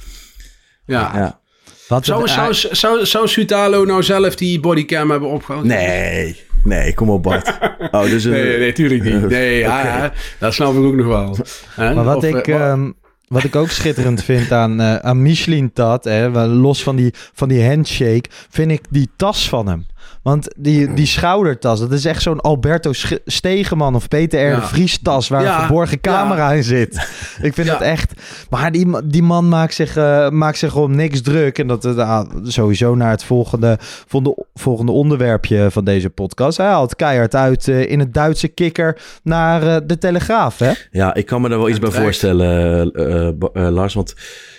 ja. 0.86 1.10
Ja. 1.16 1.40
wat 1.88 2.04
Zou, 2.04 2.20
het- 2.22 2.30
zou, 2.30 2.54
zou, 2.54 3.06
zou 3.06 3.28
Sutalo 3.28 3.84
nou 3.84 4.02
zelf 4.02 4.34
die 4.36 4.60
bodycam 4.60 5.10
hebben 5.10 5.28
opgehaald? 5.28 5.64
Nee, 5.64 6.36
nee, 6.64 6.94
kom 6.94 7.10
op 7.10 7.22
Bart. 7.22 7.52
Oh, 7.90 8.02
dus 8.02 8.24
een, 8.24 8.30
Nee, 8.30 8.58
nee, 8.58 8.72
tuurlijk 8.72 9.04
niet. 9.04 9.28
Nee, 9.38 9.58
ja, 9.58 9.84
ja, 9.84 10.12
dat 10.38 10.54
snap 10.54 10.72
ik 10.74 10.78
ook 10.84 10.94
nog 10.94 11.06
wel. 11.06 11.36
Maar 11.76 12.04
wat, 12.04 12.16
Of, 12.16 12.24
ik, 12.24 12.48
eh, 12.48 12.70
ehm, 12.70 12.90
wat 13.28 13.44
ik 13.44 13.56
ook 13.56 13.70
schitterend 13.70 14.24
vind 14.24 14.52
aan, 14.52 14.80
eh 14.80 14.96
aan 14.96 15.22
Michelin 15.22 15.72
Tat, 15.72 16.04
hè, 16.04 16.30
wel 16.30 16.46
los 16.46 16.82
van 16.82 16.96
die, 16.96 17.14
van 17.34 17.48
die 17.48 17.66
handshake, 17.66 18.24
vind 18.50 18.70
ik 18.70 18.80
die 18.90 19.08
tas 19.16 19.48
van 19.48 19.68
hem. 19.68 19.86
Want 20.24 20.48
die, 20.56 20.94
die 20.94 21.06
schoudertas, 21.06 21.80
dat 21.80 21.92
is 21.92 22.04
echt 22.04 22.22
zo'n 22.22 22.40
Alberto 22.40 22.90
Stegeman 23.26 23.94
of 23.94 24.08
Peter 24.08 24.40
R. 24.40 24.54
de 24.54 24.60
Ja. 24.60 24.66
Vries 24.66 24.98
tas 25.02 25.28
waar 25.28 25.42
Ja, 25.42 25.54
een 25.54 25.60
verborgen 25.64 26.00
camera 26.00 26.52
in 26.52 26.64
zit. 26.64 26.94
Ik 27.42 27.54
vind 27.54 27.66
Ja. 27.66 27.72
het 27.72 27.82
echt... 27.82 28.12
Maar 28.50 28.72
die, 28.72 28.86
die 29.04 29.22
man 29.22 29.48
maakt 29.48 29.74
zich, 29.74 29.96
eh, 29.96 30.28
maakt 30.30 30.58
zich 30.58 30.76
om 30.76 30.94
niks 30.96 31.20
druk. 31.22 31.58
En 31.58 31.66
dat 31.66 31.84
uh, 31.84 32.20
sowieso 32.42 32.94
naar 32.94 33.10
het 33.10 33.24
volgende, 33.24 33.76
volgende, 33.80 34.44
volgende 34.54 34.92
onderwerpje 34.92 35.70
van 35.70 35.84
deze 35.84 36.10
podcast. 36.10 36.56
Hij 36.56 36.66
haalt 36.66 36.96
keihard 36.96 37.34
uit 37.34 37.68
eh, 37.68 37.90
in 37.90 37.98
het 37.98 38.14
Duitse 38.14 38.48
kikker 38.48 39.00
naar 39.22 39.62
eh, 39.62 39.76
de 39.86 39.98
Telegraaf, 39.98 40.58
hè? 40.58 40.72
Ja, 40.90 41.14
ik 41.14 41.26
kan 41.26 41.40
me 41.40 41.48
daar 41.48 41.58
wel 41.58 41.68
iets 41.68 41.78
bij 41.78 41.90
voorstellen, 41.90 42.92
eh, 42.94 43.28
eh, 43.28 43.28
eh, 43.54 43.72
Lars. 43.72 43.94
Want 43.94 44.14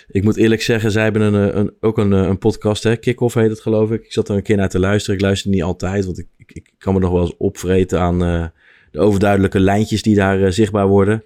ik 0.08 0.24
moet 0.24 0.36
eerlijk 0.36 0.62
zeggen, 0.62 0.90
zij 0.90 1.02
hebben 1.02 1.22
een, 1.22 1.50
eh, 1.50 1.56
een, 1.56 1.72
ook 1.80 1.98
een, 1.98 2.12
eh, 2.12 2.20
een 2.20 2.38
podcast, 2.38 2.82
hè? 2.82 2.96
Kick-Off 2.96 3.34
heet 3.34 3.50
het 3.50 3.60
geloof 3.60 3.90
ik. 3.90 4.04
Ik 4.04 4.12
zat 4.12 4.28
er 4.28 4.36
een 4.36 4.42
keer 4.42 4.56
naar 4.56 4.68
te 4.68 4.78
luisteren. 4.78 5.16
Ik 5.16 5.24
luister 5.24 5.50
niet 5.50 5.62
altijd, 5.62 6.04
want 6.04 6.18
ik, 6.18 6.26
ik, 6.36 6.52
ik 6.52 6.70
kan 6.78 6.94
me 6.94 7.00
nog 7.00 7.10
wel 7.12 7.20
eens 7.20 7.36
opvreten 7.36 8.00
aan 8.00 8.24
eh, 8.24 8.44
de 8.90 8.98
overduidelijke 8.98 9.60
lijntjes 9.60 10.02
die 10.02 10.14
daar 10.14 10.52
zichtbaar 10.52 10.86
worden. 10.86 11.24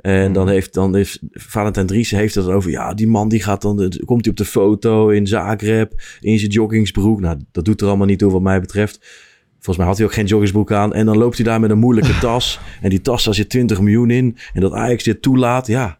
En 0.00 0.32
dan 0.32 0.48
heeft, 0.48 0.74
dan 0.74 0.94
heeft 0.94 1.18
Valentijn 1.30 1.86
Driessen 1.86 2.18
heeft 2.18 2.34
het 2.34 2.46
over, 2.46 2.70
ja, 2.70 2.94
die 2.94 3.08
man 3.08 3.28
die 3.28 3.42
gaat 3.42 3.62
dan, 3.62 3.76
dan 3.76 3.90
komt 4.04 4.24
hij 4.24 4.30
op 4.30 4.36
de 4.36 4.44
foto 4.44 5.08
in 5.08 5.26
Zagreb, 5.26 5.92
in 6.20 6.38
zijn 6.38 6.50
joggingsbroek. 6.50 7.20
Nou, 7.20 7.36
dat 7.52 7.64
doet 7.64 7.80
er 7.80 7.86
allemaal 7.86 8.06
niet 8.06 8.18
toe 8.18 8.32
wat 8.32 8.42
mij 8.42 8.60
betreft. 8.60 8.98
Volgens 9.52 9.76
mij 9.76 9.86
had 9.86 9.96
hij 9.96 10.06
ook 10.06 10.12
geen 10.12 10.26
joggingsbroek 10.26 10.72
aan. 10.72 10.94
En 10.94 11.06
dan 11.06 11.18
loopt 11.18 11.36
hij 11.36 11.44
daar 11.44 11.60
met 11.60 11.70
een 11.70 11.78
moeilijke 11.78 12.18
tas. 12.26 12.60
En 12.80 12.90
die 12.90 13.00
tas, 13.00 13.24
daar 13.24 13.34
zit 13.34 13.48
20 13.48 13.80
miljoen 13.80 14.10
in. 14.10 14.36
En 14.54 14.60
dat 14.60 14.72
Ajax 14.72 15.04
dit 15.04 15.22
toelaat, 15.22 15.66
ja. 15.66 15.98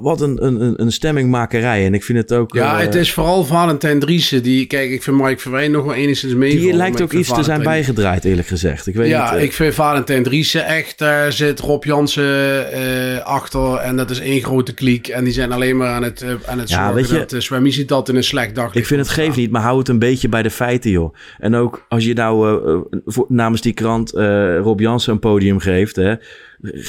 Wat 0.00 0.20
een, 0.20 0.44
een, 0.44 0.74
een- 0.76 0.92
stemmingmakerij. 0.92 1.86
En 1.86 1.94
ik 1.94 2.04
vind 2.04 2.18
het 2.18 2.32
ook... 2.32 2.54
Ja, 2.54 2.78
eh, 2.78 2.84
het 2.84 2.94
is 2.94 3.12
vooral 3.12 3.44
Valentijn 3.44 3.98
Driessen. 3.98 4.42
Die, 4.42 4.66
kijk, 4.66 4.90
ik 4.90 5.02
vind 5.02 5.16
Mike 5.22 5.38
Verwijn 5.40 5.70
nog 5.70 5.84
wel 5.84 5.94
enigszins 5.94 6.34
mee. 6.34 6.50
Die 6.58 6.72
lijkt 6.72 7.02
ook 7.02 7.12
iets 7.12 7.32
te 7.34 7.42
zijn 7.42 7.62
bijgedraaid, 7.62 8.24
eerlijk 8.24 8.48
gezegd. 8.48 8.86
Ik 8.86 8.94
weet 8.94 9.08
Ja, 9.08 9.24
niet... 9.30 9.38
eh, 9.38 9.44
ik 9.44 9.52
vind 9.52 9.74
Valentijn 9.74 10.22
Driessen 10.22 10.66
echt, 10.66 10.98
daar 10.98 11.32
zit 11.32 11.60
Rob 11.60 11.84
Jansen 11.84 12.72
eh, 12.72 13.18
achter. 13.24 13.74
En 13.76 13.96
dat 13.96 14.10
is 14.10 14.20
één 14.20 14.42
grote 14.42 14.74
kliek. 14.74 15.08
En 15.08 15.24
die 15.24 15.32
zijn 15.32 15.52
alleen 15.52 15.76
maar 15.76 15.88
aan 15.88 16.02
het, 16.02 16.22
eh, 16.22 16.30
aan 16.46 16.58
het 16.58 16.68
Ja, 16.68 16.92
zorgen 16.92 17.14
je- 17.18 17.24
dat 17.26 17.42
Swamizi 17.42 17.84
dat 17.84 18.08
in 18.08 18.16
een 18.16 18.24
slecht 18.24 18.54
dag 18.54 18.74
Ik 18.74 18.86
vind 18.86 19.00
het 19.00 19.08
geeft 19.10 19.36
niet, 19.36 19.50
maar 19.50 19.62
hou 19.62 19.78
het 19.78 19.88
een 19.88 19.98
beetje 19.98 20.28
bij 20.28 20.42
de 20.42 20.50
feiten, 20.50 20.90
joh. 20.90 21.14
En 21.38 21.54
ook 21.54 21.84
als 21.88 22.04
je 22.04 22.14
nou 22.14 22.48
eh, 22.66 22.72
eh, 22.74 22.80
voor- 23.04 23.26
namens 23.28 23.60
die 23.60 23.72
krant 23.72 24.12
eh, 24.14 24.58
Rob 24.58 24.80
Jansen 24.80 25.12
een 25.12 25.18
podium 25.18 25.58
geeft, 25.58 25.96
hè, 25.96 26.14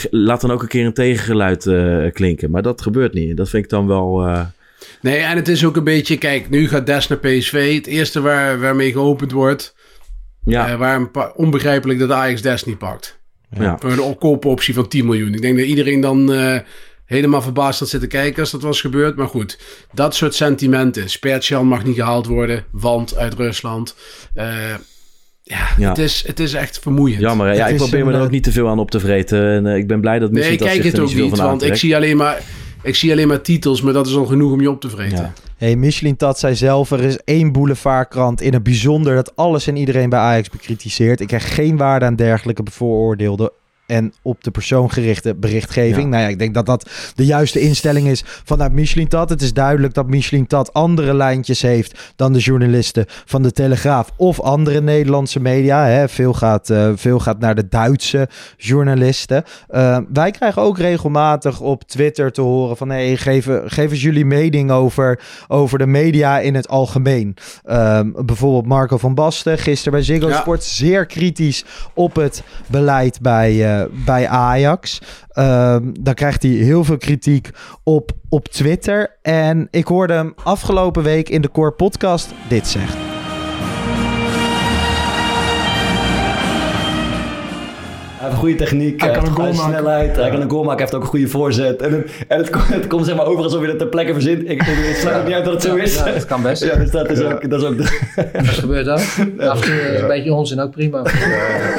laat 0.09 0.41
dan 0.41 0.51
ook 0.51 0.61
een 0.61 0.67
keer 0.67 0.85
een 0.85 0.93
tegengeluid 0.93 1.65
eh, 1.65 2.11
klinken. 2.11 2.51
Maar 2.51 2.61
dat 2.61 2.81
gebeurt 2.81 3.13
niet. 3.13 3.37
Dat 3.37 3.49
vind 3.49 3.63
ik 3.63 3.69
dan 3.69 3.87
wel. 3.87 4.25
eh, 4.25 4.45
Nee, 5.01 5.17
en 5.17 5.35
het 5.35 5.47
is 5.47 5.65
ook 5.65 5.75
een 5.75 5.83
beetje, 5.83 6.17
kijk, 6.17 6.49
nu 6.49 6.67
gaat 6.67 6.85
Des 6.85 7.07
naar 7.07 7.17
PSV. 7.17 7.75
Het 7.75 7.87
eerste 7.87 8.21
waar, 8.21 8.59
waarmee 8.59 8.91
geopend 8.91 9.31
wordt. 9.31 9.75
ja, 10.45 10.69
eh, 10.69 10.77
waar 10.77 11.31
onbegrijpelijk 11.35 11.99
dat 11.99 12.11
Ajax 12.11 12.41
Des 12.41 12.63
niet 12.65 12.77
pakt. 12.77 13.19
ja. 13.49 13.77
Voor 13.79 13.91
een 13.91 14.17
koopoptie 14.17 14.73
van 14.73 14.87
10 14.87 15.05
miljoen. 15.05 15.33
Ik 15.33 15.41
denk 15.41 15.57
dat 15.57 15.65
iedereen 15.67 16.01
dan 16.01 16.31
helemaal 17.05 17.41
verbaasd 17.41 17.79
had 17.79 17.89
zitten 17.89 18.09
kijken 18.09 18.39
als 18.41 18.51
dat 18.51 18.61
was 18.61 18.81
gebeurd. 18.81 19.15
Maar 19.15 19.27
goed, 19.27 19.59
dat 19.93 20.15
soort 20.15 20.33
sentimenten. 20.35 21.09
Spertjan 21.09 21.67
mag 21.67 21.83
niet 21.83 21.95
gehaald 21.95 22.25
worden, 22.27 22.65
want 22.71 23.15
uit 23.17 23.33
Rusland. 23.33 23.95
Ja, 25.47 25.67
Ja. 25.77 25.89
Het, 25.89 25.97
is, 25.97 26.23
het 26.27 26.39
is 26.39 26.53
echt 26.53 26.79
vermoeiend. 26.79 27.19
Jammer, 27.19 27.47
hè? 27.47 27.53
ja, 27.53 27.63
Het 27.63 27.71
ik 27.71 27.77
probeer 27.77 28.05
me 28.05 28.11
er 28.11 28.19
ook 28.19 28.25
eh, 28.25 28.31
niet 28.31 28.43
te 28.43 28.51
veel 28.51 28.67
aan 28.67 28.79
op 28.79 28.91
te 28.91 28.99
vreten. 28.99 29.49
En 29.49 29.67
eh, 29.67 29.75
ik 29.75 29.87
ben 29.87 30.01
blij 30.01 30.19
dat 30.19 30.31
Nee, 30.31 30.37
misschien 30.37 30.67
ik 30.67 30.73
kijk 30.73 30.83
het 30.83 30.99
ook 30.99 31.13
niet, 31.13 31.37
want 31.37 31.63
ik 31.63 31.75
zie, 31.75 31.95
alleen 31.95 32.17
maar, 32.17 32.41
ik 32.81 32.95
zie 32.95 33.11
alleen 33.11 33.27
maar 33.27 33.41
titels, 33.41 33.81
maar 33.81 33.93
dat 33.93 34.07
is 34.07 34.15
al 34.15 34.25
genoeg 34.25 34.51
om 34.51 34.61
je 34.61 34.69
op 34.69 34.81
te 34.81 34.89
vreten. 34.89 35.17
Ja. 35.17 35.33
Hey, 35.57 35.75
Michelin 35.75 36.15
Tat 36.15 36.39
zei 36.39 36.55
zelf, 36.55 36.91
er 36.91 37.03
is 37.03 37.17
één 37.17 37.51
boulevardkrant 37.51 38.41
in 38.41 38.53
het 38.53 38.63
bijzonder 38.63 39.15
dat 39.15 39.35
alles 39.35 39.67
en 39.67 39.75
iedereen 39.75 40.09
bij 40.09 40.19
Ajax 40.19 40.49
bekritiseert. 40.49 41.19
Ik 41.19 41.27
krijg 41.27 41.55
geen 41.55 41.77
waarde 41.77 42.05
aan 42.05 42.15
dergelijke 42.15 42.63
bevooroordeelde 42.63 43.51
en 43.85 44.13
op 44.21 44.43
de 44.43 44.51
persoon 44.51 44.91
gerichte 44.91 45.35
berichtgeving. 45.35 46.03
Ja. 46.03 46.09
Nou 46.09 46.21
ja, 46.21 46.27
ik 46.27 46.39
denk 46.39 46.53
dat 46.53 46.65
dat 46.65 46.89
de 47.15 47.25
juiste 47.25 47.59
instelling 47.59 48.07
is 48.07 48.23
vanuit 48.25 48.71
Michelin 48.71 49.07
Tat. 49.07 49.29
Het 49.29 49.41
is 49.41 49.53
duidelijk 49.53 49.93
dat 49.93 50.07
Michelin 50.07 50.47
Tat 50.47 50.73
andere 50.73 51.13
lijntjes 51.13 51.61
heeft 51.61 52.13
dan 52.15 52.33
de 52.33 52.39
journalisten 52.39 53.05
van 53.07 53.41
de 53.41 53.51
Telegraaf 53.51 54.11
of 54.17 54.39
andere 54.39 54.81
Nederlandse 54.81 55.39
media. 55.39 55.85
Hè. 55.85 56.09
Veel, 56.09 56.33
gaat, 56.33 56.69
eh, 56.69 56.91
veel 56.95 57.19
gaat 57.19 57.39
naar 57.39 57.55
de 57.55 57.67
Duitse 57.67 58.29
journalisten. 58.57 59.43
Uh, 59.69 59.97
wij 60.13 60.31
krijgen 60.31 60.61
ook 60.61 60.77
regelmatig 60.77 61.59
op 61.59 61.83
Twitter 61.83 62.31
te 62.31 62.41
horen 62.41 62.77
van... 62.77 62.89
Hey, 62.89 63.17
geef, 63.17 63.47
geef 63.65 63.91
eens 63.91 64.01
jullie 64.01 64.25
mening 64.25 64.71
over, 64.71 65.19
over 65.47 65.77
de 65.77 65.87
media 65.87 66.39
in 66.39 66.55
het 66.55 66.67
algemeen. 66.67 67.35
Um, 67.65 68.13
bijvoorbeeld 68.25 68.65
Marco 68.65 68.97
van 68.97 69.15
Basten, 69.15 69.57
gisteren 69.57 69.93
bij 69.93 70.01
Ziggo 70.01 70.27
Ja. 70.27 70.39
Sport... 70.39 70.63
zeer 70.63 71.05
kritisch 71.05 71.65
op 71.93 72.15
het 72.15 72.43
beleid 72.67 73.21
bij, 73.21 73.74
uh, 73.79 73.85
bij 74.05 74.27
Ajax. 74.27 75.01
Um, 75.33 76.03
dan 76.03 76.13
krijgt 76.13 76.43
hij 76.43 76.51
heel 76.51 76.83
veel 76.83 76.97
kritiek 76.97 77.49
op, 77.83 78.11
op 78.29 78.47
Twitter. 78.47 79.17
En 79.21 79.67
ik 79.71 79.87
hoorde 79.87 80.13
hem 80.13 80.33
afgelopen 80.43 81.03
week 81.03 81.29
in 81.29 81.41
de 81.41 81.51
Core 81.51 81.71
Podcast 81.71 82.33
dit 82.47 82.67
zeggen. 82.67 83.14
Heeft 88.25 88.35
een 88.37 88.43
goede 88.47 88.55
techniek, 88.55 89.01
hij, 89.01 89.09
Hij 89.09 89.17
kan 89.17 89.25
heeft 89.27 89.37
een 89.37 89.43
goal 89.43 89.53
goede 89.53 89.61
maken. 89.71 89.79
snelheid, 89.83 90.15
hij 90.15 90.29
kan 90.29 90.41
een 90.41 90.49
goal 90.49 90.63
maken, 90.63 90.77
hij 90.77 90.85
heeft 90.85 90.95
ook 90.95 91.01
een 91.01 91.07
goede 91.07 91.27
voorzet. 91.27 91.81
En 91.81 91.91
het, 91.93 92.11
en 92.27 92.37
het, 92.37 92.49
komt- 92.49 92.67
het 92.79 92.87
komt 92.87 93.05
zeg 93.05 93.15
maar 93.15 93.25
over 93.25 93.43
alsof 93.43 93.61
je 93.61 93.67
dat 93.67 93.77
ter 93.77 93.87
plekke 93.87 94.13
verzint. 94.13 94.41
Ik, 94.41 94.49
ik, 94.49 94.61
ik 94.61 94.95
sluit 94.99 95.17
ook 95.17 95.25
niet 95.25 95.33
uit 95.33 95.45
dat 95.45 95.53
het 95.53 95.63
zo 95.63 95.75
is. 95.75 95.95
Ja, 95.95 96.03
dat 96.11 96.25
kan 96.25 96.41
best. 96.41 96.63
Ja, 96.63 96.75
dus 96.75 96.91
dat 96.91 97.09
is 97.09 97.21
ook, 97.21 97.49
dat 97.49 97.61
is 97.61 97.67
ook 97.67 97.77
de, 97.77 97.99
Dat 98.33 98.45
gebeurt 98.47 98.87
ook. 98.87 98.97
Af 99.49 99.61
en 99.61 99.61
toe 99.61 99.73
is 99.93 100.01
een 100.01 100.07
beetje 100.07 100.33
onzin 100.33 100.59
ook 100.61 100.71
prima. 100.71 101.01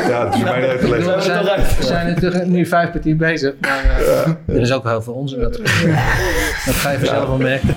Ja, 0.08 0.24
het 0.24 0.34
is 0.34 0.42
mij 0.42 0.60
niet 0.60 0.68
uit 0.70 0.80
te 0.80 0.88
We 0.88 0.98
leggen. 0.98 1.22
zijn, 1.22 1.44
we 1.78 1.84
zijn 1.84 2.06
natuurlijk 2.06 2.46
nu 2.46 2.66
vijf 2.66 2.90
kwartier 2.90 3.16
bezig, 3.16 3.54
maar 3.60 3.84
eh, 4.46 4.54
er 4.56 4.60
is 4.60 4.72
ook 4.72 4.84
heel 4.88 5.02
veel 5.02 5.12
onzin. 5.12 5.40
Dat, 5.40 5.52
dat 6.66 6.74
ga 6.74 6.90
je 6.90 6.98
vanzelf 6.98 7.26
wel 7.28 7.36
merken. 7.36 7.74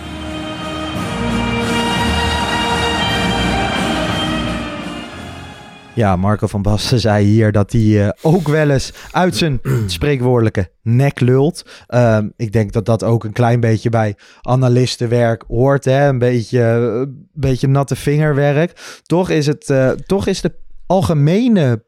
Ja, 5.99 6.15
Marco 6.15 6.47
van 6.47 6.61
Basten 6.61 6.99
zei 6.99 7.25
hier 7.25 7.51
dat 7.51 7.71
hij 7.71 7.81
uh, 7.81 8.09
ook 8.21 8.47
wel 8.47 8.69
eens 8.69 8.93
uit 9.11 9.35
zijn 9.35 9.59
spreekwoordelijke 9.85 10.71
nek 10.81 11.19
lult. 11.19 11.65
Um, 11.87 12.33
ik 12.35 12.51
denk 12.51 12.71
dat 12.71 12.85
dat 12.85 13.03
ook 13.03 13.23
een 13.23 13.31
klein 13.31 13.59
beetje 13.59 13.89
bij 13.89 14.15
analistenwerk 14.41 15.43
hoort. 15.47 15.85
Hè? 15.85 16.07
Een 16.07 16.19
beetje, 16.19 16.61
een 16.61 17.27
beetje 17.33 17.67
natte 17.67 17.95
vingerwerk. 17.95 18.99
Toch 19.03 19.29
is, 19.29 19.45
het, 19.45 19.69
uh, 19.69 19.89
toch 19.89 20.27
is 20.27 20.41
de 20.41 20.55
algemene 20.85 21.83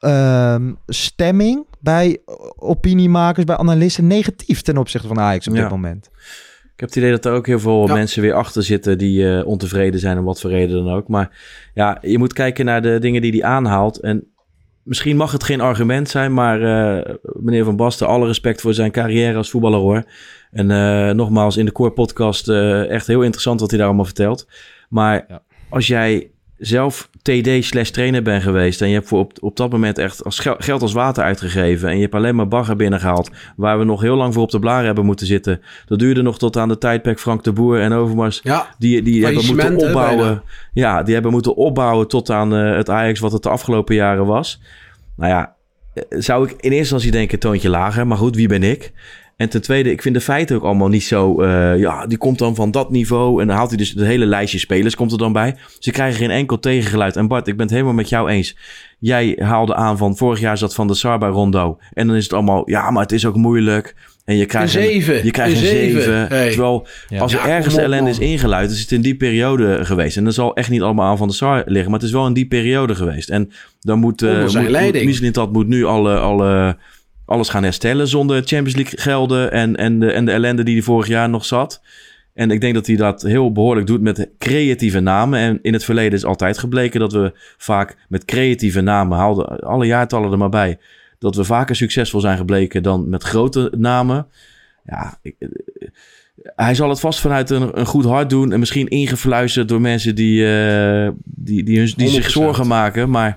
uh, 0.00 0.56
stemming 0.86 1.66
bij 1.80 2.18
opiniemakers, 2.56 3.44
bij 3.44 3.56
analisten 3.56 4.06
negatief 4.06 4.62
ten 4.62 4.76
opzichte 4.78 5.08
van 5.08 5.20
Ajax 5.20 5.48
op 5.48 5.54
Ja. 5.54 5.60
dit 5.60 5.70
moment. 5.70 6.10
Ik 6.80 6.86
heb 6.86 6.94
het 6.94 7.04
idee 7.04 7.16
dat 7.16 7.24
er 7.32 7.38
ook 7.38 7.46
heel 7.46 7.58
veel 7.60 7.86
Ja. 7.86 7.94
mensen 7.94 8.22
weer 8.22 8.34
achter 8.34 8.62
zitten 8.62 8.98
die 8.98 9.36
eh, 9.38 9.46
ontevreden 9.46 10.00
zijn 10.00 10.18
om 10.18 10.24
wat 10.24 10.40
voor 10.40 10.50
reden 10.50 10.84
dan 10.84 10.94
ook. 10.94 11.08
Maar 11.08 11.38
ja, 11.74 11.98
je 12.02 12.18
moet 12.18 12.32
kijken 12.32 12.64
naar 12.64 12.82
de 12.82 12.98
dingen 12.98 13.22
die 13.22 13.30
hij 13.32 13.42
aanhaalt. 13.42 13.98
En 13.98 14.24
misschien 14.82 15.16
mag 15.16 15.32
het 15.32 15.44
geen 15.44 15.60
argument 15.60 16.08
zijn, 16.08 16.34
maar 16.34 16.62
eh, 16.62 17.14
meneer 17.40 17.64
Van 17.64 17.76
Basten, 17.76 18.06
alle 18.06 18.26
respect 18.26 18.60
voor 18.60 18.74
zijn 18.74 18.90
carrière 18.90 19.36
als 19.36 19.50
voetballer 19.50 19.78
hoor. 19.78 20.04
En 20.50 20.70
eh, 20.70 21.10
nogmaals, 21.14 21.56
in 21.56 21.64
de 21.64 21.72
Core 21.72 21.90
podcast 21.92 22.48
eh, 22.48 22.90
echt 22.90 23.06
heel 23.06 23.22
interessant 23.22 23.60
wat 23.60 23.68
hij 23.70 23.78
daar 23.78 23.88
allemaal 23.88 24.04
vertelt. 24.04 24.46
Maar 24.88 25.24
Ja. 25.28 25.42
als 25.68 25.86
jij 25.86 26.30
zelf 26.60 27.10
TD 27.22 27.64
slash 27.64 27.90
trainer 27.90 28.22
bent 28.22 28.42
geweest 28.42 28.80
en 28.82 28.88
je 28.88 28.94
hebt 28.94 29.08
voor 29.08 29.18
op, 29.18 29.32
op 29.40 29.56
dat 29.56 29.70
moment 29.70 29.98
echt 29.98 30.24
als 30.24 30.38
gel- 30.38 30.56
geld 30.58 30.82
als 30.82 30.92
water 30.92 31.24
uitgegeven 31.24 31.88
en 31.88 31.94
je 31.94 32.00
hebt 32.02 32.14
alleen 32.14 32.34
maar 32.34 32.48
bagger 32.48 32.76
binnengehaald 32.76 33.30
waar 33.56 33.78
we 33.78 33.84
nog 33.84 34.00
heel 34.00 34.16
lang 34.16 34.34
voor 34.34 34.42
op 34.42 34.50
de 34.50 34.58
blaren 34.58 34.84
hebben 34.86 35.04
moeten 35.04 35.26
zitten. 35.26 35.60
Dat 35.86 35.98
duurde 35.98 36.22
nog 36.22 36.38
tot 36.38 36.56
aan 36.56 36.68
de 36.68 36.78
tijdperk 36.78 37.20
Frank 37.20 37.44
de 37.44 37.52
Boer 37.52 37.80
en 37.80 37.92
Overmars 37.92 38.40
Ja, 38.42 38.66
die, 38.78 39.02
die 39.02 39.24
hebben 39.24 39.46
moeten 39.46 39.76
opbouwen. 39.76 40.16
bijna. 40.26 40.42
Ja, 40.72 41.02
die 41.02 41.14
hebben 41.14 41.32
moeten 41.32 41.56
opbouwen 41.56 42.08
tot 42.08 42.30
aan 42.30 42.54
eh, 42.54 42.76
het 42.76 42.90
Ajax 42.90 43.20
wat 43.20 43.32
het 43.32 43.42
de 43.42 43.48
afgelopen 43.48 43.94
jaren 43.94 44.26
was. 44.26 44.60
Nou 45.16 45.30
ja, 45.30 45.54
eh, 45.94 46.02
zou 46.08 46.44
ik 46.44 46.50
in 46.50 46.56
eerste 46.60 46.76
instantie 46.78 47.10
denken 47.10 47.38
toontje 47.38 47.68
lager. 47.68 48.06
Maar 48.06 48.18
goed, 48.18 48.36
wie 48.36 48.48
ben 48.48 48.62
ik? 48.62 48.92
En 49.40 49.48
ten 49.48 49.62
tweede, 49.62 49.90
ik 49.90 50.02
vind 50.02 50.14
de 50.14 50.20
feiten 50.20 50.56
ook 50.56 50.62
allemaal 50.62 50.88
niet 50.88 51.04
zo... 51.04 51.40
eh, 51.42 51.78
ja, 51.78 52.06
die 52.06 52.18
komt 52.18 52.38
dan 52.38 52.54
van 52.54 52.70
dat 52.70 52.90
niveau. 52.90 53.40
En 53.40 53.46
dan 53.46 53.56
haalt 53.56 53.68
hij 53.68 53.78
dus 53.78 53.88
het 53.88 54.00
hele 54.00 54.26
lijstje 54.26 54.58
spelers 54.58 54.94
komt 54.94 55.12
er 55.12 55.18
dan 55.18 55.32
bij. 55.32 55.56
Ze 55.78 55.90
krijgen 55.90 56.18
geen 56.18 56.30
enkel 56.30 56.58
tegengeluid. 56.58 57.16
En 57.16 57.28
Bart, 57.28 57.46
ik 57.46 57.56
ben 57.56 57.64
het 57.64 57.74
helemaal 57.74 57.94
met 57.94 58.08
jou 58.08 58.30
eens. 58.30 58.56
Jij 58.98 59.36
haalde 59.38 59.74
aan 59.74 59.96
van 59.96 60.16
vorig 60.16 60.40
jaar 60.40 60.58
zat 60.58 60.74
Van 60.74 60.86
de 60.86 60.94
Sar 60.94 61.18
bij 61.18 61.28
Rondo. 61.28 61.78
En 61.92 62.06
dan 62.06 62.16
is 62.16 62.22
het 62.22 62.32
allemaal... 62.32 62.70
Ja, 62.70 62.90
maar 62.90 63.02
het 63.02 63.12
is 63.12 63.26
ook 63.26 63.36
moeilijk. 63.36 63.94
En 64.24 64.34
je 64.34 64.40
een 64.42 64.48
krijgt 64.48 64.72
zeven. 64.72 65.24
je 65.24 65.30
krijgt 65.30 65.56
een 65.56 65.62
een 65.62 65.68
zeven. 65.68 66.02
zeven. 66.02 66.26
Hey. 66.28 66.48
Terwijl 66.48 66.86
Ja. 67.08 67.20
als 67.20 67.32
er 67.32 67.38
Ja, 67.38 67.48
ergens 67.48 67.74
op, 67.74 67.80
ellende 67.80 68.10
is 68.10 68.18
ingeluid, 68.18 68.70
is 68.70 68.80
het 68.80 68.92
in 68.92 69.00
die 69.00 69.16
periode 69.16 69.84
geweest. 69.84 70.16
En 70.16 70.24
dat 70.24 70.34
zal 70.34 70.54
echt 70.54 70.70
niet 70.70 70.82
allemaal 70.82 71.10
aan 71.10 71.16
Van 71.16 71.28
de 71.28 71.34
Sar 71.34 71.62
liggen, 71.66 71.90
maar 71.90 72.00
het 72.00 72.08
is 72.08 72.14
wel 72.14 72.26
in 72.26 72.32
die 72.32 72.46
periode 72.46 72.94
geweest. 72.94 73.28
En 73.28 73.52
dan 73.80 73.98
moet, 73.98 74.22
eh 74.22 74.46
zijn 74.46 74.62
moet, 74.62 74.72
leiding. 74.72 75.04
moet 75.04 75.12
Mislintat 75.12 75.52
moet 75.52 75.68
nu 75.68 75.84
alle, 75.84 76.18
alle, 76.18 76.76
alles 77.30 77.48
gaan 77.48 77.62
herstellen 77.62 78.08
zonder 78.08 78.36
Champions 78.36 78.74
League 78.74 78.98
gelden 79.00 79.52
en, 79.52 79.76
en, 79.76 80.00
de, 80.00 80.12
en 80.12 80.24
de 80.24 80.32
ellende 80.32 80.62
die 80.62 80.74
hij 80.74 80.82
vorig 80.82 81.06
jaar 81.08 81.28
nog 81.28 81.44
zat. 81.44 81.82
En 82.34 82.50
ik 82.50 82.60
denk 82.60 82.74
dat 82.74 82.86
hij 82.86 82.96
dat 82.96 83.22
heel 83.22 83.52
behoorlijk 83.52 83.86
doet 83.86 84.00
met 84.00 84.28
creatieve 84.38 85.00
namen. 85.00 85.38
En 85.38 85.58
in 85.62 85.72
het 85.72 85.84
verleden 85.84 86.12
is 86.12 86.24
altijd 86.24 86.58
gebleken 86.58 87.00
dat 87.00 87.12
we 87.12 87.32
vaak 87.56 87.96
met 88.08 88.24
creatieve 88.24 88.80
namen, 88.80 89.18
haalden 89.18 89.60
alle 89.60 89.86
jaartallen 89.86 90.32
er 90.32 90.38
maar 90.38 90.48
bij, 90.48 90.78
dat 91.18 91.36
we 91.36 91.44
vaker 91.44 91.76
succesvol 91.76 92.20
zijn 92.20 92.36
gebleken 92.36 92.82
dan 92.82 93.08
met 93.08 93.22
grote 93.22 93.72
namen. 93.76 94.26
Ja, 94.84 95.18
ik, 95.22 95.34
eh, 95.38 95.48
hij 96.56 96.74
zal 96.74 96.88
het 96.88 97.00
vast 97.00 97.20
vanuit 97.20 97.50
een, 97.50 97.78
een 97.78 97.86
goed 97.86 98.04
hart 98.04 98.30
doen. 98.30 98.52
En 98.52 98.58
misschien 98.58 98.88
ingefluisterd 98.88 99.68
door 99.68 99.80
mensen 99.80 100.14
die, 100.14 100.46
eh, 100.46 101.08
die, 101.24 101.64
die, 101.64 101.78
hun- 101.78 101.92
die 101.96 102.08
zich 102.08 102.24
100%. 102.24 102.32
zorgen 102.32 102.66
maken. 102.66 103.10
Maar 103.10 103.36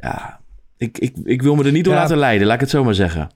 ja, 0.00 0.35
ik, 0.78 0.98
ik, 0.98 1.14
ik 1.24 1.42
wil 1.42 1.54
me 1.54 1.64
er 1.64 1.72
niet 1.72 1.84
door 1.84 1.94
Ja. 1.94 2.00
laten 2.00 2.16
leiden. 2.16 2.46
Laat 2.46 2.54
ik 2.54 2.60
het 2.60 2.70
zo 2.70 2.84
maar 2.84 2.94
zeggen. 2.94 3.30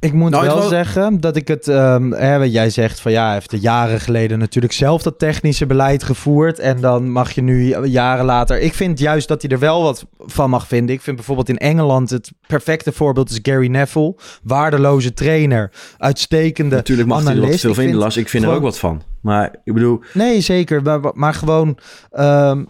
Ik 0.00 0.12
moet 0.12 0.30
Nou, 0.30 0.44
wel 0.44 0.62
zeggen 0.68 1.20
dat 1.20 1.36
ik 1.36 1.48
het... 1.48 1.68
ehm, 1.68 2.10
hè, 2.12 2.38
wat 2.38 2.52
jij 2.52 2.70
zegt 2.70 3.00
van 3.00 3.12
ja, 3.12 3.24
hij 3.24 3.34
heeft 3.34 3.52
er 3.52 3.58
jaren 3.58 4.00
geleden 4.00 4.38
natuurlijk 4.38 4.72
zelf 4.72 5.02
dat 5.02 5.18
technische 5.18 5.66
beleid 5.66 6.02
gevoerd. 6.02 6.58
En 6.58 6.80
dan 6.80 7.10
mag 7.10 7.32
je 7.32 7.42
nu 7.42 7.76
jaren 7.86 8.24
later... 8.24 8.60
Ik 8.60 8.74
vind 8.74 8.98
juist 8.98 9.28
dat 9.28 9.42
hij 9.42 9.50
er 9.50 9.58
wel 9.58 9.82
wat 9.82 10.06
van 10.18 10.50
mag 10.50 10.66
vinden. 10.66 10.94
Ik 10.94 11.00
vind 11.00 11.16
bijvoorbeeld 11.16 11.48
in 11.48 11.58
Engeland 11.58 12.10
het 12.10 12.30
perfecte 12.46 12.92
voorbeeld 12.92 13.30
is 13.30 13.38
Gary 13.42 13.66
Neville. 13.68 14.16
Waardeloze 14.42 15.12
trainer. 15.12 15.72
Uitstekende 15.98 16.74
Natuurlijk 16.76 17.08
mag 17.08 17.18
hij 17.18 17.26
er 17.28 17.34
wat 17.34 17.42
analist. 17.42 17.60
veel 17.62 17.70
Ik 17.70 17.76
vinden, 17.76 17.92
vind 17.94 18.02
Lars. 18.04 18.16
Ik 18.16 18.28
vind 18.28 18.44
er 18.44 18.50
ook 18.50 18.62
wat 18.62 18.78
van. 18.78 19.02
Maar 19.22 19.54
ik 19.64 19.72
bedoel, 19.74 20.00
Nee, 20.12 20.40
zeker. 20.40 20.82
Maar, 20.82 21.00
maar 21.14 21.34
gewoon. 21.34 21.78
ehm, 22.10 22.64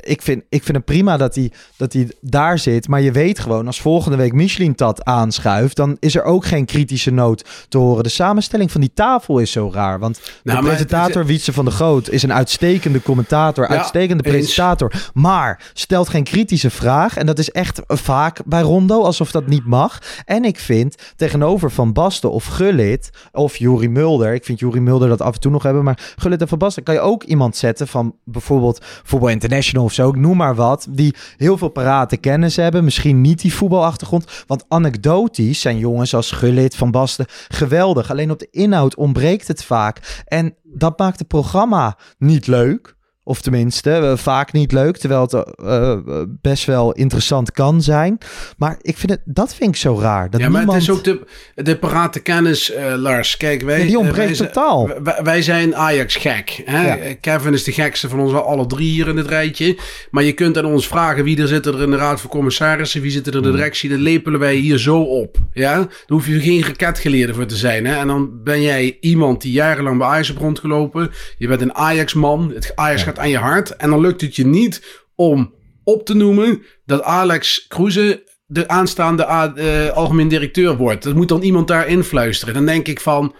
ik, 0.00 0.22
vind, 0.22 0.42
ik 0.48 0.62
vind 0.62 0.76
het 0.76 0.86
prima 0.86 1.16
dat 1.16 1.34
hij, 1.34 1.52
dat 1.76 1.92
hij 1.92 2.10
daar 2.20 2.58
zit. 2.58 2.88
Maar 2.88 3.00
je 3.00 3.12
weet 3.12 3.38
gewoon, 3.38 3.66
als 3.66 3.80
volgende 3.80 4.16
week 4.16 4.32
Michelin 4.32 4.74
Tat 4.74 5.04
aanschuift. 5.04 5.76
dan 5.76 5.96
is 6.00 6.14
er 6.14 6.22
ook 6.22 6.44
geen 6.44 6.64
kritische 6.64 7.10
noot 7.10 7.44
te 7.68 7.78
horen. 7.78 8.02
De 8.02 8.08
samenstelling 8.08 8.70
van 8.70 8.80
die 8.80 8.90
tafel 8.94 9.38
is 9.38 9.50
zo 9.50 9.70
raar. 9.72 9.98
Want 9.98 10.14
de 10.14 10.52
Nou, 10.52 10.64
presentator 10.64 11.26
Wietse 11.26 11.52
van 11.52 11.64
de 11.64 11.70
Groot 11.70 12.10
is 12.10 12.22
een 12.22 12.32
uitstekende 12.32 13.02
commentator. 13.02 13.70
Ja, 13.70 13.76
uitstekende 13.76 14.24
eens. 14.24 14.32
presentator. 14.32 14.92
Maar 15.14 15.70
stelt 15.72 16.08
geen 16.08 16.24
kritische 16.24 16.70
vraag. 16.70 17.16
En 17.16 17.26
dat 17.26 17.38
is 17.38 17.50
echt 17.50 17.80
vaak 17.86 18.40
bij 18.44 18.62
Rondo, 18.62 19.02
alsof 19.02 19.30
dat 19.30 19.46
niet 19.46 19.64
mag. 19.64 19.98
En 20.24 20.44
ik 20.44 20.58
vind 20.58 20.94
tegenover 21.16 21.70
Van 21.70 21.92
Basten 21.92 22.30
of 22.30 22.44
Gullit 22.44 23.10
of 23.32 23.56
Juri 23.56 23.88
Mulder. 23.88 24.34
Ik 24.34 24.44
vind 24.44 24.58
Juri 24.58 24.80
Mulder 24.80 25.08
dat 25.08 25.22
af 25.22 25.34
en 25.34 25.40
toe 25.40 25.50
nog 25.52 25.62
hebben. 25.62 25.84
Maar 25.84 26.12
Gullit 26.16 26.40
en 26.40 26.48
Van 26.48 26.58
Basten 26.58 26.82
kan 26.82 26.94
je 26.94 27.00
ook 27.00 27.22
iemand 27.22 27.56
zetten 27.56 27.88
van 27.88 28.14
bijvoorbeeld 28.24 28.84
Voetbal 29.02 29.28
International 29.28 29.66
of 29.76 29.92
zo. 29.92 30.08
Ik 30.08 30.16
noem 30.16 30.36
maar 30.36 30.54
wat. 30.54 30.86
Die 30.90 31.14
heel 31.36 31.58
veel 31.58 31.68
parate 31.68 32.16
kennis 32.16 32.56
hebben. 32.56 32.84
Misschien 32.84 33.20
niet 33.20 33.40
die 33.40 33.54
voetbalachtergrond. 33.54 34.44
Want 34.46 34.64
anekdotisch 34.68 35.60
zijn 35.60 35.78
jongens 35.78 36.14
als 36.14 36.30
Gullit, 36.30 36.76
Van 36.76 36.90
Basten 36.90 37.26
geweldig. 37.48 38.10
Alleen 38.10 38.30
op 38.30 38.38
de 38.38 38.48
inhoud 38.50 38.94
ontbreekt 38.94 39.48
het 39.48 39.64
vaak. 39.64 40.22
En 40.24 40.54
dat 40.62 40.98
maakt 40.98 41.18
het 41.18 41.28
programma 41.28 41.96
niet 42.18 42.46
leuk. 42.46 42.96
Of 43.28 43.40
tenminste, 43.40 43.90
eh, 43.90 44.16
vaak 44.16 44.52
niet 44.52 44.72
leuk. 44.72 44.96
Terwijl 44.96 45.20
het 45.20 45.32
eh, 45.32 45.42
eh, 45.92 45.98
best 46.40 46.64
wel 46.64 46.92
interessant 46.92 47.52
kan 47.52 47.82
zijn. 47.82 48.18
Maar 48.56 48.76
ik 48.80 48.96
vind 48.96 49.10
het, 49.10 49.20
dat 49.24 49.54
vind 49.54 49.70
ik 49.70 49.76
zo 49.76 49.98
raar. 50.00 50.30
Dat 50.30 50.40
ja, 50.40 50.48
maar 50.48 50.58
niemand... 50.58 50.78
het 50.86 50.88
is 50.90 50.96
ook 50.96 51.04
de, 51.04 51.20
de 51.62 51.76
parate 51.78 52.20
kennis, 52.20 52.70
eh, 52.72 52.94
Lars. 52.96 53.36
Kijk, 53.36 53.62
wij, 53.62 53.78
Ja, 53.80 53.86
die 53.86 53.98
ontbreekt 53.98 54.26
wij 54.26 54.34
zijn- 54.36 54.48
totaal. 54.52 54.90
Wij, 55.02 55.20
wij 55.22 55.42
zijn 55.42 55.76
Ajax-gek. 55.76 56.62
Ja. 56.66 56.98
Kevin 57.20 57.52
is 57.52 57.64
de 57.64 57.72
gekste 57.72 58.08
van 58.08 58.20
ons 58.20 58.32
alle 58.32 58.66
drie 58.66 58.90
hier 58.90 59.08
in 59.08 59.16
het 59.16 59.26
rijtje. 59.28 59.76
Maar 60.10 60.22
je 60.22 60.32
kunt 60.32 60.58
aan 60.58 60.64
ons 60.64 60.86
vragen 60.88 61.24
wie 61.24 61.40
er 61.40 61.48
zit 61.48 61.66
er 61.66 61.82
in 61.82 61.90
de 61.90 61.96
Raad 61.96 62.20
van 62.20 62.30
Commissarissen, 62.30 63.00
wie 63.00 63.10
zit 63.10 63.26
er 63.26 63.32
in 63.34 63.38
Hmm. 63.42 63.50
de 63.50 63.56
directie. 63.56 63.90
Dat 63.90 63.98
lepelen 63.98 64.40
wij 64.40 64.54
hier 64.54 64.78
zo 64.78 65.00
op. 65.00 65.36
Ja? 65.52 65.74
Daar 65.76 65.88
hoef 66.06 66.26
je 66.26 66.40
geen 66.40 66.62
raketgeleerde 66.62 67.34
voor 67.34 67.46
te 67.46 67.56
zijn. 67.56 67.86
Hè? 67.86 67.96
En 67.96 68.06
dan 68.06 68.30
ben 68.44 68.62
jij 68.62 68.96
iemand 69.00 69.42
die 69.42 69.52
jarenlang 69.52 69.98
bij 69.98 70.06
Ajax 70.06 70.28
hebt 70.28 70.40
rondgelopen. 70.40 71.10
Je 71.38 71.48
bent 71.48 71.60
een 71.60 71.74
Ajax-man. 71.74 72.52
Het 72.54 72.72
Ajax 72.74 73.02
gaat 73.02 73.17
aan 73.18 73.28
je 73.28 73.38
hart. 73.38 73.76
En 73.76 73.90
dan 73.90 74.00
lukt 74.00 74.20
het 74.20 74.36
je 74.36 74.46
niet 74.46 75.02
om 75.14 75.54
op 75.84 76.06
te 76.06 76.14
noemen 76.14 76.62
dat 76.84 77.02
Alex 77.02 77.66
Kroeze 77.66 78.26
de 78.46 78.68
aanstaande 78.68 79.22
eh, 79.24 79.88
algemeen 79.90 80.28
directeur 80.28 80.76
wordt. 80.76 81.02
Dat 81.02 81.14
moet 81.14 81.28
dan 81.28 81.42
iemand 81.42 81.68
daar 81.68 81.88
influisteren. 81.88 82.54
Dan 82.54 82.66
denk 82.66 82.88
ik 82.88 83.00
van 83.00 83.34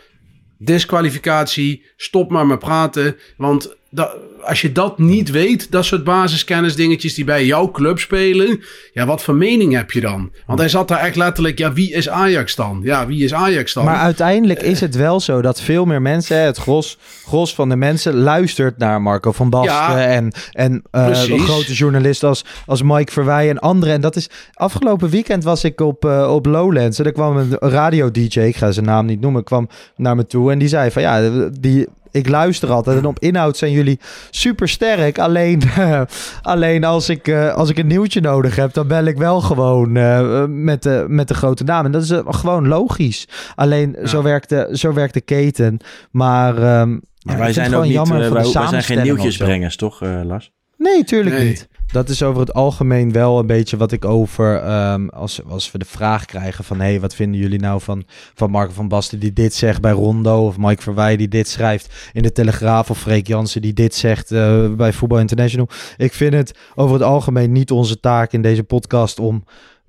disqualificatie, 0.59 1.87
stop 1.97 2.31
maar 2.31 2.47
met 2.47 2.59
praten. 2.59 3.17
Want 3.37 3.77
da- 3.91 4.15
als 4.43 4.61
je 4.61 4.73
dat 4.73 4.99
niet 4.99 5.31
weet, 5.31 5.71
dat 5.71 5.85
soort 5.85 6.05
basiskennis 6.05 6.77
dingetjes 6.77 7.15
die 7.15 7.25
bij 7.25 7.47
jouw 7.47 7.71
club 7.71 7.99
spelen, 7.99 8.61
ja, 8.93 9.07
wat 9.07 9.23
voor 9.23 9.35
mening 9.35 9.75
heb 9.75 9.91
je 9.91 10.01
dan? 10.01 10.31
Want 10.47 10.59
hij 10.59 10.69
zat 10.69 10.89
daar 10.89 10.99
echt 10.99 11.17
letterlijk, 11.17 11.59
ja, 11.59 11.73
wie 11.73 11.93
is 11.93 12.09
Ajax 12.09 12.55
dan? 12.55 12.81
Ja, 12.83 13.07
wie 13.07 13.25
is 13.25 13.35
Ajax 13.35 13.73
dan? 13.73 13.85
Maar 13.85 13.99
uiteindelijk 13.99 14.63
is 14.63 14.81
het 14.81 14.97
wel 14.97 15.21
zo 15.21 15.43
dat 15.43 15.61
veel 15.61 15.85
meer 15.85 16.03
mensen, 16.03 16.41
het 16.41 16.57
gros, 16.57 16.99
gros 17.27 17.55
van 17.55 17.69
de 17.69 17.77
mensen, 17.77 18.15
luistert 18.15 18.79
naar 18.79 19.03
Marco 19.03 19.33
van 19.33 19.51
Basten 19.51 19.75
Ja, 19.75 20.07
en, 20.07 20.33
en 20.53 20.83
eh, 20.91 21.11
grote 21.21 21.73
journalisten 21.73 22.29
als, 22.29 22.45
als 22.67 22.83
Mike 22.83 23.13
Verwij 23.13 23.49
en 23.49 23.59
anderen. 23.59 23.95
En 23.95 24.01
dat 24.01 24.17
is, 24.17 24.31
afgelopen 24.55 25.09
weekend 25.09 25.45
was 25.45 25.65
ik 25.65 25.81
op, 25.81 26.05
eh, 26.05 26.35
op 26.35 26.47
Lowlands 26.47 26.99
en 26.99 27.05
er 27.05 27.13
kwam 27.13 27.37
een 27.37 27.57
radio-dj, 27.59 28.41
ik 28.41 28.57
ga 28.57 28.71
zijn 28.71 28.87
naam 28.87 29.07
niet 29.07 29.21
noemen, 29.21 29.45
kwam 29.45 29.69
naar 29.97 30.17
me 30.17 30.27
toe 30.27 30.53
en 30.53 30.59
die 30.59 30.69
zei 30.69 30.91
van 30.91 31.03
ja, 31.03 31.31
die... 31.61 31.87
Ik 32.11 32.29
luister 32.29 32.71
altijd 32.71 32.99
en 32.99 33.07
op 33.07 33.19
inhoud 33.19 33.57
zijn 33.57 33.73
jullie 33.73 33.99
super 34.31 34.69
sterk. 34.69 35.19
Alleen, 35.19 35.63
alleen 36.43 36.85
als, 36.85 37.09
ik, 37.09 37.29
eh, 37.29 37.55
als 37.55 37.71
ik 37.71 37.79
een 37.79 37.87
nieuwtje 37.87 38.21
nodig 38.21 38.57
heb, 38.57 38.73
dan 38.73 38.87
bel 38.87 39.05
ik 39.05 39.17
wel 39.17 39.41
gewoon 39.41 39.97
eh, 39.97 40.45
met, 40.49 40.83
de, 40.83 41.05
met 41.09 41.29
de 41.29 41.35
grote 41.35 41.65
naam. 41.65 41.85
En 41.85 41.93
dat 41.93 42.03
is 42.03 42.11
eh, 42.11 42.21
gewoon 42.27 42.69
logisch. 42.69 43.29
Alleen 43.55 43.97
zo, 44.05 44.23
werkt 44.23 44.49
de, 44.49 44.69
zo 44.73 44.93
werkt 44.93 45.15
de 45.15 45.21
keten. 45.21 45.79
Maar, 46.11 46.57
ehm, 46.57 46.99
ja, 47.19 47.37
wij 47.37 47.53
zijn 47.53 47.75
ook 47.75 47.83
niet, 47.85 47.93
jammer 47.93 48.25
van 48.25 48.33
wij, 48.33 48.43
de 48.43 48.53
wij 48.53 48.67
zijn 48.69 48.83
geen 48.83 49.03
nieuwtjesbrengers, 49.03 49.77
toch, 49.77 50.03
eh, 50.03 50.21
Lars? 50.25 50.53
Nee, 50.77 51.05
tuurlijk 51.05 51.37
Nee. 51.37 51.49
niet. 51.49 51.69
Dat 51.93 52.09
is 52.09 52.23
over 52.23 52.41
het 52.41 52.55
algemeen 52.55 53.13
wel 53.13 53.39
een 53.39 53.47
beetje 53.47 53.77
wat 53.77 53.93
ik 53.93 54.05
over... 54.05 54.57
ehm, 54.57 55.09
als, 55.09 55.45
als 55.45 55.73
we 55.73 55.79
de 55.79 55.85
vraag 55.85 56.25
krijgen 56.25 56.65
van... 56.65 56.81
hey, 56.81 57.01
wat 57.01 57.15
vinden 57.15 57.41
jullie 57.41 57.61
nou 57.61 57.81
van, 57.81 58.05
van 58.35 58.51
Marco 58.51 58.73
van 58.73 58.89
Basten 58.89 59.19
die 59.19 59.33
dit 59.33 59.55
zegt 59.55 59.81
bij 59.81 59.93
Rondo... 59.93 60.47
of 60.47 60.59
Mike 60.59 60.83
Verwij 60.83 61.17
die 61.17 61.29
dit 61.29 61.49
schrijft 61.49 62.11
in 62.13 62.23
de 62.23 62.33
Telegraaf... 62.33 62.91
of 62.91 62.99
Freek 62.99 63.27
Jansen 63.27 63.63
die 63.63 63.73
dit 63.73 63.95
zegt 63.95 64.31
eh, 64.31 64.71
bij 64.75 64.93
Voetbal 64.93 65.19
International. 65.19 65.69
Ik 65.97 66.13
vind 66.13 66.35
het 66.35 66.59
over 66.75 66.95
het 66.95 67.03
algemeen 67.03 67.53
niet 67.53 67.71
onze 67.71 68.01
taak 68.01 68.33
in 68.33 68.43
deze 68.43 68.65
podcast... 68.65 69.19
om 69.19 69.45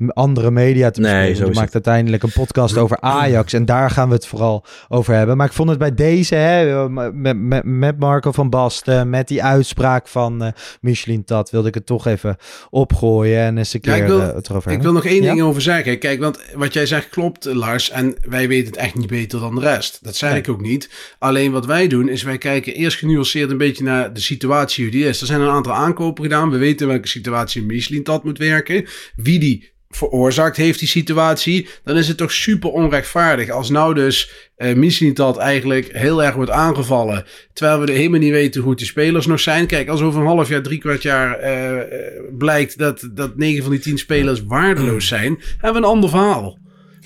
andere 0.08 0.52
media 0.52 0.92
te 0.92 1.00
Nee, 1.02 1.12
bespreken. 1.12 1.42
is 1.48 1.54
je 1.54 1.60
maakt 1.60 1.74
uiteindelijk 1.74 2.24
een 2.24 2.32
podcast 2.32 2.78
over 2.78 2.98
Ajax 3.00 3.54
en 3.54 3.66
daar 3.66 3.90
gaan 3.92 4.08
we 4.08 4.14
het 4.16 4.28
vooral 4.28 4.66
over 4.88 5.14
hebben. 5.14 5.38
Maar 5.38 5.46
ik 5.48 5.54
vond 5.54 5.70
het 5.70 5.78
bij 5.80 5.96
deze, 5.96 6.36
hè, 6.36 6.90
met, 6.90 7.38
met, 7.38 7.64
met 7.66 8.00
Marco 8.00 8.32
van 8.32 8.50
Basten, 8.50 9.10
met 9.10 9.28
die 9.28 9.44
uitspraak 9.44 10.08
van 10.08 10.44
eh 10.44 10.52
Michelin 10.82 11.24
Tat, 11.24 11.50
wilde 11.50 11.68
ik 11.68 11.74
het 11.74 11.86
toch 11.86 12.08
even 12.08 12.36
opgooien 12.70 13.40
en 13.42 13.58
eens 13.58 13.74
een 13.74 13.80
Ja, 13.84 13.94
keer 13.94 14.02
ik 14.02 14.08
wil- 14.10 14.22
eh, 14.22 14.34
het 14.36 14.50
erover 14.50 14.72
Ik 14.72 14.82
wil 14.82 14.94
nog 14.94 15.06
één 15.06 15.24
Ja? 15.24 15.30
ding 15.34 15.42
over 15.42 15.62
zeggen. 15.62 16.00
Kijk, 16.00 16.20
want 16.20 16.40
wat 16.56 16.74
jij 16.74 16.86
zegt 16.86 17.10
klopt, 17.10 17.46
Lars. 17.46 17.90
En 17.90 18.16
wij 18.30 18.48
weten 18.48 18.68
het 18.68 18.78
echt 18.78 18.96
niet 18.96 19.08
beter 19.08 19.40
dan 19.40 19.56
de 19.56 19.62
rest. 19.62 20.00
Dat 20.02 20.16
zei 20.16 20.32
Nee. 20.32 20.42
ik 20.42 20.50
ook 20.50 20.62
niet. 20.62 20.90
Alleen 21.20 21.52
wat 21.52 21.66
wij 21.66 21.88
doen, 21.88 22.10
is 22.10 22.24
wij 22.24 22.38
kijken 22.38 22.74
eerst 22.74 22.98
genuanceerd 22.98 23.52
een 23.52 23.58
beetje 23.58 23.84
naar 23.84 24.14
de 24.14 24.20
situatie 24.22 24.92
die 24.92 25.06
is. 25.06 25.22
Er 25.22 25.28
zijn 25.28 25.42
een 25.42 25.50
aantal 25.50 25.74
aankopen 25.74 26.24
gedaan. 26.24 26.50
We 26.50 26.58
weten 26.58 26.88
welke 26.88 27.08
situatie 27.08 27.64
Michelin 27.64 28.04
dat 28.04 28.24
moet 28.24 28.38
werken. 28.38 28.86
Wie 29.16 29.40
die 29.40 29.72
veroorzaakt 29.90 30.58
heeft, 30.58 30.80
die 30.80 30.88
situatie. 30.88 31.68
Dan 31.84 31.98
is 31.98 32.08
het 32.08 32.18
toch 32.18 32.32
super 32.32 32.70
onrechtvaardig. 32.70 33.50
Als 33.50 33.70
nou 33.70 33.94
dus 33.94 34.50
eh 34.56 34.76
Michelin 34.76 35.14
dat 35.14 35.38
eigenlijk 35.38 35.90
heel 35.92 36.24
erg 36.24 36.36
wordt 36.36 36.52
aangevallen. 36.52 37.26
Terwijl 37.54 37.80
we 37.80 37.92
helemaal 37.92 38.20
niet 38.20 38.32
weten 38.32 38.62
hoe 38.62 38.76
de 38.76 38.86
spelers 38.86 39.26
nog 39.26 39.40
zijn. 39.40 39.68
Kijk, 39.68 39.88
als 39.88 40.02
over 40.02 40.22
een 40.22 40.28
half 40.28 40.50
jaar, 40.50 40.62
drie 40.62 40.80
kwart 40.80 41.02
jaar 41.02 41.40
eh, 41.40 41.80
eh, 41.80 42.24
blijkt 42.38 42.78
dat, 42.78 43.10
dat 43.12 43.38
9 43.38 43.64
van 43.64 43.72
die 43.72 43.82
10 43.82 43.98
spelers 43.98 44.44
waardeloos 44.44 45.08
zijn, 45.08 45.42
hebben 45.58 45.82
we 45.82 45.88
een 45.88 45.94
ander 45.94 46.10
verhaal. 46.10 46.60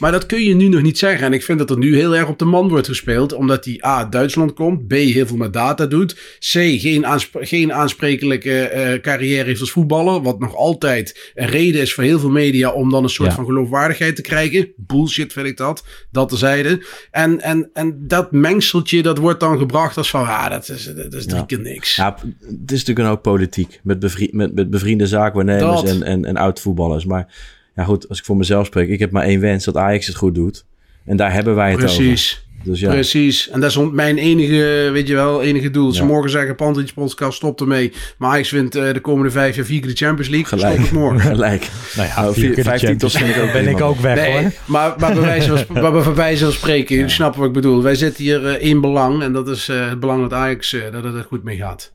Maar 0.04 0.12
dat 0.12 0.26
kun 0.26 0.44
je 0.44 0.56
nu 0.56 0.68
nog 0.68 0.82
niet 0.82 0.98
zeggen. 0.98 1.26
En 1.26 1.34
ik 1.34 1.44
vind 1.44 1.60
dat 1.60 1.70
er 1.70 1.78
nu 1.78 1.96
heel 1.96 2.16
erg 2.16 2.28
op 2.28 2.40
de 2.40 2.46
man 2.46 2.70
wordt 2.70 2.88
gespeeld. 2.88 3.34
Omdat 3.34 3.66
hij 3.66 3.80
A, 3.86 3.98
uit 3.98 4.12
Duitsland 4.12 4.54
komt. 4.54 4.88
B, 4.88 4.92
heel 4.92 5.26
veel 5.28 5.38
met 5.38 5.54
data 5.54 5.86
doet. 5.86 6.14
C, 6.40 6.50
geen, 6.80 7.06
aansp- 7.06 7.38
geen 7.40 7.74
aansprekelijke 7.74 8.60
eh, 8.68 9.02
carrière 9.02 9.44
heeft 9.44 9.60
als 9.60 9.72
voetballer. 9.72 10.22
Wat 10.22 10.40
nog 10.40 10.56
altijd 10.56 11.32
een 11.36 11.48
reden 11.48 11.82
is 11.82 11.94
voor 11.94 12.04
heel 12.04 12.20
veel 12.20 12.30
media 12.30 12.72
om 12.72 12.90
dan 12.90 13.04
een 13.04 13.10
soort 13.10 13.30
Ja. 13.30 13.36
van 13.36 13.46
geloofwaardigheid 13.46 14.16
te 14.16 14.22
krijgen. 14.22 14.72
Bullshit 14.76 15.34
vind 15.34 15.48
ik 15.48 15.58
dat. 15.58 15.84
Dat 16.12 16.30
terzijde. 16.30 16.86
En, 17.12 17.42
en, 17.42 17.70
en 17.74 18.08
dat 18.08 18.32
mengseltje, 18.32 19.02
dat 19.02 19.18
wordt 19.18 19.40
dan 19.40 19.58
gebracht 19.58 19.98
als 19.98 20.10
van... 20.10 20.22
Ah, 20.28 20.50
dat 20.50 20.70
is, 20.70 20.94
dat 20.96 21.14
is 21.14 21.26
drie 21.26 21.38
Ja. 21.38 21.46
keer 21.46 21.60
niks. 21.60 21.96
Ja, 21.96 22.18
het 22.62 22.72
is 22.72 22.84
natuurlijk 22.84 23.16
ook 23.16 23.22
politiek. 23.22 23.80
Met, 23.84 24.00
bevri 24.00 24.30
met, 24.32 24.54
met 24.56 24.70
bevriende 24.70 25.08
zaakwaarnemers 25.08 25.82
Dat. 25.82 25.90
en, 25.90 26.04
en, 26.04 26.26
en 26.26 26.38
oud-voetballers. 26.38 27.06
Maar 27.06 27.34
ja, 27.76 27.84
goed, 27.84 28.10
als 28.10 28.20
ik 28.20 28.26
voor 28.26 28.38
mezelf 28.38 28.66
spreek, 28.66 28.90
ik 28.90 29.00
heb 29.00 29.12
maar 29.12 29.24
één 29.24 29.40
wens 29.40 29.66
dat 29.66 29.78
Ajax 29.78 30.08
het 30.08 30.16
goed 30.16 30.36
doet. 30.36 30.66
En 31.06 31.18
daar 31.18 31.34
hebben 31.34 31.56
wij 31.56 31.70
het 31.70 31.80
Precies. 31.80 32.32
over. 32.34 32.52
Dus 32.66 32.80
ja, 32.80 32.90
Precies. 32.92 33.50
En 33.50 33.60
dat 33.60 33.70
is 33.70 33.78
mijn 33.92 34.18
enige, 34.18 34.90
weet 34.94 35.08
je 35.08 35.14
wel, 35.14 35.42
enige 35.44 35.70
doel. 35.72 35.92
Ze 35.92 36.02
Ja. 36.02 36.08
morgen 36.08 36.30
zeggen, 36.30 36.56
Panteltje 36.56 36.94
podcast, 36.94 37.38
stop 37.38 37.62
ermee. 37.62 37.92
Maar 38.18 38.30
Ajax 38.30 38.52
wint 38.52 38.76
eh, 38.76 38.94
de 38.94 39.00
komende 39.00 39.32
vijf 39.32 39.56
jaar 39.56 39.66
vier 39.66 39.80
keer 39.80 39.90
de 39.90 39.96
Champions 39.96 40.30
League. 40.30 40.48
gelijk. 40.60 40.74
Stop 40.74 40.84
het 40.86 40.94
morgen. 41.00 41.20
gelijk. 41.36 41.70
Nou 41.96 42.08
ja, 42.08 42.22
Nou, 42.22 42.34
vier 42.34 42.44
vier- 42.44 42.54
keer 42.54 42.64
de 42.64 42.70
vijf 42.70 42.82
titels 42.82 43.16
Champions 43.16 43.38
vind 43.38 43.48
ik 43.48 43.56
ook 43.58 43.64
ben 43.64 43.76
ik 43.76 43.82
ook 43.82 44.00
weg 44.00 44.16
Nee, 44.16 44.32
hoor. 44.42 44.52
maar, 44.66 44.94
maar, 45.00 45.14
bij 45.14 45.22
wijze 45.22 45.58
van, 45.58 45.82
maar 45.82 45.92
bij 45.92 46.14
wijze 46.14 46.44
van 46.44 46.54
spreken, 46.54 46.96
jullie 46.96 47.10
snappen 47.12 47.40
wat 47.40 47.48
ik 47.50 47.56
bedoel. 47.56 47.82
Wij 47.84 47.96
zitten 47.96 48.24
hier 48.24 48.46
eh, 48.48 48.68
in 48.70 48.82
belang. 48.82 49.22
En 49.24 49.34
dat 49.34 49.48
is 49.48 49.70
eh, 49.70 49.90
het 49.90 50.00
belang 50.00 50.22
dat 50.22 50.34
Ajax, 50.34 50.76
dat 50.92 51.04
het 51.04 51.16
er 51.16 51.24
goed 51.24 51.44
mee 51.44 51.58
gaat. 51.58 51.94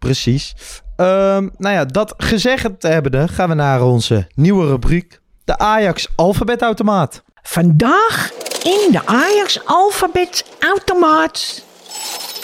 Precies. 0.00 0.54
Ehm, 0.96 1.48
nou 1.56 1.74
ja, 1.74 1.84
dat 1.84 2.14
gezegd 2.16 2.68
hebbende 2.78 3.28
gaan 3.28 3.48
we 3.48 3.54
naar 3.54 3.82
onze 3.82 4.26
nieuwe 4.34 4.66
rubriek. 4.66 5.20
De 5.44 5.58
Ajax 5.58 6.08
alfabetautomaat. 6.16 7.22
Vandaag 7.42 8.30
in 8.62 8.88
de 8.90 9.00
Ajax 9.04 9.64
alfabet 9.64 10.44
automaat. 10.60 11.64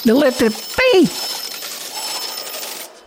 De 0.02 0.18
letter 0.18 0.50
P. 0.50 1.08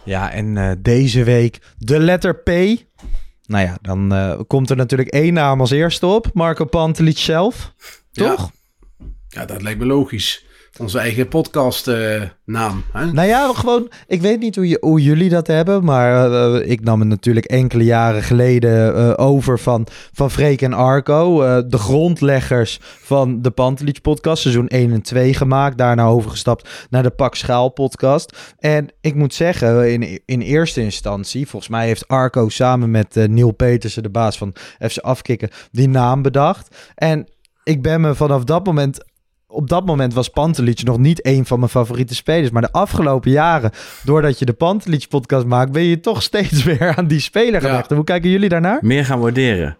Ja, 0.04 0.32
en 0.32 0.58
eh, 0.58 0.72
deze 0.80 1.24
week 1.24 1.60
de 1.78 2.00
letter 2.00 2.36
P. 2.36 2.50
Nou 3.46 3.66
ja, 3.66 3.78
dan 3.82 4.14
eh, 4.14 4.40
komt 4.48 4.70
er 4.70 4.76
natuurlijk 4.76 5.10
één 5.10 5.34
naam 5.34 5.60
als 5.60 5.72
eerste 5.72 6.06
op. 6.06 6.30
Marco 6.34 6.66
Pantelic 6.66 7.18
zelf. 7.18 7.74
Ja. 8.12 8.30
Toch? 8.30 8.52
Ja, 9.28 9.46
dat 9.46 9.62
lijkt 9.62 9.80
me 9.80 9.86
logisch. 9.86 10.46
Onze 10.78 11.00
eigen 11.00 11.28
podcast 11.28 11.88
eh, 11.88 12.22
naam. 12.46 12.84
Hè? 12.94 13.12
Nou 13.12 13.28
ja, 13.28 13.54
gewoon, 13.54 13.92
ik 14.08 14.22
weet 14.22 14.40
niet 14.40 14.56
hoe, 14.80 15.02
jullie 15.02 15.30
dat 15.30 15.48
hebben, 15.48 15.84
maar 15.84 16.32
eh, 16.32 16.70
ik 16.72 16.84
nam 16.84 17.00
het 17.00 17.10
natuurlijk 17.10 17.46
enkele 17.46 17.84
jaren 17.84 18.24
geleden 18.24 18.96
eh, 18.96 19.14
over 19.26 19.60
van, 19.60 19.88
van 20.14 20.32
Freek 20.32 20.62
en 20.62 20.74
Arco, 20.74 21.42
eh, 21.42 21.62
de 21.68 21.78
grondleggers 21.78 22.80
van 22.82 23.42
de 23.42 23.52
Pantelic 23.52 24.02
podcast, 24.02 24.42
seizoen 24.42 24.68
1 24.68 24.92
en 24.92 25.02
2 25.02 25.34
gemaakt, 25.34 25.78
daarna 25.78 26.06
overgestapt 26.06 26.88
naar 26.90 27.04
de 27.04 27.10
Pak 27.10 27.36
Schaal 27.36 27.70
podcast. 27.70 28.56
En 28.60 28.88
ik 29.02 29.16
moet 29.16 29.34
zeggen, 29.34 29.92
in, 29.92 30.22
in 30.26 30.42
eerste 30.42 30.82
instantie, 30.82 31.48
volgens 31.48 31.72
mij 31.72 31.86
heeft 31.86 32.08
Arco 32.08 32.50
samen 32.50 32.92
met 32.92 33.18
eh, 33.18 33.28
Neil 33.28 33.52
Petersen, 33.52 34.04
de 34.04 34.10
baas 34.10 34.38
van 34.38 34.54
FC 34.80 34.98
Afkikken, 34.98 35.50
die 35.72 35.90
naam 35.90 36.22
bedacht. 36.22 36.76
En 36.96 37.28
ik 37.64 37.82
ben 37.82 38.02
me 38.02 38.16
vanaf 38.16 38.44
dat 38.44 38.66
moment 38.66 39.08
op 39.52 39.70
dat 39.70 39.86
moment 39.86 40.14
was 40.14 40.28
Pantelic 40.30 40.84
nog 40.84 40.98
niet 40.98 41.26
een 41.26 41.46
van 41.46 41.60
mijn 41.60 41.72
favoriete 41.72 42.16
spelers. 42.16 42.50
Maar 42.52 42.62
de 42.62 42.72
afgelopen 42.72 43.32
jaren, 43.32 43.72
doordat 44.04 44.40
je 44.40 44.46
de 44.46 44.54
Pantelic 44.54 45.06
podcast 45.10 45.46
maakt, 45.46 45.72
ben 45.72 45.84
je 45.84 46.00
toch 46.00 46.22
steeds 46.24 46.64
weer 46.70 46.96
aan 46.96 47.08
die 47.08 47.20
speler 47.20 47.62
gaan 47.62 47.84
Ja. 47.90 47.96
Hoe 47.96 48.04
kijken 48.04 48.30
jullie 48.30 48.50
daarnaar? 48.50 48.78
Meer 48.82 49.06
gaan 49.06 49.20
waarderen. 49.20 49.78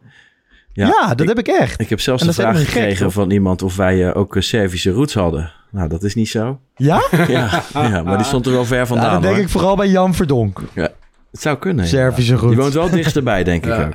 Ja, 0.74 1.08
dat 1.10 1.22
ik, 1.22 1.28
heb 1.28 1.40
ik 1.40 1.48
echt. 1.48 1.82
ik 1.82 1.90
heb 1.90 2.00
zelfs 2.00 2.24
de 2.24 2.34
vraag 2.34 2.58
gek, 2.58 2.68
gekregen 2.68 3.12
van 3.12 3.32
iemand 3.32 3.62
of 3.62 3.76
wij 3.76 4.08
eh, 4.10 4.18
ook 4.18 4.36
eh, 4.36 4.42
Servische 4.42 4.92
roots 4.92 5.14
hadden. 5.14 5.52
Nou, 5.72 5.90
dat 5.90 6.04
is 6.04 6.16
niet 6.16 6.30
zo. 6.30 6.60
Ja? 6.76 7.02
Ja, 7.28 7.64
ja 7.74 8.04
maar 8.04 8.18
die 8.18 8.26
stond 8.26 8.46
er 8.46 8.52
wel 8.52 8.66
ver 8.66 8.78
Ja, 8.78 8.86
vandaan. 8.86 9.12
dat 9.14 9.22
denk 9.22 9.34
hoor. 9.36 9.44
ik 9.44 9.50
vooral 9.50 9.76
bij 9.76 9.88
Jan 9.90 10.14
Verdonk. 10.14 10.62
Ja, 10.76 10.90
het 11.32 11.42
zou 11.42 11.58
kunnen. 11.58 11.84
ja. 11.86 11.90
Servische 11.90 12.32
Die 12.34 12.42
roots. 12.42 12.56
woont 12.56 12.74
wel 12.74 12.90
dichtstbij, 12.90 13.44
denk 13.44 13.66
ik 13.66 13.72
Ja. 13.72 13.86
ook. 13.86 13.94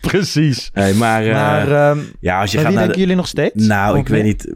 Precies. 0.10 0.70
Hey, 0.72 0.94
maar, 0.94 1.26
eh, 1.26 1.32
maar 1.32 1.70
ehm 1.90 1.98
ja, 2.20 2.40
als 2.40 2.50
je 2.52 2.56
gaat 2.58 2.66
wie 2.66 2.76
naar 2.76 2.82
denken 2.84 2.92
de... 2.92 3.00
jullie 3.00 3.16
nog 3.16 3.26
steeds? 3.28 3.66
Nou, 3.66 3.92
Of 3.94 4.00
ik 4.00 4.08
weet 4.08 4.22
niet. 4.24 4.52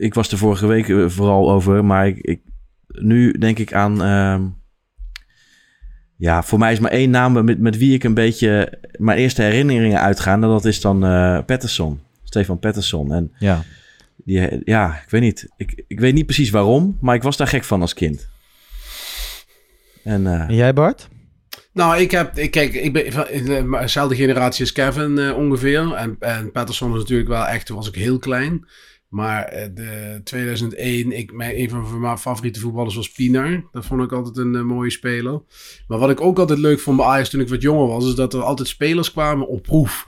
Ik 0.00 0.14
was 0.14 0.30
er 0.32 0.38
vorige 0.38 0.66
week 0.66 0.88
eh, 0.88 1.08
vooral 1.08 1.50
over, 1.50 1.84
maar 1.84 2.06
ik, 2.06 2.16
ik, 2.18 2.40
nu 2.86 3.32
denk 3.32 3.58
ik 3.58 3.72
aan. 3.72 4.02
ehm, 4.02 4.42
ja, 6.16 6.42
voor 6.42 6.58
mij 6.58 6.72
is 6.72 6.78
maar 6.78 6.90
één 6.90 7.10
naam 7.10 7.44
met, 7.44 7.58
met 7.58 7.76
wie 7.78 7.94
ik 7.94 8.04
een 8.04 8.14
beetje 8.14 8.78
mijn 8.98 9.18
eerste 9.18 9.42
herinneringen 9.42 10.00
uitgaan. 10.00 10.42
En 10.42 10.48
dat 10.48 10.64
is 10.64 10.80
dan 10.80 11.04
eh 11.04 11.38
Patterson. 11.46 12.00
Stefan 12.24 12.58
Patterson. 12.58 13.12
En 13.12 13.32
Ja. 13.38 13.62
die, 14.16 14.46
eh, 14.48 14.60
ja, 14.64 15.00
ik 15.04 15.10
weet 15.10 15.20
niet. 15.20 15.48
Ik, 15.56 15.84
ik 15.88 16.00
weet 16.00 16.14
niet 16.14 16.26
precies 16.26 16.50
waarom, 16.50 16.98
maar 17.00 17.14
ik 17.14 17.22
was 17.22 17.36
daar 17.36 17.46
gek 17.46 17.64
van 17.64 17.80
als 17.80 17.94
kind. 17.94 18.28
En 20.04 20.26
eh, 20.26 20.40
En 20.48 20.54
jij 20.54 20.72
Bart? 20.72 21.08
Nou, 21.72 22.00
ik 22.00 22.10
heb, 22.10 22.38
ik, 22.38 22.50
kijk, 22.50 22.74
ik 22.74 22.92
ben 22.92 23.12
van 23.12 23.28
in 23.28 23.44
de- 23.44 23.76
dezelfde 23.80 24.14
generatie 24.16 24.60
als 24.60 24.72
Kevin 24.72 25.18
eh, 25.18 25.36
ongeveer. 25.36 25.92
En, 25.94 26.16
en 26.20 26.52
Patterson 26.52 26.92
is 26.92 26.98
natuurlijk 26.98 27.28
wel 27.28 27.46
echt, 27.46 27.66
toen 27.66 27.76
was 27.76 27.88
ik 27.88 27.94
heel 27.94 28.18
klein. 28.18 28.66
Maar 29.10 29.44
eh, 29.44 29.68
de 29.74 30.20
2001, 30.24 31.12
ik, 31.12 31.32
mijn, 31.32 31.60
een 31.60 31.70
van 31.70 32.00
mijn 32.00 32.18
favoriete 32.18 32.60
voetballers 32.60 32.94
was 32.94 33.12
Pinar. 33.12 33.64
Dat 33.72 33.86
vond 33.86 34.02
ik 34.02 34.12
altijd 34.12 34.36
een 34.36 34.54
eh, 34.54 34.62
mooie 34.62 34.90
speler. 34.90 35.42
Maar 35.88 35.98
wat 35.98 36.10
ik 36.10 36.20
ook 36.20 36.38
altijd 36.38 36.58
leuk 36.58 36.80
vond 36.80 36.96
bij 36.96 37.06
Ajax 37.06 37.30
toen 37.30 37.40
ik 37.40 37.48
wat 37.48 37.62
jonger 37.62 37.86
was, 37.86 38.06
is 38.06 38.14
dat 38.14 38.34
er 38.34 38.42
altijd 38.42 38.68
spelers 38.68 39.12
kwamen 39.12 39.48
op 39.48 39.62
proef. 39.62 40.06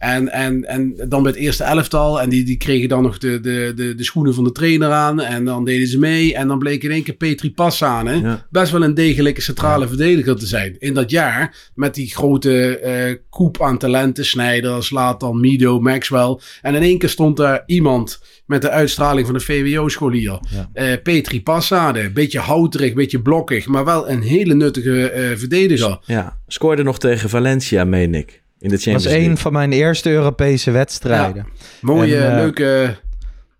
En, 0.00 0.32
en, 0.32 0.64
en 0.64 0.94
dan 1.08 1.22
bij 1.22 1.32
het 1.32 1.40
eerste 1.40 1.64
elftal. 1.64 2.20
En 2.20 2.28
die, 2.28 2.44
die 2.44 2.56
kregen 2.56 2.88
dan 2.88 3.02
nog 3.02 3.18
de, 3.18 3.40
de, 3.40 3.72
de, 3.76 3.94
de 3.94 4.04
schoenen 4.04 4.34
van 4.34 4.44
de 4.44 4.52
trainer 4.52 4.90
aan. 4.90 5.20
En 5.20 5.44
dan 5.44 5.64
deden 5.64 5.86
ze 5.88 5.98
mee. 5.98 6.34
En 6.34 6.48
dan 6.48 6.58
bleek 6.58 6.82
in 6.82 6.90
één 6.90 7.02
keer 7.02 7.14
Petri 7.14 7.52
Passanen 7.52 8.20
Ja. 8.20 8.46
best 8.50 8.72
wel 8.72 8.82
een 8.84 8.94
degelijke 8.94 9.40
centrale 9.40 9.88
verdediger 9.88 10.36
te 10.36 10.46
zijn. 10.46 10.76
In 10.78 10.94
dat 10.94 11.10
jaar 11.10 11.70
met 11.74 11.94
die 11.94 12.06
grote 12.10 12.78
eh 12.78 13.14
koep 13.30 13.62
aan 13.62 13.78
talenten. 13.78 14.24
Sneijder, 14.24 14.84
Slatan, 14.84 15.40
Mido, 15.40 15.80
Maxwell. 15.80 16.38
En 16.62 16.74
in 16.74 16.82
één 16.82 16.98
keer 16.98 17.08
stond 17.08 17.36
daar 17.36 17.62
iemand 17.66 18.20
met 18.46 18.62
de 18.62 18.70
uitstraling 18.70 19.26
van 19.26 19.34
een 19.34 19.40
VWO-scholier. 19.40 20.38
Ja. 20.50 20.70
Eh, 20.72 21.02
Petri 21.02 21.42
Passade. 21.42 22.10
Beetje 22.10 22.38
houterig, 22.38 22.94
beetje 22.94 23.22
blokkig. 23.22 23.66
Maar 23.66 23.84
wel 23.84 24.10
een 24.10 24.22
hele 24.22 24.54
nuttige 24.54 25.10
eh, 25.10 25.36
verdediger. 25.36 25.98
ja, 26.04 26.38
scoorde 26.46 26.82
nog 26.82 26.98
tegen 26.98 27.28
Valencia, 27.28 27.84
meen 27.84 28.14
ik. 28.14 28.42
In 28.60 28.68
de 28.68 28.74
Dat 28.74 28.82
Champions 28.82 29.04
was 29.04 29.12
een 29.14 29.20
League. 29.20 29.36
van 29.36 29.52
mijn 29.52 29.72
eerste 29.72 30.10
Europese 30.10 30.70
wedstrijden. 30.70 31.46
Mooie, 31.80 32.16
En, 32.16 32.30
eh, 32.30 32.34
leuke... 32.36 32.96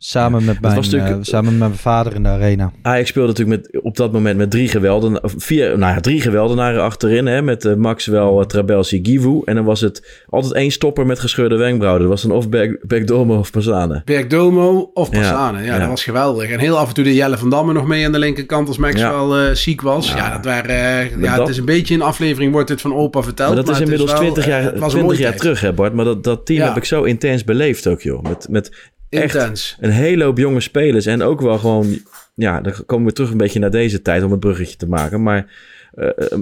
Samen, 0.02 0.44
met 0.44 0.60
mijn, 0.60 0.82
eh, 0.92 1.16
samen 1.20 1.50
met 1.50 1.58
mijn 1.58 1.74
vader 1.74 2.14
in 2.14 2.22
de 2.22 2.28
arena. 2.28 2.72
Ajax 2.82 3.08
speelde 3.08 3.28
natuurlijk 3.28 3.62
met, 3.72 3.82
op 3.82 3.96
dat 3.96 4.12
moment 4.12 4.36
met 4.36 4.50
drie 4.50 4.68
geweldenaren, 4.68 5.30
vier, 5.36 5.78
nou 5.78 5.94
ja, 5.94 6.00
drie 6.00 6.20
geweldenaren 6.20 6.82
achterin. 6.82 7.26
Hè, 7.26 7.42
met 7.42 7.64
eh, 7.64 7.74
Maxwell, 7.74 8.32
uh, 8.38 8.40
Trabelsi, 8.40 9.00
Givu. 9.02 9.40
En 9.44 9.54
dan 9.54 9.64
was 9.64 9.80
het 9.80 10.22
altijd 10.28 10.52
één 10.52 10.70
stopper 10.70 11.06
met 11.06 11.18
gescheurde 11.18 11.56
wenkbrauwen. 11.56 12.00
Dat 12.00 12.10
was 12.10 12.22
dan 12.22 12.32
of 12.32 12.48
Berg, 12.48 12.76
Bergdormo 12.86 13.38
of 13.38 13.50
Pazane. 13.50 14.02
Bergdomo 14.04 14.90
of 14.94 15.12
Ja, 15.12 15.18
Passane. 15.20 15.58
Ja, 15.58 15.64
ja. 15.64 15.78
dat 15.78 15.88
was 15.88 16.04
geweldig. 16.04 16.50
En 16.50 16.58
heel 16.58 16.78
af 16.78 16.88
en 16.88 16.94
toe 16.94 17.04
de 17.04 17.14
Jelle 17.14 17.38
van 17.38 17.50
Damme 17.50 17.72
nog 17.72 17.86
mee 17.86 18.06
aan 18.06 18.12
de 18.12 18.18
linkerkant 18.18 18.68
als 18.68 18.78
Maxwell 18.78 19.46
eh, 19.48 19.54
ziek 19.54 19.80
was. 19.80 20.12
Ja, 20.12 20.32
dat 20.32 20.44
waren... 20.44 20.70
eh, 20.70 21.10
ja, 21.20 21.30
dat- 21.30 21.38
het 21.38 21.48
is 21.48 21.56
een 21.58 21.64
beetje 21.64 21.94
een 21.94 22.02
aflevering, 22.02 22.52
wordt 22.52 22.68
dit 22.68 22.80
van 22.80 22.94
opa 22.94 23.22
verteld. 23.22 23.54
Maar 23.54 23.64
dat 23.64 23.74
is 23.74 23.80
inmiddels 23.80 24.10
wel, 24.12 24.20
20 24.20 24.44
eh, 24.44 24.50
jaar, 24.50 24.62
het 24.62 24.78
was 24.78 24.92
een 24.92 24.98
20 24.98 25.02
mooie 25.02 25.18
jaar 25.18 25.36
terug, 25.36 25.60
hè 25.60 25.72
Bart. 25.72 25.92
Maar 25.94 26.04
dat, 26.04 26.24
dat 26.24 26.46
team 26.46 26.58
Ja. 26.58 26.66
heb 26.66 26.76
ik 26.76 26.84
zo 26.84 27.02
intens 27.02 27.44
beleefd 27.44 27.86
ook, 27.86 28.00
joh. 28.00 28.22
Met, 28.22 28.46
met 28.50 28.70
echt 29.10 29.34
Intens. 29.34 29.76
een 29.80 29.90
hele 29.90 30.24
hoop 30.24 30.38
jonge 30.38 30.60
spelers. 30.60 31.06
En 31.06 31.22
ook 31.22 31.40
wel 31.40 31.58
gewoon... 31.58 31.98
Ja, 32.34 32.60
dan 32.60 32.72
komen 32.86 33.06
we 33.06 33.12
terug 33.12 33.30
een 33.30 33.36
beetje 33.36 33.58
naar 33.58 33.70
deze 33.70 34.02
tijd 34.02 34.22
om 34.22 34.30
het 34.30 34.40
bruggetje 34.40 34.76
te 34.76 34.88
maken. 34.88 35.22
Maar 35.22 35.46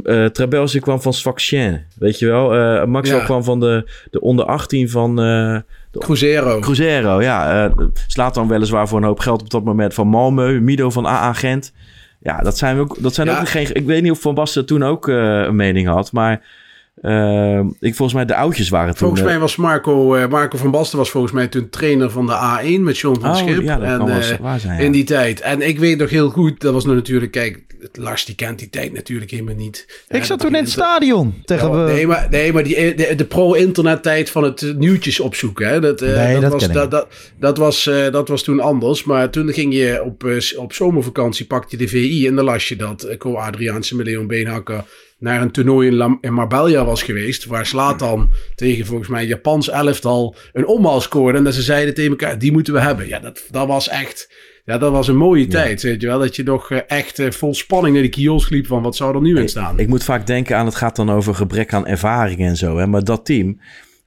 uh, 0.03 0.25
Trabelsi 0.27 0.81
kwam 0.81 1.03
van 1.03 1.13
Sfaxien, 1.13 1.81
weet 1.99 2.19
je 2.19 2.27
wel. 2.27 2.57
Uh, 2.57 2.85
Maxwell 2.85 3.19
Ja. 3.19 3.25
kwam 3.25 3.45
van 3.45 3.61
de, 3.61 3.91
de 4.11 4.21
onder 4.21 4.45
18 4.45 4.91
van... 4.91 5.17
de 5.17 5.65
Cruzeiro. 5.99 6.59
Cruzeiro, 6.61 7.23
ja. 7.23 7.73
slaat 8.07 8.35
dan 8.35 8.49
weliswaar 8.49 8.89
voor 8.89 8.99
een 8.99 9.05
hoop 9.05 9.21
geld 9.21 9.41
op 9.41 9.51
dat 9.51 9.65
moment 9.65 9.95
van 9.95 10.07
Malmö. 10.09 10.63
Mido 10.63 10.91
van 10.91 11.07
AA 11.07 11.33
Gent. 11.33 11.73
Ja, 12.21 12.39
dat 12.39 12.59
zijn, 12.59 12.79
ook, 12.79 12.97
dat 13.03 13.15
zijn 13.15 13.27
Ja. 13.27 13.41
ook 13.41 13.49
geen... 13.49 13.75
Ik 13.75 13.87
weet 13.87 14.03
niet 14.03 14.11
of 14.13 14.21
Van 14.21 14.35
Basten 14.35 14.67
toen 14.67 14.83
ook 14.83 15.07
een 15.07 15.57
mening 15.57 15.89
had, 15.89 16.13
maar... 16.13 16.67
eh, 17.03 17.59
ik, 17.81 17.95
volgens 17.95 18.13
mij 18.13 18.25
de 18.25 18.35
oudjes 18.35 18.69
waren 18.69 18.89
toen... 18.89 18.99
Volgens 18.99 19.21
eh, 19.21 19.27
mij 19.27 19.39
was 19.39 19.57
Marco, 19.57 20.15
eh, 20.15 20.29
Marco 20.29 20.59
van 20.59 20.71
Basten 20.71 20.99
was 20.99 21.11
volgens 21.11 21.33
mij 21.33 21.49
toen 21.49 21.69
trainer 21.69 22.11
van 22.11 22.27
de 22.27 22.33
A1 22.33 22.81
met 22.81 22.99
John 22.99 23.21
van 23.21 23.31
Oh, 23.31 23.37
Schip. 23.37 23.63
ja, 23.63 23.77
dat 23.77 23.89
en, 23.89 23.99
kan 23.99 24.07
wel 24.07 24.17
eens 24.17 24.31
eh, 24.31 24.39
waar 24.39 24.61
zijn, 24.61 24.79
ja. 24.79 24.85
In 24.85 24.93
die 24.93 25.05
tijd. 25.05 25.41
En 25.41 25.61
ik 25.61 25.79
weet 25.79 25.99
nog 25.99 26.11
heel 26.11 26.31
goed, 26.31 26.61
dat 26.61 26.73
was 26.73 26.85
natuurlijk, 26.85 27.33
kijk, 27.33 27.67
Lars 27.93 28.25
die 28.25 28.35
kent 28.35 28.59
die 28.59 28.71
tijd 28.71 28.93
natuurlijk 28.93 29.31
helemaal 29.31 29.55
niet. 29.55 30.05
Ik 30.09 30.25
zat 30.25 30.41
toen 30.41 30.55
in 30.55 30.63
het 30.63 30.71
stadion 30.71 31.35
tegen... 31.45 31.71
Ja, 31.71 31.85
nee, 31.85 32.07
maar, 32.07 32.27
nee, 32.31 32.53
maar 32.53 32.63
die, 32.63 32.95
de, 32.95 33.15
de 33.15 33.25
pro-internettijd 33.25 34.31
van 34.31 34.43
het 34.43 34.75
nieuwtjes 34.77 35.21
opzoeken. 35.21 35.69
Hè? 35.69 35.81
Dat, 35.81 36.03
eh, 36.03 36.15
Nee, 36.15 36.33
dat, 36.33 36.43
dat 36.43 36.53
was, 36.53 36.69
dat, 36.73 36.91
dat, 36.91 37.09
dat, 37.39 37.59
was, 37.59 37.87
eh, 37.87 38.13
dat 38.13 38.29
was 38.29 38.43
toen 38.43 38.61
anders. 38.61 39.05
Maar 39.05 39.31
toen 39.31 39.53
ging 39.53 39.75
je 39.75 40.03
op, 40.05 40.25
op 40.57 40.73
zomervakantie, 40.73 41.47
pakte 41.47 41.77
je 41.77 41.85
de 41.85 41.89
VI 41.89 42.27
en 42.27 42.35
dan 42.35 42.45
las 42.45 42.69
je 42.69 42.77
dat 42.77 43.17
Co 43.19 43.35
Adriaanse 43.35 43.97
met 43.97 44.07
Leon 44.07 44.27
Beenhakker 44.27 44.85
naar 45.19 45.43
een 45.43 45.51
toernooi 45.51 45.89
in, 45.89 46.19
in 46.21 46.33
Marbella 46.33 46.85
was 46.85 47.03
geweest. 47.03 47.47
Waar 47.47 47.67
Slatan 47.67 48.31
tegen 48.55 48.87
volgens 48.87 49.09
mij 49.09 49.27
Japans 49.27 49.71
elftal 49.71 50.37
een 50.53 50.67
omhaal 50.67 51.01
scoorde. 51.01 51.39
En 51.39 51.45
dat 51.45 51.55
ze 51.55 51.63
zeiden 51.63 51.95
tegen 51.95 52.11
elkaar, 52.11 52.39
die 52.39 52.53
moeten 52.53 52.73
we 52.73 52.81
hebben. 52.81 53.09
Ja, 53.09 53.19
dat, 53.19 53.45
dat 53.51 53.67
was 53.67 53.89
echt... 53.89 54.47
Ja, 54.65 54.79
dat 54.79 54.93
was 54.93 55.09
een 55.09 55.17
mooie 55.17 55.47
tijd, 55.47 55.83
weet 55.83 56.01
je 56.01 56.07
wel. 56.07 56.19
Dat 56.19 56.37
je 56.37 56.43
nog 56.43 56.71
eh, 56.71 56.79
echt 56.87 57.19
eh, 57.19 57.31
vol 57.31 57.55
spanning 57.55 57.95
naar 57.95 58.03
die 58.03 58.13
kiosk 58.13 58.51
liep 58.51 58.67
van 58.67 58.83
wat 58.83 58.97
zou 58.97 59.15
er 59.15 59.21
nu 59.21 59.39
in 59.39 59.49
staan. 59.49 59.79
Ik 59.79 59.89
moet 59.89 60.05
vaak 60.05 60.27
denken 60.27 60.57
aan, 60.57 60.67
het 60.67 60.75
gaat 60.75 60.97
dan 60.97 61.11
over 61.11 61.35
gebrek 61.35 61.73
aan 61.73 61.87
ervaring 61.87 62.41
en 62.41 62.57
zo. 62.57 62.79
Hè? 62.79 62.87
Maar 62.87 63.05
dat 63.05 63.25
team, 63.25 63.61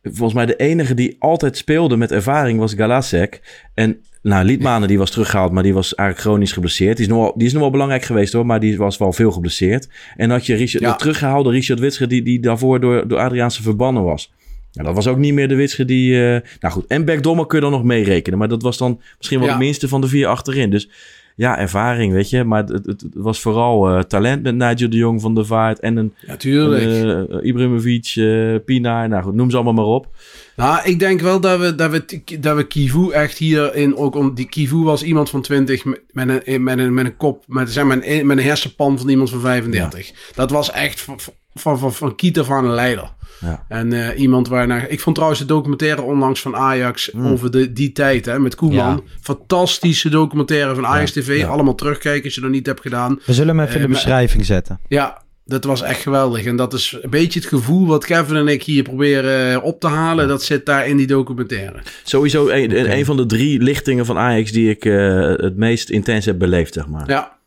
volgens 0.04 0.34
mij 0.34 0.46
de 0.46 0.56
enige 0.56 0.94
die 0.94 1.16
altijd 1.20 1.58
speelde 1.58 1.98
met 1.98 2.12
ervaring 2.12 2.60
was 2.60 2.74
Galasek. 2.74 3.42
En 3.74 4.02
nou, 4.22 4.46
Liedmanen 4.46 4.88
die 4.88 4.98
was 4.98 5.12
teruggehaald, 5.12 5.52
maar 5.52 5.64
die 5.64 5.74
was 5.74 5.96
eigenlijk 5.96 6.28
chronisch 6.30 6.52
geblesseerd. 6.52 6.98
Die 6.98 7.06
is, 7.06 7.12
nog 7.12 7.22
wel, 7.22 7.34
die 7.38 7.48
is 7.48 7.54
nog 7.54 7.62
wel 7.62 7.72
belangrijk 7.72 8.04
geweest 8.04 8.34
hoor, 8.34 8.46
maar 8.46 8.60
die 8.60 8.78
was 8.78 8.98
wel 8.98 9.14
veel 9.14 9.32
geblesseerd. 9.32 9.90
En 10.16 10.30
had 10.30 10.46
je 10.46 10.56
Richard, 10.56 10.84
Ja. 10.84 10.92
de 10.92 10.98
teruggehaalde 10.98 11.50
Richard 11.50 11.80
Witsche, 11.80 12.08
die, 12.08 12.22
die 12.22 12.40
daarvoor 12.40 12.80
door, 12.80 13.08
door 13.08 13.20
Adriaanse 13.20 13.62
verbannen 13.62 14.04
was. 14.04 14.34
Nou, 14.74 14.86
dat 14.88 14.96
was 14.96 15.08
ook 15.08 15.18
niet 15.18 15.34
meer 15.34 15.48
de 15.48 15.56
Witsche 15.56 15.86
die... 15.86 16.16
eh, 16.34 16.42
nou 16.60 16.74
goed, 16.74 16.86
en 16.88 17.06
Beck 17.06 17.24
Dommer 17.24 17.46
kun 17.48 17.58
je 17.58 17.64
dan 17.64 17.74
nog 17.74 17.84
meerekenen. 17.84 18.40
Maar 18.40 18.48
dat 18.48 18.62
was 18.62 18.78
dan 18.78 19.02
misschien 19.18 19.40
wel 19.40 19.48
Ja. 19.48 19.54
de 19.54 19.60
minste 19.64 19.88
van 19.88 20.02
de 20.02 20.08
vier 20.08 20.28
achterin. 20.28 20.70
Dus 20.70 20.90
ja, 21.36 21.58
ervaring, 21.58 22.14
weet 22.14 22.30
je. 22.30 22.44
Maar 22.44 22.64
het, 22.64 22.86
het, 22.86 23.06
was 23.14 23.40
vooral 23.40 23.90
eh, 23.90 24.00
talent 24.00 24.44
met 24.44 24.56
Nigel 24.56 24.90
de 24.90 24.98
Jong 24.98 25.22
van 25.22 25.36
de 25.36 25.46
Vaart 25.46 25.80
en 25.80 25.98
een 25.98 26.14
Ja, 26.28 26.36
tuurlijk. 26.36 27.30
eh, 27.30 27.48
Ibrahimovic, 27.48 28.14
eh 28.16 28.56
Pina, 28.66 29.08
nou 29.08 29.24
goed, 29.24 29.34
noem 29.34 29.50
ze 29.50 29.56
allemaal 29.56 29.74
maar 29.74 29.86
op. 29.86 30.08
Nou, 30.56 30.80
ik 30.84 31.00
denk 31.00 31.22
wel 31.22 31.40
dat 31.40 31.60
we, 31.60 31.76
dat 31.76 31.92
we, 31.92 32.22
dat 32.40 32.56
we 32.56 32.68
Kivu 32.68 33.12
echt 33.12 33.38
hierin 33.38 33.96
ook... 33.96 34.16
Om, 34.16 34.34
die 34.34 34.50
Kivu 34.50 34.76
was 34.76 35.04
iemand 35.04 35.30
van 35.30 35.42
20 35.42 35.86
met, 35.86 36.00
een, 36.12 36.64
met, 36.64 36.80
een, 36.80 36.94
met 36.94 37.06
een 37.06 37.18
kop, 37.18 37.44
met, 37.48 37.72
zeg 37.72 37.84
maar, 37.84 37.98
een, 38.02 38.28
met 38.28 38.38
een 38.38 38.44
hersenpan 38.44 39.00
van 39.00 39.10
iemand 39.10 39.30
van 39.30 39.40
35. 39.42 40.12
Dat 40.36 40.52
was 40.52 40.72
echt 40.72 41.08
van, 41.54 41.80
van, 41.80 41.94
van, 41.94 42.14
van 42.34 42.66
een 42.66 42.74
leider. 42.74 43.10
Ja. 43.42 43.66
En 43.68 43.94
eh, 43.94 44.20
iemand 44.20 44.48
waarnaar... 44.48 44.90
Ik 44.90 45.00
vond 45.00 45.16
trouwens 45.16 45.42
de 45.42 45.48
documentaire 45.48 46.02
onlangs 46.02 46.42
van 46.42 46.56
Ajax 46.56 47.12
Mm. 47.12 47.28
over 47.28 47.52
de, 47.52 47.74
die 47.74 47.92
tijd 47.92 48.26
hè, 48.26 48.40
met 48.40 48.56
Koeman. 48.56 49.04
Fantastische 49.22 50.10
documentaire 50.10 50.76
van 50.76 50.86
Ajax 50.86 51.12
TV. 51.12 51.38
ja. 51.40 51.48
Allemaal 51.48 51.76
terugkijken 51.76 52.24
als 52.24 52.36
je 52.36 52.42
dat 52.42 52.50
niet 52.50 52.66
hebt 52.66 52.82
gedaan. 52.82 53.20
We 53.26 53.34
zullen 53.34 53.58
hem 53.58 53.66
even 53.68 53.76
in 53.76 53.82
Eh, 53.82 53.86
de 53.88 53.92
maar- 53.94 54.02
beschrijving 54.04 54.46
zetten. 54.46 54.80
Ja, 54.88 55.22
dat 55.46 55.64
was 55.64 55.82
echt 55.82 56.02
geweldig. 56.02 56.46
En 56.46 56.56
dat 56.56 56.74
is 56.74 56.98
een 57.02 57.10
beetje 57.10 57.40
het 57.40 57.48
gevoel 57.50 57.88
wat 57.88 58.06
Kevin 58.06 58.36
en 58.36 58.48
ik 58.48 58.64
hier 58.64 58.84
proberen 58.84 59.52
eh, 59.54 59.64
op 59.64 59.80
te 59.80 59.88
halen. 59.88 60.28
Dat 60.28 60.44
zit 60.44 60.66
daar 60.66 60.88
in 60.88 60.98
die 60.98 61.08
documentaire. 61.08 61.80
Sowieso 62.04 62.48
een, 62.50 62.92
een 62.98 63.06
van 63.06 63.18
de 63.18 63.26
drie 63.26 63.60
lichtingen 63.62 64.06
van 64.06 64.18
Ajax 64.18 64.52
die 64.52 64.70
ik 64.70 64.86
eh, 64.86 65.20
het 65.36 65.58
meest 65.58 65.90
intens 65.90 66.26
heb 66.26 66.40
beleefd, 66.40 66.74
zeg 66.74 66.88
maar. 66.88 67.10
Ja. 67.10 67.40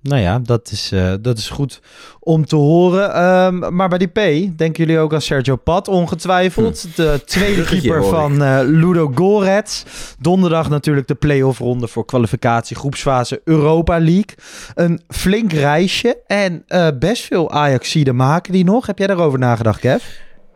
Nou 0.00 0.22
ja, 0.22 0.38
dat 0.38 0.70
is, 0.70 0.92
eh, 0.92 1.14
dat 1.20 1.38
is 1.38 1.48
goed 1.48 1.80
om 2.20 2.46
te 2.46 2.56
horen. 2.56 3.14
Ehm, 3.14 3.74
maar 3.74 3.88
bij 3.88 3.98
die 3.98 4.08
P 4.08 4.14
denken 4.58 4.84
jullie 4.84 4.98
ook 4.98 5.14
aan 5.14 5.20
Sergio 5.20 5.56
Pat, 5.56 5.88
ongetwijfeld. 5.88 6.96
De 6.96 7.20
tweede 7.24 7.64
keeper 7.64 8.04
van 8.04 8.42
eh, 8.42 8.58
Ludo 8.62 9.12
Gorets. 9.14 9.84
Donderdag 10.18 10.68
natuurlijk 10.68 11.06
de 11.08 11.14
play-off 11.14 11.58
ronde 11.58 11.88
voor 11.88 12.04
kwalificatie 12.04 12.76
groepsfase 12.76 13.40
Europa 13.44 13.98
League. 13.98 14.34
Een 14.74 15.00
flink 15.08 15.52
reisje 15.52 16.18
en 16.26 16.62
eh, 16.66 16.88
best 16.98 17.24
veel 17.24 17.50
Ajaxiden 17.50 18.16
maken 18.16 18.52
die 18.52 18.64
nog. 18.64 18.86
Heb 18.86 18.98
jij 18.98 19.06
daarover 19.06 19.38
nagedacht, 19.38 19.80
Kev? 19.80 20.04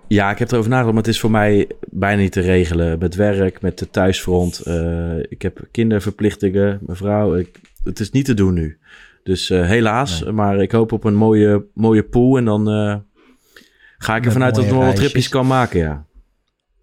Ja, 0.08 0.30
ik 0.30 0.38
heb 0.38 0.50
erover 0.50 0.70
nagedacht, 0.70 0.94
maar 0.94 1.04
het 1.04 1.12
is 1.12 1.20
voor 1.20 1.30
mij 1.30 1.70
bijna 1.90 2.22
niet 2.22 2.32
te 2.32 2.40
regelen. 2.40 2.98
Met 2.98 3.14
werk, 3.14 3.60
met 3.60 3.78
de 3.78 3.90
thuisfront. 3.90 4.62
ik 5.28 5.42
heb 5.42 5.58
kinderverplichtingen, 5.70 6.78
mijn 6.86 6.96
vrouw. 6.98 7.36
Ik, 7.36 7.60
het 7.84 8.00
is 8.00 8.10
niet 8.10 8.24
te 8.24 8.34
doen 8.34 8.54
nu. 8.54 8.78
Dus 9.22 9.50
eh, 9.50 9.66
helaas, 9.66 10.22
maar 10.22 10.62
ik 10.62 10.72
hoop 10.72 10.92
op 10.92 11.04
een 11.04 11.14
mooie, 11.14 11.66
mooie 11.74 12.02
pool. 12.02 12.36
En 12.36 12.44
dan 12.44 12.70
eh, 12.70 12.96
ga 13.98 14.16
ik 14.16 14.24
ervan 14.24 14.42
uit 14.42 14.54
dat 14.54 14.64
ik 14.64 14.70
nog 14.70 14.84
wat 14.84 14.96
tripjes 14.96 15.28
kan 15.28 15.46
maken, 15.46 15.80
ja. 15.80 16.04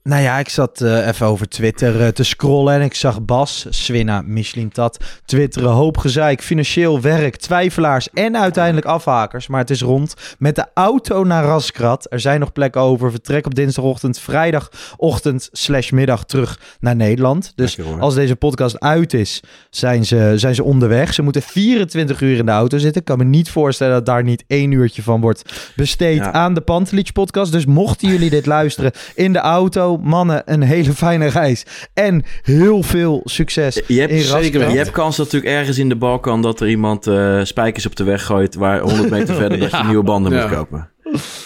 Nou 0.08 0.22
ja, 0.22 0.40
ik 0.40 0.50
zat 0.50 0.82
eh, 0.82 1.08
even 1.08 1.26
over 1.28 1.48
Twitter 1.50 2.02
eh, 2.02 2.08
te 2.08 2.24
scrollen 2.24 2.74
en 2.74 2.82
ik 2.82 2.94
zag 2.94 3.22
Bas, 3.22 3.66
Swinna, 3.70 4.22
Michelin 4.26 4.70
Tat 4.70 4.98
twitteren. 5.26 5.70
Hoop 5.70 5.98
gezeik, 5.98 6.42
financieel 6.42 7.02
werk, 7.02 7.36
twijfelaars 7.36 8.10
en 8.14 8.38
uiteindelijk 8.38 8.86
afhakers. 8.86 9.48
Maar 9.48 9.60
het 9.60 9.70
is 9.70 9.82
rond 9.82 10.14
met 10.40 10.56
de 10.56 10.66
auto 10.74 11.24
naar 11.24 11.44
Raskrat. 11.44 12.08
Er 12.10 12.20
zijn 12.20 12.40
nog 12.40 12.52
plekken 12.52 12.82
over. 12.82 13.12
Vertrek 13.12 13.46
op 13.46 13.56
dinsdagochtend, 13.56 14.20
vrijdagochtend 14.20 15.50
slash 15.52 15.92
middag 15.92 16.26
terug 16.26 16.60
naar 16.80 16.96
Nederland. 16.96 17.52
Dus 17.56 17.78
als 18.00 18.16
deze 18.16 18.36
podcast 18.36 18.80
uit 18.80 19.14
is, 19.14 19.44
zijn 19.70 20.06
ze, 20.06 20.34
zijn 20.36 20.56
ze 20.56 20.64
onderweg. 20.64 21.14
Ze 21.14 21.22
moeten 21.22 21.42
24 21.42 22.22
uur 22.22 22.38
in 22.38 22.46
de 22.46 22.52
auto 22.52 22.78
zitten. 22.78 23.02
Ik 23.02 23.08
kan 23.08 23.18
me 23.18 23.24
niet 23.24 23.50
voorstellen 23.50 23.94
dat 23.94 24.06
daar 24.06 24.24
niet 24.24 24.44
één 24.48 24.72
uurtje 24.72 25.04
van 25.04 25.22
wordt 25.22 25.72
besteed 25.76 26.18
Ja. 26.18 26.32
aan 26.32 26.54
de 26.54 26.62
Pantelich 26.62 27.12
podcast. 27.12 27.52
Dus 27.52 27.66
mochten 27.66 28.08
jullie 28.10 28.30
dit 28.30 28.46
luisteren 28.46 28.92
in 29.16 29.34
de 29.34 29.40
auto, 29.40 29.97
mannen, 30.04 30.42
een 30.46 30.62
hele 30.62 30.94
fijne 30.94 31.26
reis. 31.28 31.64
En 31.94 32.24
heel 32.42 32.84
veel 32.84 33.22
succes 33.24 33.82
Je 33.88 34.00
hebt, 34.00 34.12
in 34.12 34.22
zeker 34.22 34.70
je 34.70 34.78
hebt 34.78 34.92
kans 34.92 35.18
natuurlijk 35.18 35.54
ergens 35.54 35.78
in 35.78 35.90
de 35.90 35.96
Balkan 35.96 36.42
dat 36.42 36.60
er 36.60 36.70
iemand 36.70 37.08
eh, 37.08 37.40
spijkers 37.44 37.86
op 37.86 37.96
de 37.96 38.04
weg 38.04 38.26
gooit... 38.26 38.56
waar 38.56 38.80
100 38.80 39.10
meter 39.10 39.36
verder 39.42 39.60
dat 39.60 39.72
je 39.72 39.84
nieuwe 39.86 40.04
banden 40.04 40.34
Ja. 40.34 40.42
moet 40.48 40.56
kopen. 40.58 40.90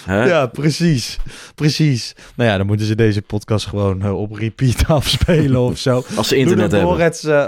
Ja, 0.07 0.45
precies. 0.45 1.17
Precies. 1.55 2.15
Nou 2.35 2.49
ja, 2.49 2.57
dan 2.57 2.65
moeten 2.65 2.85
ze 2.85 2.95
deze 2.95 3.21
podcast 3.21 3.65
gewoon 3.67 4.01
eh, 4.01 4.19
op 4.19 4.31
repeat 4.31 4.87
afspelen 4.97 5.59
of 5.61 5.77
zo. 5.77 6.03
Als 6.15 6.27
ze 6.27 6.35
internet 6.35 6.71
hebben. 6.71 6.89
Gorets, 6.89 7.23
eh, 7.23 7.45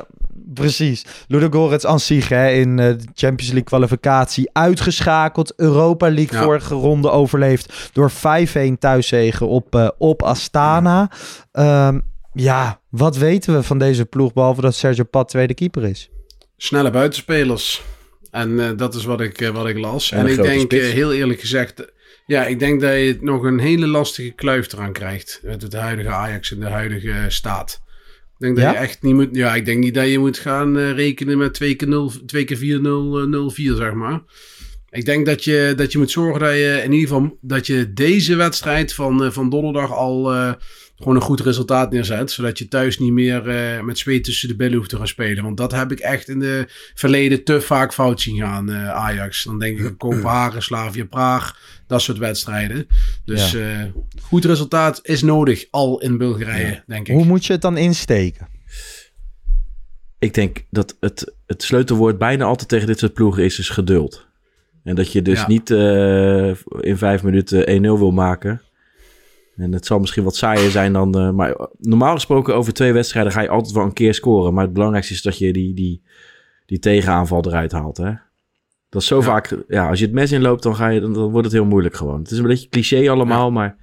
precies. 0.54 1.06
Ludo 1.28 1.50
Gorets 1.50 1.86
aan 1.86 2.00
zich 2.00 2.30
hè, 2.30 2.50
in 2.52 2.80
eh, 2.80 2.88
de 2.88 3.08
Champions 3.14 3.52
League 3.52 3.64
kwalificatie 3.64 4.50
uitgeschakeld. 4.54 5.54
Europa 5.56 6.10
League 6.12 6.38
Ja. 6.38 6.44
vorige 6.44 6.74
ronde 6.74 7.10
overleefd 7.10 7.90
door 7.94 8.12
5-1 8.12 8.78
thuiszegen 8.80 9.48
op, 9.48 9.76
eh, 9.76 9.90
op 9.98 10.24
Astana. 10.24 11.12
Ehm, 11.52 12.00
ja, 12.34 12.80
wat 12.90 13.18
weten 13.18 13.54
we 13.54 13.64
van 13.64 13.78
deze 13.78 14.06
ploeg 14.06 14.34
behalve 14.34 14.62
dat 14.62 14.76
Sergio 14.76 15.04
Pat 15.04 15.30
tweede 15.30 15.54
keeper 15.54 15.84
is? 15.84 16.10
Snelle 16.58 16.90
buitenspelers. 16.92 17.82
En 18.32 18.60
eh, 18.60 18.70
dat 18.76 18.96
is 18.96 19.06
wat 19.06 19.22
ik, 19.22 19.42
eh, 19.42 19.50
wat 19.50 19.68
ik 19.68 19.78
las. 19.78 20.12
En 20.12 20.20
En, 20.20 20.28
ik 20.28 20.42
denk, 20.42 20.74
eh, 20.74 20.90
heel 20.90 21.14
eerlijk 21.14 21.40
gezegd... 21.40 21.92
Ja, 22.26 22.46
ik 22.46 22.60
denk 22.60 22.82
dat 22.82 22.92
je 22.92 23.18
nog 23.22 23.44
een 23.44 23.60
hele 23.60 23.88
lastige 23.88 24.32
kluif 24.32 24.74
eraan 24.74 24.92
krijgt. 24.94 25.40
Met 25.44 25.62
het 25.62 25.74
huidige 25.74 26.10
Ajax 26.10 26.52
en 26.52 26.60
de 26.60 26.66
huidige 26.70 27.14
staat. 27.28 27.82
Ik 28.44 28.56
denk 28.56 28.66
dat 28.66 28.74
Ja? 28.74 28.82
je 28.82 28.88
echt 28.88 29.02
niet 29.02 29.14
moet... 29.14 29.30
Ja, 29.32 29.56
ik 29.56 29.66
denk 29.66 29.80
niet 29.84 29.94
dat 29.94 30.10
je 30.10 30.20
moet 30.20 30.38
gaan 30.38 30.78
eh, 30.78 30.92
rekenen 30.92 31.38
met 31.38 31.54
2 31.54 31.76
keer 31.76 31.88
0, 31.88 32.12
2 32.26 32.44
keer 32.44 32.58
4 32.58 32.82
0, 32.82 33.20
eh, 33.20 33.26
0 33.26 33.50
4, 33.50 33.76
zeg 33.76 33.94
maar. 33.94 34.22
Ik 34.90 35.06
denk 35.06 35.26
dat 35.26 35.44
je, 35.44 35.74
dat 35.76 35.92
je 35.92 35.98
moet 35.98 36.12
zorgen 36.12 36.40
dat 36.40 36.54
je 36.54 36.82
in 36.84 36.92
ieder 36.92 37.08
geval... 37.08 37.38
dat 37.42 37.68
je 37.68 37.94
deze 37.94 38.36
wedstrijd 38.36 38.94
van, 38.94 39.24
eh, 39.24 39.32
van 39.32 39.50
donderdag 39.50 39.92
al... 39.92 40.32
gewoon 40.96 41.16
een 41.16 41.22
goed 41.22 41.40
resultaat 41.40 41.92
neerzet. 41.92 42.32
Zodat 42.32 42.58
je 42.60 42.68
thuis 42.68 43.00
niet 43.00 43.12
meer 43.12 43.50
eh, 43.50 43.82
met 43.82 43.98
zweet 43.98 44.24
tussen 44.24 44.48
de 44.48 44.56
billen 44.56 44.78
hoeft 44.78 44.90
te 44.90 44.98
gaan 44.98 45.08
spelen. 45.08 45.44
Want 45.44 45.58
dat 45.58 45.72
heb 45.72 45.92
ik 45.92 46.00
echt 46.00 46.28
in 46.30 46.40
de 46.40 46.66
verleden 46.94 47.44
te 47.44 47.62
vaak 47.62 47.94
fout 47.94 48.22
zien 48.22 48.38
gaan, 48.38 48.70
eh, 48.72 48.90
Ajax. 48.90 49.44
Dan 49.44 49.60
denk 49.60 49.80
ik 49.80 49.86
aan 49.86 49.98
Kopenhagen, 49.98 50.62
Slavia 50.74 51.06
Praag, 51.06 51.60
dat 51.88 52.02
soort 52.02 52.18
wedstrijden. 52.18 52.88
Dus 53.26 53.52
Ja. 53.52 53.60
eh, 53.60 53.86
goed 54.22 54.46
resultaat 54.46 55.00
is 55.04 55.22
nodig 55.22 55.66
al 55.72 56.02
in 56.02 56.18
Bulgarije, 56.18 56.84
denk 56.88 57.08
ik. 57.08 57.14
Hoe 57.16 57.26
moet 57.26 57.46
je 57.46 57.54
het 57.54 57.62
dan 57.62 57.78
insteken? 57.78 58.48
Ik 60.20 60.34
denk 60.34 60.66
dat 60.70 60.98
het, 61.00 61.34
het 61.46 61.64
sleutelwoord 61.64 62.18
bijna 62.18 62.46
altijd 62.46 62.70
tegen 62.70 62.88
dit 62.88 63.00
soort 63.00 63.14
ploegen 63.14 63.44
is, 63.44 63.60
is 63.60 63.70
geduld. 63.70 64.26
En 64.84 64.96
dat 64.96 65.12
je 65.12 65.22
dus 65.22 65.40
Ja. 65.40 65.48
niet 65.48 65.72
eh, 65.72 66.48
in 66.80 66.98
vijf 66.98 67.24
minuten 67.24 67.68
1-0 67.70 67.82
wil 67.82 68.12
maken. 68.12 68.62
En 69.56 69.72
het 69.72 69.86
zal 69.86 70.00
misschien 70.00 70.24
wat 70.24 70.36
saaier 70.36 70.72
zijn 70.72 70.94
dan... 70.94 71.20
eh, 71.20 71.32
maar 71.32 71.68
normaal 71.80 72.14
gesproken 72.14 72.56
over 72.56 72.74
twee 72.74 72.94
wedstrijden 72.94 73.32
ga 73.32 73.42
je 73.42 73.50
altijd 73.50 73.74
wel 73.74 73.84
een 73.84 73.94
keer 73.94 74.14
scoren. 74.14 74.54
Maar 74.54 74.64
het 74.64 74.74
belangrijkste 74.74 75.14
is 75.14 75.22
dat 75.22 75.38
je 75.38 75.54
die, 75.54 75.74
die, 75.74 76.04
die 76.66 76.80
tegenaanval 76.80 77.46
eruit 77.46 77.72
haalt. 77.72 77.98
Hè? 77.98 78.12
Dat 78.90 79.02
is 79.02 79.08
zo 79.08 79.22
vaak... 79.22 79.58
Ja, 79.68 79.90
als 79.90 80.00
je 80.00 80.06
het 80.06 80.14
mes 80.14 80.32
inloopt, 80.32 80.64
dan, 80.64 80.76
ga 80.76 80.88
je, 80.88 81.00
dan, 81.00 81.14
dan 81.14 81.32
wordt 81.32 81.46
het 81.46 81.56
heel 81.56 81.66
moeilijk 81.66 81.96
gewoon. 81.96 82.20
Het 82.20 82.32
is 82.32 82.38
een 82.38 82.48
beetje 82.48 82.70
cliché 82.70 83.10
allemaal, 83.10 83.52
maar... 83.52 83.78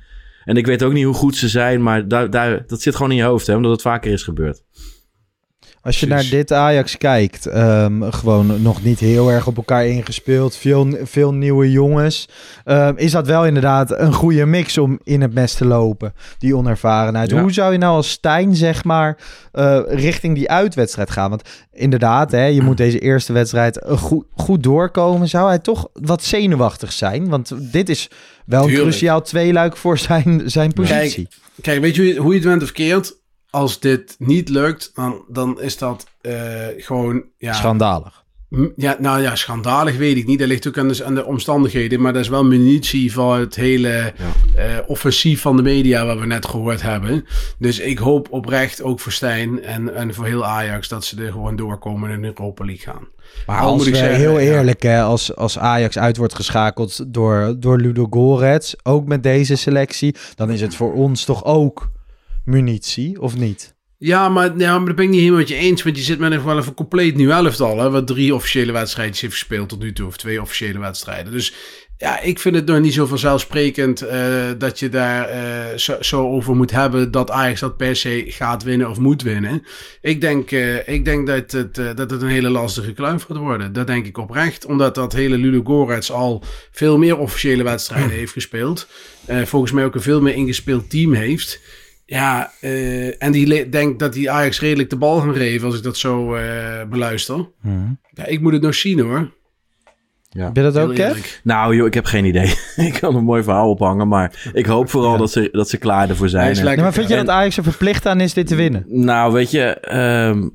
En 0.44 0.56
ik 0.56 0.66
weet 0.66 0.82
ook 0.82 0.92
niet 0.92 1.04
hoe 1.04 1.14
goed 1.14 1.36
ze 1.36 1.48
zijn, 1.48 1.82
maar 1.82 2.08
daar, 2.08 2.30
daar, 2.30 2.66
dat 2.66 2.82
zit 2.82 2.96
gewoon 2.96 3.10
in 3.10 3.16
je 3.16 3.22
hoofd, 3.22 3.46
hè, 3.46 3.56
omdat 3.56 3.70
het 3.72 3.82
vaker 3.82 4.12
is 4.12 4.22
gebeurd. 4.22 4.62
Als 5.82 6.00
je 6.00 6.06
Precies. 6.06 6.30
naar 6.30 6.38
dit 6.38 6.52
Ajax 6.52 6.96
kijkt, 6.96 7.46
ehm, 7.46 8.10
gewoon 8.10 8.62
nog 8.62 8.82
niet 8.82 8.98
heel 8.98 9.30
erg 9.30 9.46
op 9.46 9.56
elkaar 9.56 9.86
ingespeeld. 9.86 10.56
Veel, 10.56 10.88
veel 11.02 11.34
nieuwe 11.34 11.70
jongens. 11.70 12.28
Ehm, 12.64 12.92
is 12.96 13.12
dat 13.12 13.26
wel 13.26 13.46
inderdaad 13.46 13.98
een 13.98 14.12
goede 14.12 14.46
mix 14.46 14.78
om 14.78 15.00
in 15.04 15.20
het 15.20 15.34
mes 15.34 15.54
te 15.54 15.64
lopen? 15.64 16.14
Die 16.38 16.56
onervarenheid. 16.56 17.30
Ja. 17.30 17.40
Hoe 17.40 17.52
zou 17.52 17.72
je 17.72 17.78
nou 17.78 17.94
als 17.94 18.10
Stijn, 18.10 18.54
zeg 18.56 18.84
maar, 18.84 19.18
eh, 19.52 19.80
richting 19.86 20.34
die 20.34 20.50
uitwedstrijd 20.50 21.10
gaan? 21.10 21.30
Want 21.30 21.42
inderdaad, 21.72 22.30
hè, 22.30 22.44
je 22.44 22.62
moet 22.62 22.76
deze 22.76 22.98
eerste 22.98 23.32
wedstrijd 23.32 23.80
goed, 23.88 24.24
goed 24.36 24.62
doorkomen. 24.62 25.28
Zou 25.28 25.48
hij 25.48 25.58
toch 25.58 25.88
wat 25.92 26.22
zenuwachtig 26.22 26.92
zijn? 26.92 27.28
Want 27.28 27.72
dit 27.72 27.88
is 27.88 28.10
wel 28.46 28.68
een 28.68 28.74
cruciaal 28.74 29.22
tweeluik 29.22 29.76
voor 29.76 29.98
zijn, 29.98 30.42
zijn 30.44 30.72
positie. 30.72 31.28
Kijk, 31.60 31.80
weet 31.80 31.94
je 31.94 32.16
hoe 32.16 32.30
je 32.30 32.38
het 32.38 32.48
went 32.48 32.62
of 32.62 32.72
keert? 32.72 33.18
Als 33.50 33.80
dit 33.80 34.14
niet 34.18 34.48
lukt, 34.48 34.90
dan, 34.94 35.24
dan 35.28 35.60
is 35.60 35.78
dat 35.78 36.06
eh, 36.20 36.66
gewoon... 36.76 37.24
Ja, 37.38 37.52
Schandalig. 37.52 38.20
Ja, 38.76 38.96
nou 38.98 39.22
ja, 39.22 39.36
schandalig 39.36 39.96
weet 39.96 40.16
ik 40.16 40.26
niet. 40.26 40.38
Dat 40.38 40.48
ligt 40.48 40.68
ook 40.68 40.78
aan 40.78 40.88
de, 40.88 41.04
aan 41.04 41.14
de 41.14 41.24
omstandigheden. 41.24 42.00
Maar 42.00 42.12
dat 42.12 42.22
is 42.22 42.28
wel 42.28 42.44
munitie 42.44 43.12
van 43.12 43.40
het 43.40 43.54
hele 43.54 44.12
eh, 44.54 44.64
offensief 44.86 45.40
van 45.40 45.56
de 45.56 45.62
media 45.62 46.06
wat 46.06 46.18
we 46.18 46.26
net 46.26 46.46
gehoord 46.46 46.82
hebben. 46.82 47.26
Dus 47.58 47.78
ik 47.78 47.98
hoop 47.98 48.28
oprecht 48.30 48.82
ook 48.82 49.00
voor 49.00 49.12
Stijn 49.12 49.62
en, 49.62 49.94
en 49.94 50.14
voor 50.14 50.26
heel 50.26 50.44
Ajax 50.44 50.88
dat 50.88 51.04
ze 51.04 51.22
er 51.22 51.32
gewoon 51.32 51.56
doorkomen 51.56 52.08
en 52.08 52.14
in 52.14 52.22
de 52.22 52.26
Europa 52.26 52.64
League 52.64 52.92
gaan. 52.92 53.08
Maar 53.46 53.60
Al 53.60 53.68
als 53.68 53.76
moet 53.76 53.86
ik 53.86 53.92
we 53.92 53.98
zeggen, 53.98 54.18
heel 54.18 54.38
ja. 54.38 54.52
eerlijk, 54.52 54.82
hè, 54.82 55.02
als, 55.02 55.36
als 55.36 55.58
Ajax 55.58 55.98
uit 55.98 56.16
wordt 56.16 56.34
geschakeld 56.34 57.14
door, 57.14 57.56
door 57.58 57.78
Ludo 57.78 58.06
Gorets, 58.10 58.76
ook 58.82 59.06
met 59.06 59.22
deze 59.22 59.56
selectie, 59.56 60.14
dan 60.34 60.50
is 60.50 60.60
het 60.60 60.74
voor 60.74 60.92
ons 60.92 61.24
toch 61.24 61.44
ook 61.44 61.90
munitie, 62.50 63.20
of 63.20 63.36
niet? 63.36 63.74
Ja, 63.98 64.28
maar, 64.28 64.58
ja, 64.58 64.78
maar 64.78 64.86
dat 64.86 64.96
ben 64.96 65.04
ik 65.04 65.10
niet 65.10 65.18
helemaal 65.18 65.40
met 65.40 65.48
je 65.48 65.54
eens. 65.54 65.82
Want 65.82 65.96
je 65.96 66.02
zit 66.02 66.18
met 66.18 66.32
een, 66.32 66.44
wel 66.44 66.58
even 66.58 66.74
compleet 66.74 67.16
nieuw 67.16 67.30
elftal. 67.30 67.78
Hè, 67.78 67.90
wat 67.90 68.06
drie 68.06 68.34
officiële 68.34 68.72
wedstrijdjes 68.72 69.20
heeft 69.20 69.32
gespeeld 69.32 69.68
tot 69.68 69.82
nu 69.82 69.92
toe. 69.92 70.06
Of 70.06 70.16
twee 70.16 70.42
officiële 70.42 70.78
wedstrijden. 70.78 71.32
Dus 71.32 71.54
ja, 72.00 72.20
ik 72.20 72.38
vind 72.38 72.54
het 72.54 72.66
nog 72.66 72.80
niet 72.80 72.94
zo 72.94 73.06
vanzelfsprekend 73.06 74.02
eh, 74.02 74.48
dat 74.58 74.78
je 74.78 74.88
daar 74.88 75.28
eh, 75.28 75.76
zo, 76.00 76.30
over 76.30 76.56
moet 76.56 76.70
hebben. 76.70 77.10
Dat 77.10 77.30
Ajax 77.30 77.60
dat 77.60 77.76
per 77.76 77.96
se 77.96 78.24
gaat 78.26 78.62
winnen 78.62 78.90
of 78.90 78.98
moet 78.98 79.22
winnen. 79.22 79.62
Ik 80.00 80.20
denk, 80.20 80.50
eh, 80.50 80.88
ik 80.88 81.04
denk 81.04 81.26
dat, 81.26 81.50
het, 81.50 81.74
dat 81.74 82.10
het 82.10 82.22
een 82.22 82.28
hele 82.28 82.50
lastige 82.50 82.92
kluif 82.92 83.22
gaat 83.22 83.36
worden. 83.36 83.72
Dat 83.72 83.86
denk 83.86 84.06
ik 84.06 84.18
oprecht. 84.18 84.66
Omdat 84.66 84.94
dat 84.94 85.12
hele 85.12 85.38
Ludo 85.38 85.62
Gorets 85.64 86.12
al 86.12 86.44
veel 86.70 86.98
meer 86.98 87.18
officiële 87.18 87.62
wedstrijden 87.62 88.10
heeft 88.10 88.32
gespeeld. 88.32 88.88
Volgens 89.44 89.72
mij 89.72 89.84
ook 89.84 89.94
een 89.94 90.02
veel 90.02 90.20
meer 90.20 90.34
ingespeeld 90.34 90.90
team 90.90 91.12
heeft. 91.12 91.60
Ja, 92.10 92.50
eh, 92.60 93.22
en 93.22 93.32
die 93.32 93.68
denkt 93.68 93.98
dat 93.98 94.12
die 94.12 94.30
Ajax 94.30 94.60
redelijk 94.60 94.90
de 94.90 94.96
bal 94.96 95.20
gaan 95.20 95.34
geven 95.34 95.66
als 95.66 95.76
ik 95.76 95.82
dat 95.82 95.96
zo 95.96 96.34
eh, 96.34 96.42
beluister. 96.88 97.48
Ja, 98.14 98.26
ik 98.26 98.40
moet 98.40 98.52
het 98.52 98.62
nog 98.62 98.74
zien 98.74 99.00
hoor. 99.00 99.30
Ja. 100.28 100.50
Je 100.52 100.62
dat 100.62 100.78
ook, 100.78 100.94
Kev? 100.94 101.38
Nou 101.42 101.76
joh, 101.76 101.86
ik 101.86 101.94
heb 101.94 102.04
geen 102.04 102.24
idee. 102.24 102.54
ik 102.88 102.96
kan 103.00 103.14
een 103.16 103.24
mooi 103.24 103.42
verhaal 103.42 103.70
ophangen, 103.70 104.08
maar 104.08 104.50
ik 104.52 104.66
hoop 104.66 104.90
vooral 104.90 105.16
dat, 105.18 105.30
ze, 105.30 105.48
dat 105.52 105.68
ze 105.68 105.76
klaar 105.76 106.08
ervoor 106.08 106.28
zijn. 106.28 106.56
En- 106.56 106.64
Ja, 106.76 106.82
maar 106.82 106.92
vind 106.92 107.08
je 107.08 107.16
dat 107.16 107.28
Ajax 107.28 107.56
er 107.56 107.62
verplicht 107.62 108.06
aan 108.06 108.20
is 108.20 108.34
dit 108.34 108.46
te 108.46 108.54
winnen? 108.54 108.84
Nou, 108.88 109.32
weet 109.32 109.50
je, 109.50 109.62
ehm, 109.64 110.48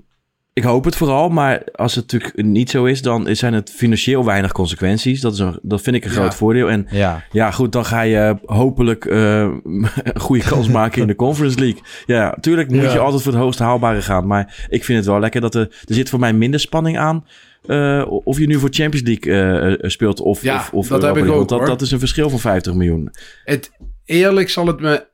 ik 0.56 0.64
hoop 0.64 0.84
het 0.86 0.95
vooral. 0.95 1.30
Maar 1.30 1.64
als 1.72 1.95
het 1.95 2.12
natuurlijk 2.12 2.43
niet 2.43 2.70
zo 2.70 2.86
is, 2.86 3.01
dan 3.01 3.28
zijn 3.36 3.53
het 3.53 3.72
financieel 3.72 4.26
weinig 4.26 4.51
consequenties. 4.51 5.22
Dat, 5.22 5.34
is 5.34 5.39
een, 5.39 5.60
dat 5.62 5.82
vind 5.82 5.95
ik 5.95 6.03
een 6.06 6.10
Ja. 6.12 6.16
groot 6.16 6.36
voordeel. 6.36 6.70
En 6.70 6.88
Ja. 6.89 7.24
ja, 7.32 7.51
goed, 7.51 7.72
dan 7.72 7.86
ga 7.86 8.01
je 8.01 8.38
hopelijk 8.45 9.06
eh, 9.06 9.39
een 9.39 9.88
goede 10.20 10.43
kans 10.43 10.68
maken 10.68 11.01
in 11.01 11.08
de 11.08 11.16
Conference 11.16 11.60
League. 11.60 11.82
Ja, 12.06 12.26
natuurlijk 12.36 12.70
moet 12.70 12.82
Ja. 12.84 12.93
je 12.93 12.99
altijd 12.99 13.22
voor 13.24 13.32
het 13.32 13.41
hoogste 13.41 13.64
haalbare 13.64 14.01
gaan. 14.01 14.28
Maar 14.28 14.66
ik 14.70 14.84
vind 14.84 14.97
het 14.97 15.08
wel 15.08 15.20
lekker 15.20 15.41
dat 15.41 15.56
er... 15.56 15.62
Er 15.86 15.93
zit 15.95 16.10
voor 16.10 16.20
mij 16.20 16.34
minder 16.34 16.60
spanning 16.60 16.97
aan... 16.97 17.26
eh, 17.66 18.06
of 18.24 18.39
je 18.39 18.47
nu 18.47 18.60
voor 18.60 18.70
Champions 18.72 19.08
League 19.08 19.34
eh, 19.34 19.72
eh, 19.74 19.89
speelt 19.89 20.20
of, 20.20 20.41
Ja, 20.41 20.56
of, 20.56 20.72
of 20.74 20.88
dat 20.88 21.01
heb 21.01 21.18
ik 21.18 21.26
ook, 21.26 21.36
Want 21.36 21.49
dat, 21.49 21.66
dat 21.66 21.82
is 21.82 21.91
een 21.91 21.99
verschil 21.99 22.30
van 22.30 22.39
50 22.39 22.74
miljoen. 22.74 23.10
Het, 23.43 23.72
eerlijk 24.06 24.49
zal 24.49 24.68
het 24.68 24.80
me 24.80 25.06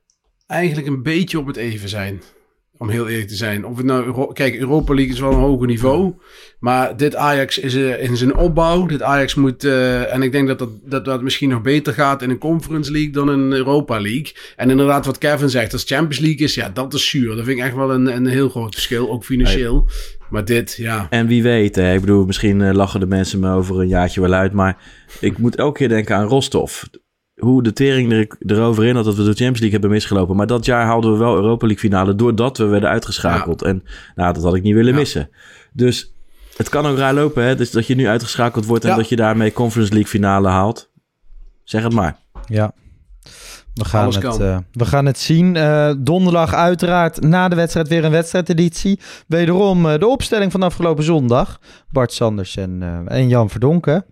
eigenlijk 0.46 0.88
een 0.88 1.02
beetje 1.02 1.38
op 1.38 1.46
het 1.46 1.56
even 1.56 1.88
zijn. 1.88 2.22
Om 2.82 2.88
heel 2.88 3.08
eerlijk 3.08 3.28
te 3.28 3.34
zijn. 3.34 3.64
Of 3.66 3.76
het 3.76 3.86
nou, 3.86 4.04
Euro- 4.04 4.26
kijk, 4.26 4.54
Europa 4.56 4.94
League 4.94 5.12
is 5.12 5.20
wel 5.20 5.30
een 5.32 5.38
hoger 5.38 5.66
niveau. 5.66 6.14
Maar 6.60 6.96
dit 6.96 7.16
Ajax 7.16 7.58
is 7.58 7.74
eh, 7.74 8.02
in 8.02 8.16
zijn 8.16 8.36
opbouw. 8.36 8.86
Dit 8.86 9.02
Ajax 9.02 9.34
moet. 9.34 9.64
eh, 9.64 10.14
en 10.14 10.22
ik 10.22 10.32
denk 10.32 10.48
dat 10.48 10.58
dat, 10.58 10.68
dat 10.84 11.04
dat 11.04 11.22
misschien 11.22 11.48
nog 11.48 11.62
beter 11.62 11.92
gaat 11.92 12.22
in 12.22 12.30
een 12.30 12.38
Conference 12.38 12.92
League 12.92 13.10
dan 13.10 13.30
in 13.30 13.52
Europa 13.52 14.00
League. 14.00 14.32
En 14.56 14.70
inderdaad, 14.70 15.06
wat 15.06 15.18
Kevin 15.18 15.48
zegt, 15.50 15.72
als 15.72 15.84
Champions 15.84 16.18
League 16.18 16.46
is, 16.46 16.54
ja, 16.54 16.68
dat 16.68 16.94
is 16.94 17.08
zuur. 17.08 17.36
Dat 17.36 17.44
vind 17.44 17.58
ik 17.58 17.64
echt 17.64 17.74
wel 17.74 17.92
een, 17.92 18.06
een 18.06 18.26
heel 18.26 18.48
groot 18.48 18.74
verschil. 18.74 19.10
Ook 19.10 19.24
financieel. 19.24 19.88
Maar 20.30 20.44
dit, 20.44 20.74
ja. 20.78 21.06
En 21.10 21.26
wie 21.26 21.42
weet, 21.42 21.74
hè, 21.76 21.94
ik 21.94 22.00
bedoel, 22.00 22.24
misschien 22.26 22.62
eh, 22.62 22.74
lachen 22.74 23.00
de 23.00 23.06
mensen 23.06 23.40
me 23.40 23.52
over 23.54 23.80
een 23.80 23.88
jaartje 23.88 24.20
wel 24.20 24.32
uit. 24.32 24.52
Maar 24.52 24.76
ik 25.20 25.38
moet 25.38 25.56
elke 25.56 25.78
keer 25.78 25.88
denken 25.88 26.16
aan 26.16 26.26
Rostov. 26.26 26.82
Hoe 27.44 27.62
de 27.62 27.72
tering 27.72 28.12
er, 28.12 28.26
erover 28.46 28.84
in 28.84 28.94
had 28.94 29.04
dat 29.04 29.14
we 29.14 29.20
de 29.22 29.26
Champions 29.26 29.58
League 29.60 29.70
hebben 29.78 29.90
misgelopen. 29.90 30.36
Maar 30.36 30.46
dat 30.46 30.64
jaar 30.64 30.84
haalden 30.84 31.12
we 31.12 31.18
wel 31.18 31.34
Europa 31.34 31.66
League 31.66 31.88
finale 31.90 32.14
doordat 32.14 32.58
we 32.58 32.64
werden 32.64 32.88
uitgeschakeld. 32.88 33.62
En 33.62 33.82
nou, 34.14 34.32
dat 34.34 34.42
had 34.42 34.54
ik 34.54 34.62
niet 34.62 34.74
willen 34.74 34.92
Ja. 34.92 34.98
missen. 34.98 35.30
Dus 35.72 36.14
het 36.56 36.68
kan 36.68 36.86
ook 36.86 36.96
raar 36.96 37.14
lopen, 37.14 37.44
hè. 37.44 37.54
Dus 37.56 37.70
dat 37.70 37.86
je 37.86 37.94
nu 37.94 38.08
uitgeschakeld 38.08 38.66
wordt 38.66 38.84
en 38.84 38.90
Ja. 38.90 38.96
dat 38.96 39.08
je 39.08 39.16
daarmee 39.16 39.52
Conference 39.52 39.92
League 39.92 40.10
finale 40.10 40.48
haalt. 40.48 40.90
Zeg 41.64 41.82
het 41.82 41.92
maar. 41.92 42.16
Ja. 42.46 42.72
We 43.74 43.84
gaan, 43.84 44.02
Alles 44.02 44.16
het, 44.16 44.38
eh, 44.40 44.58
we 44.72 44.84
gaan 44.84 45.06
het 45.06 45.18
zien. 45.18 45.56
Eh, 45.56 45.92
donderdag 45.98 46.54
uiteraard 46.54 47.20
na 47.20 47.48
de 47.48 47.56
wedstrijd 47.56 47.88
weer 47.88 48.04
een 48.04 48.10
wedstrijdeditie. 48.10 49.00
Wederom 49.26 49.86
eh, 49.86 49.98
de 49.98 50.06
opstelling 50.06 50.52
van 50.52 50.62
afgelopen 50.62 51.04
zondag. 51.04 51.60
Bart 51.90 52.12
Sanders 52.12 52.56
en, 52.56 52.78
eh, 52.82 53.18
en 53.18 53.28
Jan 53.28 53.50
Verdonken. 53.50 54.04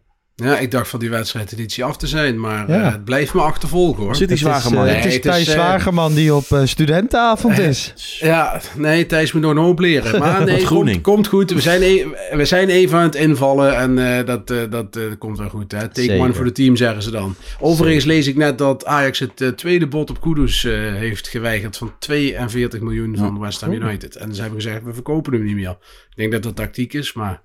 Ja, 0.43 0.59
ik 0.59 0.71
dacht 0.71 0.89
van 0.89 0.99
die 1.01 1.11
wedstrijdeditie 1.11 1.85
af 1.85 1.97
te 1.97 2.07
zijn. 2.07 2.41
Maar 2.41 2.71
Ja. 2.71 2.81
eh, 2.87 2.93
het 2.93 3.05
blijft 3.05 3.35
me 3.35 3.41
achtervolgen 3.41 4.03
hoor. 4.03 4.17
Zit 4.17 4.29
die 4.29 4.39
Het 4.49 4.57
is, 4.57 4.65
eh, 4.65 4.71
Nee, 4.85 4.95
het 4.95 5.05
is 5.05 5.21
Thijs 5.21 5.47
eh, 5.47 5.53
Zwagerman 5.53 6.15
die 6.15 6.35
op 6.35 6.45
studentenavond 6.65 7.59
is. 7.59 7.95
Ja, 8.21 8.61
nee, 8.77 9.07
Thijs 9.07 9.33
moet 9.33 9.43
nog 9.43 9.51
een 9.51 9.57
hoop 9.57 9.79
leren. 9.79 10.19
Maar 10.19 10.45
nee, 10.45 10.65
komt, 10.65 11.01
komt 11.01 11.27
goed. 11.27 11.51
We 11.51 11.61
zijn, 11.61 11.83
e- 11.83 12.07
we 12.37 12.45
zijn 12.45 12.69
even 12.69 12.99
aan 12.99 13.05
het 13.05 13.15
invallen 13.15 13.77
en 13.77 14.19
eh, 14.19 14.27
dat, 14.27 14.51
eh, 14.51 14.59
dat 14.71 14.99
komt 15.19 15.39
wel 15.39 15.49
goed. 15.49 15.73
Hè? 15.73 15.79
Take 15.79 16.01
Zeker. 16.03 16.19
one 16.19 16.33
voor 16.33 16.45
de 16.45 16.53
team, 16.53 16.77
zeggen 16.77 17.03
ze 17.03 17.11
dan. 17.11 17.35
Overigens 17.61 18.05
lees 18.05 18.27
ik 18.27 18.37
net 18.37 18.59
dat 18.59 18.85
Ajax 18.87 19.19
het 19.19 19.53
tweede 19.57 19.87
bod 19.87 20.11
op 20.11 20.21
Kudus 20.21 20.65
eh, 20.65 20.73
heeft 20.95 21.29
geweigerd 21.29 21.77
van 21.77 21.93
42 21.99 22.81
miljoen 22.81 23.17
van 23.17 23.39
West 23.39 23.61
Ham 23.61 23.73
United. 23.73 24.17
En 24.17 24.35
ze 24.35 24.41
hebben 24.41 24.61
gezegd, 24.61 24.83
we 24.85 24.95
verkopen 24.95 25.33
hem 25.33 25.45
niet 25.45 25.55
meer. 25.55 25.77
Ik 26.11 26.17
denk 26.17 26.33
dat 26.33 26.43
dat 26.43 26.57
tactiek 26.57 26.93
is, 26.93 27.13
maar... 27.13 27.41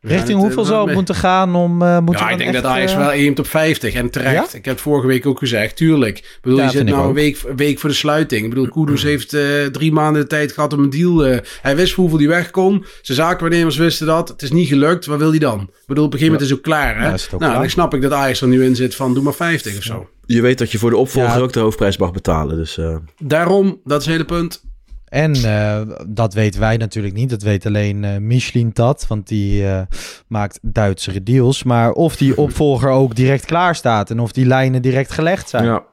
Richting 0.00 0.28
het, 0.28 0.36
hoeveel 0.46 0.62
eh, 0.62 0.68
zou 0.68 0.86
het 0.86 0.94
moeten 0.94 1.14
gaan 1.14 1.54
om... 1.54 1.82
eh 1.82 1.98
moet 1.98 2.18
je 2.18 2.24
ja, 2.24 2.30
ik 2.30 2.38
denk 2.38 2.54
echt, 2.54 2.62
dat 2.62 2.72
Ajax 2.72 2.92
eh, 2.92 2.98
wel 2.98 3.08
aimt 3.08 3.38
op 3.38 3.46
50 3.46 3.94
en 3.94 4.10
terecht. 4.10 4.34
Ja? 4.52 4.58
Ik 4.58 4.64
heb 4.64 4.74
het 4.74 4.80
vorige 4.80 5.06
week 5.06 5.26
ook 5.26 5.38
gezegd, 5.38 5.76
tuurlijk. 5.76 6.18
Ik 6.18 6.38
bedoel, 6.42 6.58
Ja, 6.58 6.64
je 6.64 6.70
zit 6.70 6.84
nou 6.84 7.08
een 7.08 7.14
week, 7.14 7.38
week 7.56 7.78
voor 7.78 7.88
de 7.90 7.94
sluiting. 7.96 8.42
Ik 8.44 8.48
bedoel, 8.48 8.68
Kudus 8.68 9.02
heeft 9.02 9.32
eh, 9.32 9.42
drie 9.72 9.92
maanden 9.92 10.22
de 10.22 10.28
tijd 10.28 10.52
gehad 10.52 10.72
om 10.72 10.82
een 10.82 10.90
deal. 10.90 11.26
eh, 11.26 11.38
hij 11.62 11.76
wist 11.76 11.94
hoeveel 11.94 12.18
hij 12.18 12.28
weg 12.28 12.50
kon. 12.50 12.84
Zijn 13.02 13.18
zaakwaarnemers 13.18 13.76
wisten 13.76 14.06
dat. 14.06 14.28
Het 14.28 14.42
is 14.42 14.50
niet 14.50 14.68
gelukt. 14.68 15.06
Wat 15.06 15.18
wil 15.18 15.30
hij 15.30 15.38
dan? 15.38 15.60
Ik 15.60 15.86
bedoel, 15.86 16.04
op 16.04 16.12
een 16.12 16.18
gegeven 16.18 16.32
moment 16.40 16.40
is 16.42 16.48
het 16.48 16.58
ook 16.58 16.64
klaar. 16.64 16.98
Hè? 17.00 17.06
Ja, 17.06 17.12
is 17.12 17.22
het 17.24 17.34
ook 17.34 17.40
nou, 17.40 17.52
klaar. 17.52 17.62
dan 17.62 17.70
snap 17.72 17.94
ik 17.94 18.02
dat 18.02 18.12
Ajax 18.12 18.40
er 18.40 18.48
nu 18.48 18.64
in 18.64 18.76
zit 18.76 18.94
van 18.94 19.14
doe 19.14 19.22
maar 19.22 19.34
50 19.34 19.76
of 19.76 19.82
zo. 19.82 20.08
Je 20.26 20.40
weet 20.40 20.58
dat 20.58 20.70
je 20.72 20.78
voor 20.78 20.90
de 20.90 20.96
opvolger 20.96 21.36
Ja. 21.36 21.38
ook 21.42 21.52
de 21.52 21.60
hoofdprijs 21.60 21.96
mag 21.96 22.12
betalen. 22.12 22.56
Dus 22.56 22.78
eh, 22.78 22.96
Daarom, 23.18 23.80
dat 23.84 24.00
is 24.00 24.06
het 24.06 24.14
hele 24.14 24.26
punt. 24.26 24.62
En 25.10 25.34
eh, 25.34 25.80
dat 26.08 26.34
weten 26.34 26.60
wij 26.60 26.76
natuurlijk 26.76 27.14
niet. 27.14 27.30
Dat 27.30 27.42
weet 27.42 27.66
alleen 27.66 28.04
eh 28.04 28.16
Michelin 28.16 28.72
Tat, 28.72 29.06
want 29.06 29.28
die 29.28 29.66
eh, 29.66 29.82
maakt 30.28 30.58
Duitsere 30.62 31.22
deals. 31.22 31.62
Maar 31.62 31.92
of 31.92 32.16
die 32.16 32.36
opvolger 32.36 32.90
ook 32.90 33.14
direct 33.14 33.44
klaar 33.44 33.74
staat 33.74 34.10
en 34.10 34.20
of 34.20 34.32
die 34.32 34.46
lijnen 34.46 34.82
direct 34.82 35.12
gelegd 35.12 35.48
zijn. 35.48 35.64
ja, 35.64 35.84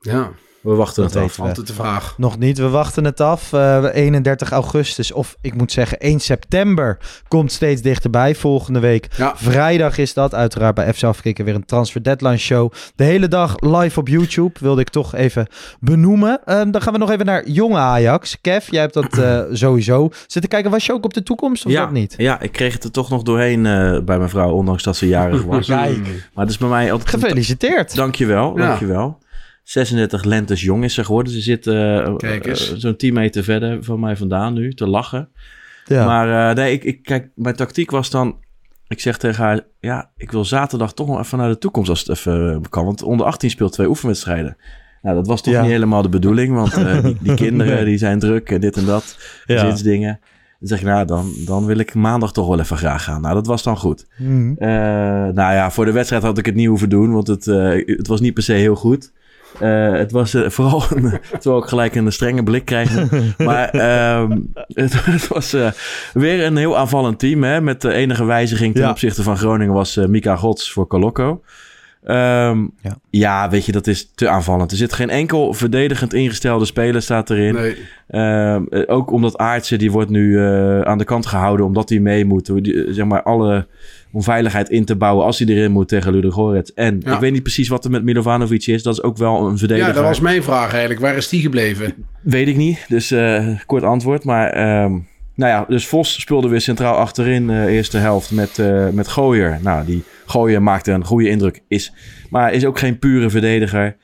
Ja, 0.00 0.30
we 0.66 0.74
wachten 0.74 1.02
Dat 1.02 1.14
het 1.14 1.22
af. 1.22 1.40
altijd 1.40 1.66
de 1.66 1.72
vraag. 1.72 2.14
Nog 2.18 2.38
niet, 2.38 2.58
we 2.58 2.68
wachten 2.68 3.04
het 3.04 3.20
af. 3.20 3.52
Eh, 3.52 3.84
31 3.92 4.50
augustus, 4.50 5.12
of 5.12 5.36
ik 5.40 5.54
moet 5.54 5.72
zeggen 5.72 5.98
1 6.00 6.20
september, 6.20 6.98
komt 7.28 7.52
steeds 7.52 7.82
dichterbij. 7.82 8.34
Volgende 8.34 8.80
week 8.80 9.08
Ja. 9.16 9.32
vrijdag 9.36 9.98
is 9.98 10.14
dat. 10.14 10.34
Uiteraard 10.34 10.74
bij 10.74 10.94
FC 10.94 11.02
Afkikken 11.02 11.44
weer 11.44 11.54
een 11.54 11.64
Transfer 11.64 12.02
Deadline 12.02 12.36
show. 12.36 12.72
De 12.96 13.04
hele 13.04 13.28
dag 13.28 13.54
live 13.60 14.00
op 14.00 14.08
YouTube, 14.08 14.52
wilde 14.60 14.80
ik 14.80 14.88
toch 14.88 15.14
even 15.14 15.46
benoemen. 15.80 16.40
Ehm, 16.44 16.70
dan 16.70 16.82
gaan 16.82 16.92
we 16.92 16.98
nog 16.98 17.10
even 17.10 17.26
naar 17.26 17.48
jonge 17.48 17.78
Ajax. 17.78 18.36
Kev, 18.40 18.70
jij 18.70 18.80
hebt 18.80 18.94
dat 18.94 19.18
eh, 19.18 19.40
sowieso 19.52 20.08
zitten 20.26 20.50
kijken. 20.50 20.70
Was 20.70 20.86
je 20.86 20.92
ook 20.92 21.04
op 21.04 21.14
de 21.14 21.22
toekomst 21.22 21.66
of 21.66 21.72
ja, 21.72 21.80
dat 21.80 21.90
niet? 21.92 22.14
Ja, 22.16 22.40
ik 22.40 22.52
kreeg 22.52 22.72
het 22.72 22.84
er 22.84 22.90
toch 22.90 23.10
nog 23.10 23.22
doorheen 23.22 23.66
eh, 23.66 23.98
bij 24.04 24.18
mijn 24.18 24.30
vrouw, 24.30 24.50
ondanks 24.50 24.82
dat 24.82 24.96
ze 24.96 25.08
jarig 25.08 25.42
was. 25.42 25.66
Kijk, 25.76 25.98
Maar 26.34 26.44
het 26.44 26.50
is 26.50 26.58
bij 26.58 26.68
mij 26.68 26.92
altijd... 26.92 27.08
gefeliciteerd. 27.10 27.94
Dankjewel, 27.94 28.58
Ja. 28.58 28.78
Dankjewel. 29.74 30.08
36 30.08 30.24
lentes 30.24 30.62
jong 30.62 30.84
is 30.84 30.94
ze 30.94 31.04
geworden. 31.04 31.32
Ze 31.32 31.40
zit 31.40 31.66
eh, 31.66 32.06
eh, 32.06 32.54
zo'n 32.54 32.96
10 32.96 33.14
meter 33.14 33.44
verder 33.44 33.84
van 33.84 34.00
mij 34.00 34.16
vandaan 34.16 34.52
nu, 34.54 34.74
te 34.74 34.86
lachen. 34.88 35.28
Ja. 35.84 36.06
Maar 36.06 36.50
eh, 36.50 36.56
nee, 36.56 36.72
ik, 36.72 36.84
ik, 36.84 37.02
kijk, 37.02 37.30
mijn 37.34 37.56
tactiek 37.56 37.90
was 37.90 38.10
dan... 38.10 38.36
ik 38.88 39.00
zeg 39.00 39.18
tegen 39.18 39.44
haar, 39.44 39.60
ja, 39.80 40.10
ik 40.16 40.30
wil 40.32 40.44
zaterdag 40.44 40.92
toch 40.92 41.06
nog 41.06 41.18
even 41.20 41.38
naar 41.38 41.48
de 41.48 41.58
toekomst 41.58 41.90
als 41.90 42.00
het 42.00 42.08
even 42.08 42.62
kan. 42.68 42.84
Want 42.84 43.02
onder 43.02 43.26
18 43.26 43.50
speelt 43.50 43.72
twee 43.72 43.88
oefenwedstrijden. 43.88 44.56
Nou, 45.02 45.16
dat 45.16 45.26
was 45.26 45.42
toch 45.42 45.52
Ja. 45.54 45.60
niet 45.62 45.70
helemaal 45.70 46.02
de 46.02 46.08
bedoeling, 46.08 46.54
want 46.54 46.72
eh, 46.74 47.02
die, 47.02 47.16
die 47.20 47.34
kinderen 47.44 47.74
Nee. 47.74 47.84
die 47.84 47.98
zijn 47.98 48.18
druk 48.18 48.50
en 48.50 48.60
dit 48.60 48.76
en 48.76 48.84
dat, 48.84 49.18
Ja. 49.46 49.58
gezinsdingen. 49.58 50.20
Dan 50.58 50.68
zeg 50.68 50.78
ik, 50.78 50.84
nou, 50.84 51.06
dan, 51.06 51.32
dan 51.44 51.66
wil 51.66 51.78
ik 51.78 51.94
maandag 51.94 52.32
toch 52.32 52.46
wel 52.48 52.60
even 52.60 52.76
graag 52.76 53.04
gaan. 53.04 53.20
Nou, 53.20 53.34
dat 53.34 53.46
was 53.46 53.62
dan 53.62 53.76
goed. 53.76 54.06
Mhm. 54.18 54.52
Eh, 54.58 54.68
nou 55.32 55.54
ja, 55.54 55.70
voor 55.70 55.84
de 55.84 55.92
wedstrijd 55.92 56.22
had 56.22 56.38
ik 56.38 56.46
het 56.46 56.54
niet 56.54 56.66
hoeven 56.68 56.88
doen, 56.88 57.12
want 57.12 57.26
het, 57.26 57.46
eh, 57.46 57.86
het 57.96 58.06
was 58.06 58.20
niet 58.20 58.34
per 58.34 58.42
se 58.42 58.52
heel 58.52 58.74
goed. 58.74 59.12
Eh, 59.58 59.92
het 59.92 60.12
was 60.12 60.34
eh, 60.34 60.48
vooral, 60.56 60.80
terwijl 61.40 61.62
ik 61.62 61.68
gelijk 61.68 61.94
een 61.94 62.12
strenge 62.12 62.42
blik 62.42 62.64
kreeg. 62.64 62.90
maar 63.38 63.68
ehm, 63.68 64.38
het, 64.74 65.04
het 65.04 65.28
was 65.28 65.52
eh, 65.52 65.70
weer 66.12 66.44
een 66.44 66.56
heel 66.56 66.76
aanvallend 66.76 67.18
team. 67.18 67.42
Hè, 67.44 67.60
met 67.60 67.80
de 67.80 67.92
enige 67.92 68.24
wijziging 68.24 68.74
ten 68.74 68.82
Ja. 68.82 68.90
opzichte 68.90 69.22
van 69.22 69.36
Groningen 69.36 69.74
was 69.74 69.96
Mika 69.96 70.36
Gods 70.36 70.72
voor 70.72 70.86
Coloco. 70.86 71.42
Ehm, 72.06 72.58
Ja. 72.80 72.98
ja. 73.10 73.50
weet 73.50 73.64
je, 73.66 73.72
dat 73.72 73.86
is 73.86 74.10
te 74.14 74.28
aanvallend. 74.28 74.70
Er 74.70 74.76
zit 74.76 74.92
geen 74.92 75.10
enkel 75.10 75.52
verdedigend 75.54 76.14
ingestelde 76.14 76.64
speler 76.64 77.02
staat 77.02 77.30
erin. 77.30 77.54
Nee. 77.54 77.76
Ehm, 78.08 78.62
eh, 78.70 78.82
ook 78.86 79.10
omdat 79.10 79.38
Aartsen, 79.38 79.78
die 79.78 79.90
wordt 79.90 80.10
nu 80.10 80.38
eh, 80.38 80.80
aan 80.80 80.98
de 80.98 81.04
kant 81.04 81.26
gehouden 81.26 81.66
omdat 81.66 81.88
hij 81.88 81.98
mee 81.98 82.24
moet. 82.24 82.62
Die, 82.64 82.84
eh, 82.84 82.92
zeg 82.92 83.04
maar 83.04 83.22
alle 83.22 83.66
onveiligheid 84.12 84.68
in 84.68 84.84
te 84.84 84.96
bouwen 84.96 85.24
als 85.24 85.38
hij 85.38 85.48
erin 85.48 85.72
moet 85.72 85.88
tegen 85.88 86.12
Ludogorets. 86.12 86.74
En 86.74 87.00
Ja. 87.04 87.14
ik 87.14 87.20
weet 87.20 87.32
niet 87.32 87.42
precies 87.42 87.68
wat 87.68 87.84
er 87.84 87.90
met 87.90 88.04
Milovanovic 88.04 88.66
is. 88.66 88.82
Dat 88.82 88.92
is 88.94 89.02
ook 89.02 89.16
wel 89.16 89.46
een 89.48 89.58
verdediger. 89.58 89.88
Ja, 89.88 89.94
dat 89.94 90.04
was 90.04 90.20
mijn 90.20 90.42
vraag 90.42 90.70
eigenlijk. 90.70 91.00
Waar 91.00 91.16
is 91.16 91.28
die 91.28 91.40
gebleven? 91.40 91.92
Weet 92.20 92.48
ik 92.48 92.56
niet, 92.56 92.84
dus 92.88 93.10
eh, 93.10 93.46
kort 93.66 93.82
antwoord. 93.82 94.24
Maar 94.24 94.48
ehm, 94.50 94.92
nou 95.36 95.50
ja, 95.50 95.64
dus 95.68 95.86
Vos 95.86 96.20
speelde 96.20 96.48
weer 96.48 96.60
centraal 96.60 96.96
achterin 96.96 97.46
de 97.46 97.66
eerste 97.68 97.98
helft 97.98 98.30
met, 98.30 98.58
eh 98.58 98.88
met 98.88 99.08
Gooier. 99.08 99.58
Nou, 99.62 99.86
die 99.86 100.02
Gooier 100.26 100.62
maakte 100.62 100.92
een 100.92 101.04
goede 101.04 101.28
indruk. 101.28 101.62
Is, 101.68 101.92
maar 102.30 102.52
is 102.52 102.64
ook 102.64 102.78
geen 102.78 102.98
pure 102.98 103.30
verdediger. 103.30 103.96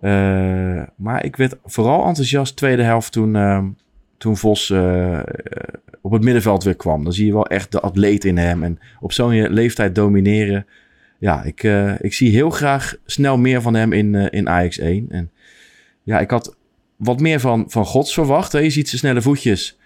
Eh, 0.00 0.82
maar 0.96 1.24
ik 1.24 1.36
werd 1.36 1.56
vooral 1.64 2.06
enthousiast 2.06 2.56
tweede 2.56 2.82
helft 2.82 3.12
toen, 3.12 3.36
ehm, 3.36 3.66
toen 4.18 4.36
Vos 4.36 4.70
eh, 4.70 5.18
eh, 5.18 5.24
op 6.00 6.12
het 6.12 6.22
middenveld 6.22 6.64
weer 6.64 6.76
kwam. 6.76 7.04
Dan 7.04 7.12
zie 7.12 7.26
je 7.26 7.32
wel 7.32 7.46
echt 7.46 7.72
de 7.72 7.80
atleet 7.80 8.24
in 8.24 8.38
hem. 8.38 8.62
En 8.62 8.78
op 9.00 9.12
zo'n 9.12 9.52
leeftijd 9.52 9.94
domineren. 9.94 10.66
Ja, 11.20 11.42
ik, 11.42 11.62
eh, 11.62 12.00
ik 12.00 12.14
zie 12.14 12.30
heel 12.30 12.50
graag 12.50 12.96
snel 13.06 13.38
meer 13.38 13.62
van 13.62 13.74
hem 13.74 13.92
in, 13.92 14.14
eh, 14.14 14.26
in 14.30 14.48
Ajax 14.48 14.78
1. 14.78 15.06
En 15.10 15.30
ja, 16.02 16.20
ik 16.20 16.30
had 16.30 16.56
wat 16.96 17.20
meer 17.20 17.40
van, 17.40 17.64
van 17.68 17.84
Gods 17.84 18.14
verwacht. 18.14 18.52
Hè. 18.52 18.58
Je 18.58 18.70
ziet 18.70 18.88
zijn 18.88 19.00
snelle 19.00 19.22
voetjes. 19.22 19.78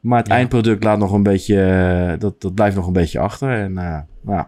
Maar 0.00 0.18
het 0.18 0.28
eindproduct 0.28 0.84
laat 0.84 0.98
nog 0.98 1.12
een 1.12 1.22
beetje, 1.22 1.62
eh, 1.62 2.18
dat, 2.18 2.40
dat 2.40 2.54
blijft 2.54 2.76
nog 2.76 2.86
een 2.86 2.92
beetje 2.92 3.18
achter. 3.18 3.50
En 3.50 3.72
uh, 3.72 3.98
nou, 4.22 4.44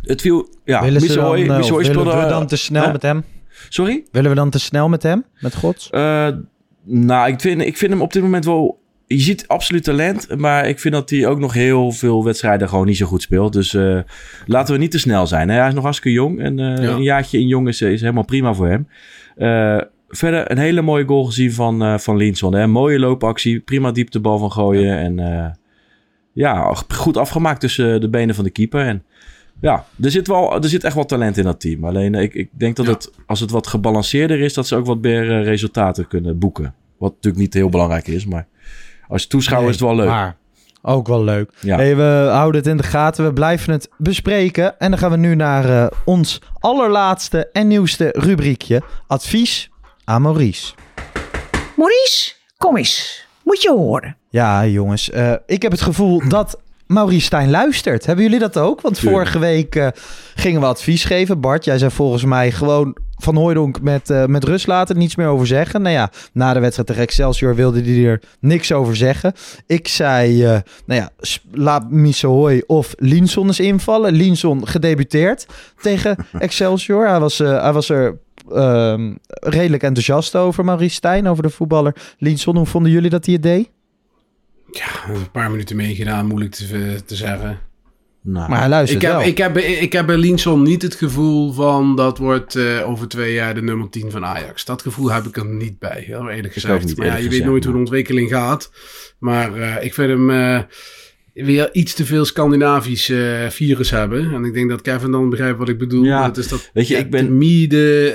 het 0.00 0.20
viel, 0.20 0.48
ja, 0.64 0.82
willen 0.82 1.00
ze 1.00 1.06
dan, 1.06 1.16
Missouri- 1.16 1.42
eh, 1.42 1.48
willen 1.48 1.64
speelde, 1.64 2.10
we 2.10 2.16
eh, 2.16 2.28
dan 2.28 2.46
te 2.46 2.56
snel 2.56 2.92
met 2.92 3.02
hem? 3.02 3.24
Sorry? 3.68 4.04
Willen 4.10 4.30
we 4.30 4.36
dan 4.36 4.50
te 4.50 4.58
snel 4.58 4.88
met 4.88 5.02
hem? 5.02 5.24
Met 5.40 5.54
Gods? 5.54 5.88
Uh, 5.92 6.28
nou, 6.84 7.28
ik 7.28 7.40
vind, 7.40 7.60
ik 7.60 7.76
vind 7.76 7.92
hem 7.92 8.02
op 8.02 8.12
dit 8.12 8.22
moment 8.22 8.44
wel... 8.44 8.82
Je 9.06 9.20
ziet 9.20 9.48
absoluut 9.48 9.84
talent, 9.84 10.36
maar 10.36 10.68
ik 10.68 10.78
vind 10.80 10.94
dat 10.94 11.10
hij 11.10 11.26
ook 11.26 11.38
nog 11.38 11.52
heel 11.52 11.92
veel 11.92 12.24
wedstrijden 12.24 12.68
gewoon 12.68 12.86
niet 12.86 12.96
zo 12.96 13.06
goed 13.06 13.22
speelt. 13.22 13.52
Dus 13.52 13.74
uh, 13.74 14.00
laten 14.46 14.74
we 14.74 14.80
niet 14.80 14.90
te 14.90 14.98
snel 14.98 15.26
zijn. 15.26 15.48
Hij 15.48 15.68
is 15.68 15.74
nog 15.74 15.82
hartstikke 15.82 16.18
jong 16.18 16.40
en 16.40 16.58
uh, 16.58 16.76
ja. 16.76 16.90
een 16.90 17.02
jaartje 17.02 17.38
in 17.38 17.46
jong 17.46 17.68
is, 17.68 17.80
is 17.80 18.00
helemaal 18.00 18.24
prima 18.24 18.54
voor 18.54 18.68
hem. 18.68 18.88
Uh, 19.36 19.80
verder 20.16 20.50
een 20.50 20.58
hele 20.58 20.82
mooie 20.82 21.04
goal 21.04 21.24
gezien 21.24 21.52
van, 21.52 21.82
uh, 21.82 21.98
van 21.98 22.16
Linson. 22.16 22.54
Hè? 22.54 22.62
Een 22.62 22.70
mooie 22.70 22.98
loopactie, 22.98 23.60
prima 23.60 23.92
dieptebal 23.92 24.38
van 24.38 24.52
gooien. 24.52 24.82
Ja. 24.82 24.96
En 24.96 25.18
uh, 25.18 25.46
ja, 26.32 26.74
goed 26.88 27.16
afgemaakt 27.16 27.60
tussen 27.60 28.00
de 28.00 28.08
benen 28.08 28.34
van 28.34 28.44
de 28.44 28.50
keeper. 28.50 28.86
En 28.86 29.04
ja, 29.60 29.84
er 30.02 30.10
zit, 30.10 30.26
wel, 30.26 30.62
er 30.62 30.68
zit 30.68 30.84
echt 30.84 30.94
wel 30.94 31.04
talent 31.04 31.36
in 31.36 31.44
dat 31.44 31.60
team. 31.60 31.84
Alleen 31.84 32.14
ik, 32.14 32.34
ik 32.34 32.48
denk 32.52 32.76
dat 32.76 32.86
ja. 32.86 32.92
het, 32.92 33.10
als 33.26 33.40
het 33.40 33.50
wat 33.50 33.66
gebalanceerder 33.66 34.40
is, 34.40 34.54
dat 34.54 34.66
ze 34.66 34.76
ook 34.76 34.86
wat 34.86 35.00
meer 35.00 35.42
resultaten 35.42 36.08
kunnen 36.08 36.38
boeken. 36.38 36.74
Wat 36.98 37.12
natuurlijk 37.12 37.42
niet 37.42 37.54
heel 37.54 37.68
belangrijk 37.68 38.06
is, 38.06 38.26
maar 38.26 38.46
als 39.08 39.26
toeschouwer 39.26 39.70
nee, 39.70 39.74
is 39.74 39.80
het 39.80 39.90
wel 39.90 39.98
leuk. 39.98 40.14
Maar 40.14 40.36
ook 40.86 41.06
wel 41.06 41.24
leuk. 41.24 41.50
Ja. 41.60 41.76
Hey, 41.76 41.96
we 41.96 42.28
houden 42.30 42.60
het 42.60 42.70
in 42.70 42.76
de 42.76 42.82
gaten. 42.82 43.24
We 43.24 43.32
blijven 43.32 43.72
het 43.72 43.88
bespreken. 43.98 44.78
En 44.78 44.90
dan 44.90 44.98
gaan 44.98 45.10
we 45.10 45.16
nu 45.16 45.34
naar 45.34 45.68
uh, 45.68 45.86
ons 46.04 46.40
allerlaatste 46.58 47.48
en 47.52 47.68
nieuwste 47.68 48.08
rubriekje. 48.16 48.82
Advies 49.06 49.70
aan 50.04 50.22
Maurice. 50.22 50.74
Maurice, 51.76 52.32
kom 52.58 52.76
eens. 52.76 53.26
Moet 53.42 53.62
je 53.62 53.70
horen. 53.70 54.16
Ja, 54.30 54.66
jongens. 54.66 55.10
Uh, 55.10 55.32
ik 55.46 55.62
heb 55.62 55.72
het 55.72 55.80
gevoel 55.80 56.28
dat 56.28 56.60
Maurice 56.86 57.24
Stijn 57.24 57.50
luistert. 57.50 58.06
Hebben 58.06 58.24
jullie 58.24 58.38
dat 58.38 58.58
ook? 58.58 58.80
Want 58.80 58.94
Tuurlijk. 58.94 59.16
vorige 59.16 59.38
week 59.38 59.74
uh, 59.74 59.88
gingen 60.34 60.60
we 60.60 60.66
advies 60.66 61.04
geven. 61.04 61.40
Bart, 61.40 61.64
jij 61.64 61.78
zei 61.78 61.90
volgens 61.90 62.24
mij 62.24 62.50
gewoon 62.52 62.96
Van 63.16 63.36
Hooijdonk 63.36 63.80
met, 63.80 64.10
uh, 64.10 64.24
met 64.24 64.44
rust 64.44 64.66
laten. 64.66 64.98
Niets 64.98 65.16
meer 65.16 65.26
over 65.26 65.46
zeggen. 65.46 65.82
Nou 65.82 65.94
ja, 65.94 66.10
na 66.32 66.52
de 66.52 66.60
wedstrijd 66.60 66.88
tegen 66.88 67.02
Excelsior 67.02 67.54
wilde 67.54 67.82
hij 67.82 68.04
er 68.04 68.22
niks 68.40 68.72
over 68.72 68.96
zeggen. 68.96 69.32
Ik 69.66 69.88
zei, 69.88 70.44
uh, 70.44 70.58
nou 70.86 71.00
ja, 71.00 71.10
laat 71.52 71.90
Misohoy 71.90 72.62
of 72.66 72.94
Linson 72.96 73.46
eens 73.46 73.60
invallen. 73.60 74.12
Linson 74.12 74.68
gedebuteerd 74.68 75.46
tegen 75.82 76.16
Excelsior. 76.38 77.08
Hij 77.08 77.20
was, 77.20 77.38
hij 77.38 77.72
was 77.72 77.88
er 77.88 78.18
uh, 78.48 79.10
redelijk 79.28 79.82
enthousiast 79.82 80.36
over, 80.36 80.64
Maurice 80.64 80.94
Stijn, 80.94 81.26
over 81.26 81.42
de 81.42 81.50
voetballer 81.50 82.14
Linson. 82.18 82.56
Hoe 82.56 82.66
vonden 82.66 82.92
jullie 82.92 83.10
dat 83.10 83.24
hij 83.24 83.34
het 83.34 83.42
deed? 83.42 83.70
Ja, 84.70 85.14
een 85.14 85.30
paar 85.30 85.50
minuten 85.50 85.76
meegedaan, 85.76 86.26
moeilijk 86.26 86.54
te, 86.54 87.02
te 87.06 87.16
zeggen. 87.16 87.60
Nou, 88.26 88.48
maar 88.48 88.58
hij 88.58 88.68
luistert 88.68 89.02
ik 89.02 89.08
heb, 89.08 89.16
wel. 89.16 89.26
Ik 89.26 89.38
heb, 89.38 89.56
ik 89.56 89.92
heb 89.92 90.06
bij 90.06 90.16
Linson 90.16 90.62
niet 90.62 90.82
het 90.82 90.94
gevoel 90.94 91.52
van 91.52 91.96
dat 91.96 92.18
wordt 92.18 92.54
uh, 92.54 92.88
over 92.88 93.08
twee 93.08 93.32
jaar 93.32 93.54
de 93.54 93.62
nummer 93.62 93.90
10 93.90 94.10
van 94.10 94.24
Ajax. 94.24 94.64
Dat 94.64 94.82
gevoel 94.82 95.12
heb 95.12 95.24
ik 95.24 95.36
er 95.36 95.46
niet 95.46 95.78
bij, 95.78 96.02
heel 96.06 96.30
eerlijk 96.30 96.52
gezegd. 96.52 96.84
Niet, 96.84 96.96
maar 96.96 97.06
ja, 97.06 97.12
je 97.12 97.22
gezegd, 97.22 97.36
weet 97.36 97.46
nooit 97.46 97.64
maar. 97.64 97.72
hoe 97.72 97.72
de 97.72 97.78
ontwikkeling 97.78 98.30
gaat. 98.30 98.70
Maar 99.18 99.56
uh, 99.56 99.84
ik 99.84 99.94
vind 99.94 100.08
hem 100.08 100.30
uh, 100.30 100.60
weer 101.34 101.74
iets 101.74 101.94
te 101.94 102.04
veel 102.04 102.24
Scandinavisch 102.24 103.12
virus 103.48 103.90
hebben. 103.90 104.34
En 104.34 104.44
ik 104.44 104.54
denk 104.54 104.70
dat 104.70 104.82
Kevin 104.82 105.10
dan 105.10 105.30
begrijpt 105.30 105.58
wat 105.58 105.68
ik 105.68 105.78
bedoel. 105.78 106.04
Ja, 106.04 106.26
dat 106.26 106.36
is 106.36 106.48
dat 106.48 106.70
weet 106.72 106.88
je, 106.88 106.96
ik 106.96 107.10
ben... 107.10 107.26
Timide, 107.26 108.12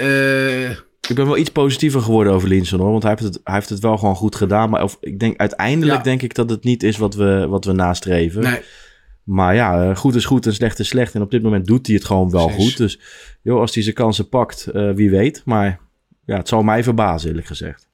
ik 1.10 1.16
ben 1.16 1.26
wel 1.26 1.38
iets 1.38 1.50
positiever 1.52 2.02
geworden 2.02 2.34
over 2.34 2.48
Linson 2.48 2.80
hoor. 2.80 2.92
Want 2.92 3.04
hij 3.04 3.12
heeft 3.12 3.24
het, 3.24 3.40
hij 3.44 3.54
heeft 3.54 3.70
het 3.70 3.80
wel 3.80 3.98
gewoon 3.98 4.16
goed 4.16 4.36
gedaan. 4.36 4.70
Maar 4.70 4.84
of, 4.84 4.98
ik 5.02 5.20
denk, 5.20 5.38
uiteindelijk 5.38 5.98
ja. 5.98 6.04
denk 6.04 6.22
ik 6.22 6.36
dat 6.36 6.50
het 6.50 6.64
niet 6.64 6.84
is 6.84 6.98
wat 6.98 7.16
we, 7.16 7.46
wat 7.48 7.66
we 7.66 7.72
nastreven. 7.72 8.42
Nee. 8.42 8.62
Maar 9.24 9.56
ja, 9.56 9.94
goed 9.94 10.16
is 10.16 10.26
goed 10.26 10.46
en 10.46 10.54
slecht 10.54 10.80
is 10.80 10.88
slecht. 10.88 11.16
En 11.16 11.22
op 11.22 11.32
dit 11.32 11.44
moment 11.44 11.66
doet 11.66 11.88
hij 11.88 11.96
het 11.96 12.06
gewoon 12.06 12.30
wel 12.30 12.46
Precies. 12.46 12.66
goed. 12.66 12.78
Dus 12.78 13.00
joh, 13.42 13.60
als 13.60 13.74
hij 13.74 13.84
zijn 13.84 13.96
kansen 13.96 14.30
pakt, 14.30 14.70
uh, 14.74 14.92
wie 14.92 15.10
weet. 15.10 15.42
Maar 15.46 15.80
ja, 16.26 16.38
het 16.38 16.48
zal 16.48 16.64
mij 16.64 16.84
verbazen 16.84 17.30
eerlijk 17.30 17.48
gezegd. 17.48 17.90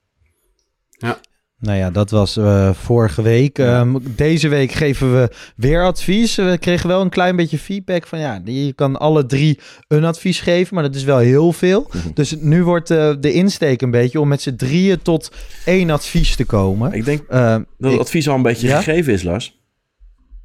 Ja. 0.90 1.20
Nou 1.66 1.78
ja, 1.78 1.90
dat 1.90 2.10
was 2.10 2.38
uh, 2.38 2.74
vorige 2.74 3.22
week. 3.22 3.58
Um, 3.58 3.98
deze 4.16 4.48
week 4.48 4.72
geven 4.72 5.14
we 5.14 5.30
weer 5.56 5.84
advies. 5.84 6.36
We 6.36 6.58
kregen 6.60 6.88
wel 6.88 7.02
een 7.02 7.10
klein 7.10 7.36
beetje 7.36 7.58
feedback 7.58 8.08
van 8.08 8.20
ja, 8.20 8.42
je 8.44 8.74
kan 8.74 9.00
alle 9.00 9.26
drie 9.26 9.60
een 9.88 10.04
advies 10.04 10.40
geven, 10.40 10.76
maar 10.76 10.84
dat 10.84 10.96
is 10.96 11.04
wel 11.04 11.18
heel 11.18 11.52
veel. 11.52 11.88
Mhm. 11.88 12.08
Dus 12.14 12.36
nu 12.40 12.64
wordt 12.64 12.92
uh, 12.92 13.14
de 13.20 13.34
insteek 13.34 13.82
een 13.82 13.92
beetje 13.92 14.20
om 14.20 14.28
met 14.28 14.42
z'n 14.42 14.56
drieën 14.56 15.02
tot 15.02 15.32
één 15.66 15.90
advies 15.90 16.36
te 16.36 16.46
komen. 16.46 16.94
Ik 16.94 17.06
denk 17.06 17.22
uh, 17.30 17.56
dat 17.78 17.92
het 17.92 18.00
advies 18.00 18.30
al 18.30 18.36
een 18.36 18.42
beetje 18.42 18.68
ja? 18.68 18.78
gegeven 18.78 19.14
is, 19.14 19.24
Lars. 19.24 19.60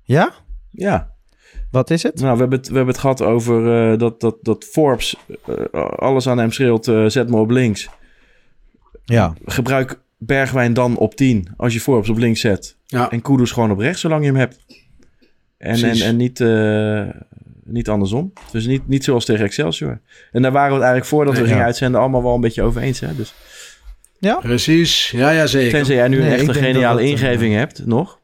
Ja? 0.02 0.32
Ja. 0.70 1.14
Wat 1.70 1.90
is 1.90 2.02
het? 2.02 2.20
Nou, 2.20 2.32
we 2.32 2.40
hebben 2.40 2.58
het, 2.58 2.68
we 2.68 2.74
hebben 2.74 2.92
het 2.92 3.02
gehad 3.02 3.22
over 3.22 3.90
uh, 3.92 3.98
dat, 3.98 4.20
dat, 4.20 4.36
dat 4.42 4.64
Forbes 4.64 5.16
alles 5.96 6.28
aan 6.28 6.38
hem 6.38 6.52
schreeuwt, 6.52 6.84
zet 7.06 7.30
me 7.30 7.36
op 7.36 7.50
links. 7.50 7.88
Ja. 9.04 9.34
Gebruik 9.44 10.00
Bergwijn 10.22 10.72
dan 10.72 10.96
op 10.96 11.14
10 11.14 11.48
als 11.56 11.72
je 11.72 11.80
Forbes 11.80 12.08
op 12.08 12.18
links 12.18 12.40
zet. 12.40 12.76
Ja. 12.86 13.10
En 13.10 13.22
Kudus 13.22 13.52
gewoon 13.52 13.70
op 13.70 13.78
rechts, 13.78 14.00
zolang 14.00 14.20
je 14.20 14.26
hem 14.26 14.36
hebt. 14.36 14.58
En, 15.58 15.82
en, 15.82 16.00
en 16.00 16.16
niet, 16.16 16.40
uh, 16.40 17.08
niet 17.64 17.88
andersom. 17.88 18.32
Dus 18.52 18.66
niet, 18.66 18.88
niet 18.88 19.04
zoals 19.04 19.24
tegen 19.24 19.44
Excelsior. 19.44 20.00
En 20.32 20.42
daar 20.42 20.52
waren 20.52 20.68
we 20.68 20.74
het 20.74 20.84
eigenlijk 20.84 21.06
voordat 21.06 21.32
nee, 21.32 21.42
we 21.42 21.48
gingen 21.48 21.62
ja. 21.62 21.68
uitzenden 21.68 22.00
allemaal 22.00 22.22
wel 22.22 22.34
een 22.34 22.40
beetje 22.40 22.62
over 22.62 22.82
eens. 22.82 23.00
Hè? 23.00 23.16
Dus. 23.16 23.34
Ja. 24.18 24.34
Precies. 24.34 25.10
Ja, 25.10 25.30
ja, 25.30 25.46
zeker. 25.46 25.70
Tenzij 25.70 25.94
jij 25.94 26.08
nu 26.08 26.18
nee, 26.18 26.26
een 26.26 26.32
echt 26.32 26.48
een 26.48 26.54
geniale 26.54 27.00
dat, 27.00 27.10
ingeving 27.10 27.52
uh, 27.52 27.58
hebt, 27.58 27.86
nog? 27.86 28.20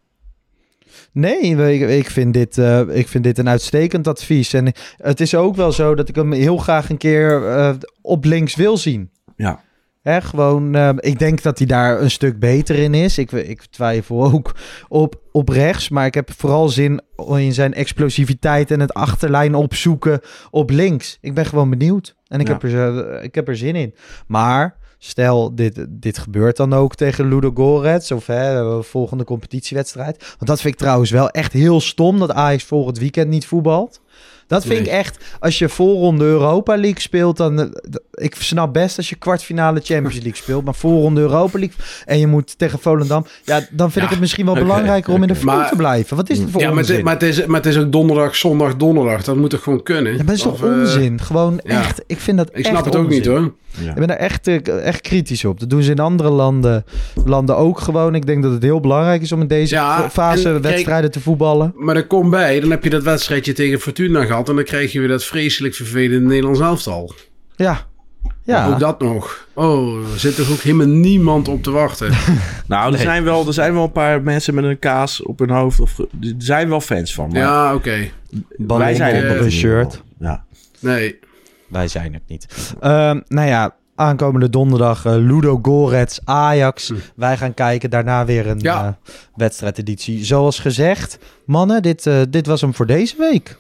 Nee, 1.13 1.41
ik, 1.73 1.89
ik, 1.89 2.11
vind 2.11 2.35
dit, 2.35 2.57
uh, 2.57 2.81
ik 2.89 3.09
vind 3.09 3.25
dit 3.25 3.39
een 3.39 3.49
uitstekend 3.49 4.07
advies. 4.07 4.53
En 4.53 4.73
het 4.97 5.21
is 5.21 5.35
ook 5.35 5.57
wel 5.57 5.73
zo 5.73 5.95
dat 5.95 6.09
ik 6.09 6.15
hem 6.15 6.33
heel 6.33 6.57
graag 6.57 6.91
een 6.91 6.97
keer 6.97 7.41
uh, 7.41 7.75
op 8.03 8.25
links 8.25 8.55
wil 8.55 8.77
zien. 8.77 9.11
Ja. 9.37 9.65
Hè, 10.07 10.21
gewoon, 10.21 10.77
uh, 10.77 10.91
ik 10.97 11.19
denk 11.19 11.43
dat 11.43 11.59
hij 11.59 11.67
daar 11.67 12.01
een 12.01 12.11
stuk 12.11 12.39
beter 12.39 12.77
in 12.77 12.95
is. 12.95 13.19
Ik, 13.19 13.33
ik 13.33 13.65
twijfel 13.71 14.25
ook 14.33 14.55
op, 14.89 15.21
op 15.33 15.49
rechts. 15.49 15.89
Maar 15.89 16.07
ik 16.07 16.15
heb 16.15 16.31
vooral 16.37 16.69
zin 16.69 17.01
in 17.37 17.53
zijn 17.55 17.75
explosiviteit 17.75 18.71
en 18.71 18.81
het 18.81 18.95
achterlijn 18.95 19.55
opzoeken 19.55 20.21
op 20.51 20.71
links. 20.71 21.19
Ik 21.21 21.35
ben 21.35 21.47
gewoon 21.47 21.71
benieuwd. 21.71 22.17
En 22.29 22.41
ik, 22.41 22.47
Ja. 22.47 22.53
heb, 22.53 22.63
er, 22.63 23.23
ik 23.23 23.35
heb 23.35 23.49
er 23.49 23.57
zin 23.57 23.75
in. 23.75 23.95
Maar 24.27 24.77
stel 24.99 25.55
dit, 25.55 25.87
dit 25.89 26.19
gebeurt 26.19 26.57
dan 26.57 26.73
ook 26.73 26.95
tegen 26.95 27.29
Ludo 27.29 27.51
Gorets 27.55 28.11
of 28.11 28.27
hè, 28.27 28.83
volgende 28.83 29.25
competitiewedstrijd. 29.25 30.19
Want 30.19 30.47
dat 30.47 30.61
vind 30.61 30.75
ik 30.75 30.81
trouwens 30.81 31.11
wel 31.11 31.31
echt 31.31 31.53
heel 31.53 31.81
stom 31.81 32.19
dat 32.19 32.33
Ajax 32.33 32.65
volgend 32.65 32.99
weekend 32.99 33.29
niet 33.29 33.47
voetbalt. 33.47 34.01
Dat 34.47 34.65
vind 34.65 34.81
ik 34.81 34.93
echt, 34.93 35.25
als 35.41 35.59
je 35.59 35.69
voorronde 35.69 36.25
Europa 36.25 36.77
League 36.77 37.01
speelt, 37.01 37.37
dan... 37.37 37.61
eh, 37.61 37.67
Ik 38.15 38.35
snap 38.39 38.73
best 38.73 38.97
als 38.97 39.09
je 39.09 39.17
kwartfinale 39.17 39.81
Champions 39.83 40.15
League 40.15 40.35
speelt, 40.37 40.65
maar 40.65 40.75
voorronde 40.75 41.21
Europa 41.21 41.59
League 41.59 41.77
en 42.05 42.19
je 42.19 42.27
moet 42.27 42.59
tegen 42.59 42.79
Volendam, 42.79 43.27
ja, 43.45 43.61
dan 43.71 43.91
vind 43.93 44.05
ik 44.05 44.11
het 44.11 44.21
misschien 44.21 44.45
wel 44.45 44.55
belangrijker 44.55 45.13
om 45.13 45.23
in 45.23 45.29
de 45.29 45.35
flow 45.35 45.67
te 45.69 45.77
blijven. 45.77 46.17
Wat 46.17 46.31
is 46.31 46.39
het 46.39 46.51
voor 46.51 46.61
Ja, 46.61 46.69
maar 46.69 46.79
onzin? 46.79 46.95
het, 46.95 47.05
maar, 47.05 47.13
het 47.13 47.23
is, 47.23 47.47
maar 47.47 47.57
het 47.57 47.67
is 47.67 47.79
ook 47.79 47.93
donderdag, 47.93 48.37
zondag, 48.37 48.77
donderdag. 48.77 49.25
Dat 49.25 49.37
moet 49.37 49.51
toch 49.51 49.63
gewoon 49.63 49.83
kunnen? 49.83 50.11
Ja, 50.13 50.17
maar 50.19 50.27
dat 50.27 50.35
is 50.35 50.43
toch 50.43 50.53
Of, 50.53 50.63
eh, 50.63 50.69
onzin? 50.69 51.21
Gewoon 51.21 51.61
ja. 51.65 51.79
echt, 51.79 52.03
ik 52.07 52.21
vind 52.21 52.37
dat 52.39 52.49
Ik 52.49 52.55
echt 52.55 52.67
snap 52.67 52.85
het 52.85 52.97
ook 52.97 53.09
niet 53.09 53.27
hoor. 53.27 53.53
Ja. 53.81 53.89
Ik 53.91 53.95
ben 53.95 54.09
daar 54.09 54.17
echt, 54.17 54.47
eh, 54.47 54.87
echt 54.87 55.01
kritisch 55.01 55.45
op. 55.45 55.61
Dat 55.61 55.71
doen 55.71 55.83
ze 55.83 55.91
in 55.91 55.99
andere 55.99 56.31
landen, 56.31 56.85
landen 57.25 57.57
ook 57.57 57.81
gewoon. 57.81 58.15
Ik 58.15 58.27
denk 58.27 58.43
dat 58.43 58.53
het 58.53 58.63
heel 58.63 58.81
belangrijk 58.81 59.23
is 59.23 59.33
om 59.33 59.41
in 59.41 59.47
deze 59.47 59.75
Ja, 59.75 60.11
fase 60.11 60.47
en 60.49 60.53
kijk- 60.53 60.65
wedstrijden 60.65 61.11
te 61.11 61.21
voetballen. 61.21 61.73
Maar 61.77 61.97
er 61.97 62.07
komt 62.07 62.31
bij, 62.31 62.61
dan 62.61 62.71
heb 62.71 62.85
je 62.85 62.91
dat 62.91 63.03
wedstrijdje 63.03 63.53
tegen 63.53 63.81
Fortuna 63.81 64.25
gehad. 64.25 64.36
En 64.45 64.55
dan 64.55 64.65
krijg 64.65 64.93
je 64.93 64.99
weer 64.99 65.09
dat 65.09 65.25
vreselijk 65.25 65.75
vervelende 65.75 66.29
Nederlands 66.29 66.61
elftal. 66.61 67.15
Ja, 67.57 67.87
ja. 68.45 68.69
Ook 68.69 68.79
dat 68.79 69.01
nog. 69.01 69.47
Oh, 69.55 70.13
er 70.13 70.19
zit 70.19 70.37
toch 70.37 70.51
ook 70.51 70.61
helemaal 70.61 70.87
niemand 70.87 71.49
op 71.49 71.63
te 71.63 71.71
wachten. 71.71 72.11
Nou, 72.67 72.93
er, 72.93 72.99
zijn 72.99 73.25
wel, 73.25 73.47
er 73.47 73.53
zijn 73.53 73.73
wel 73.75 73.83
een 73.83 73.93
paar 73.93 74.23
mensen 74.23 74.55
met 74.55 74.65
een 74.65 74.79
kaas 74.79 75.23
op 75.23 75.39
hun 75.39 75.51
hoofd. 75.51 75.81
Of, 75.81 75.99
er 75.99 76.07
zijn 76.39 76.69
wel 76.69 76.81
fans 76.81 77.15
van. 77.15 77.29
Maar 77.29 77.39
ja, 77.41 77.75
oké. 77.75 78.09
wij 78.57 78.95
zijn 78.95 79.27
nog 79.27 79.45
een 79.45 79.53
shirt. 79.53 80.03
Ja. 80.19 80.45
Nee. 80.81 81.19
Wij 81.69 81.89
zijn 81.89 82.13
het 82.13 82.23
niet. 82.27 82.75
Ehm, 82.81 83.21
nou 83.29 83.49
ja, 83.49 83.75
aankomende 83.95 84.51
donderdag 84.51 85.05
eh, 85.05 85.13
Ludo 85.17 85.59
Gorets 85.63 86.21
Ajax. 86.25 86.93
Wij 87.17 87.37
gaan 87.37 87.55
kijken. 87.55 87.91
Daarna 87.91 88.25
weer 88.25 88.47
een 88.47 88.59
Hm. 88.59 88.65
Ja. 88.65 88.87
eh, 88.87 89.13
wedstrijdeditie. 89.35 90.25
Zoals 90.25 90.59
gezegd, 90.59 91.19
mannen, 91.47 91.83
dit, 91.83 92.07
eh, 92.07 92.21
dit 92.31 92.47
was 92.47 92.61
hem 92.61 92.75
voor 92.75 92.87
deze 92.87 93.15
week. 93.19 93.57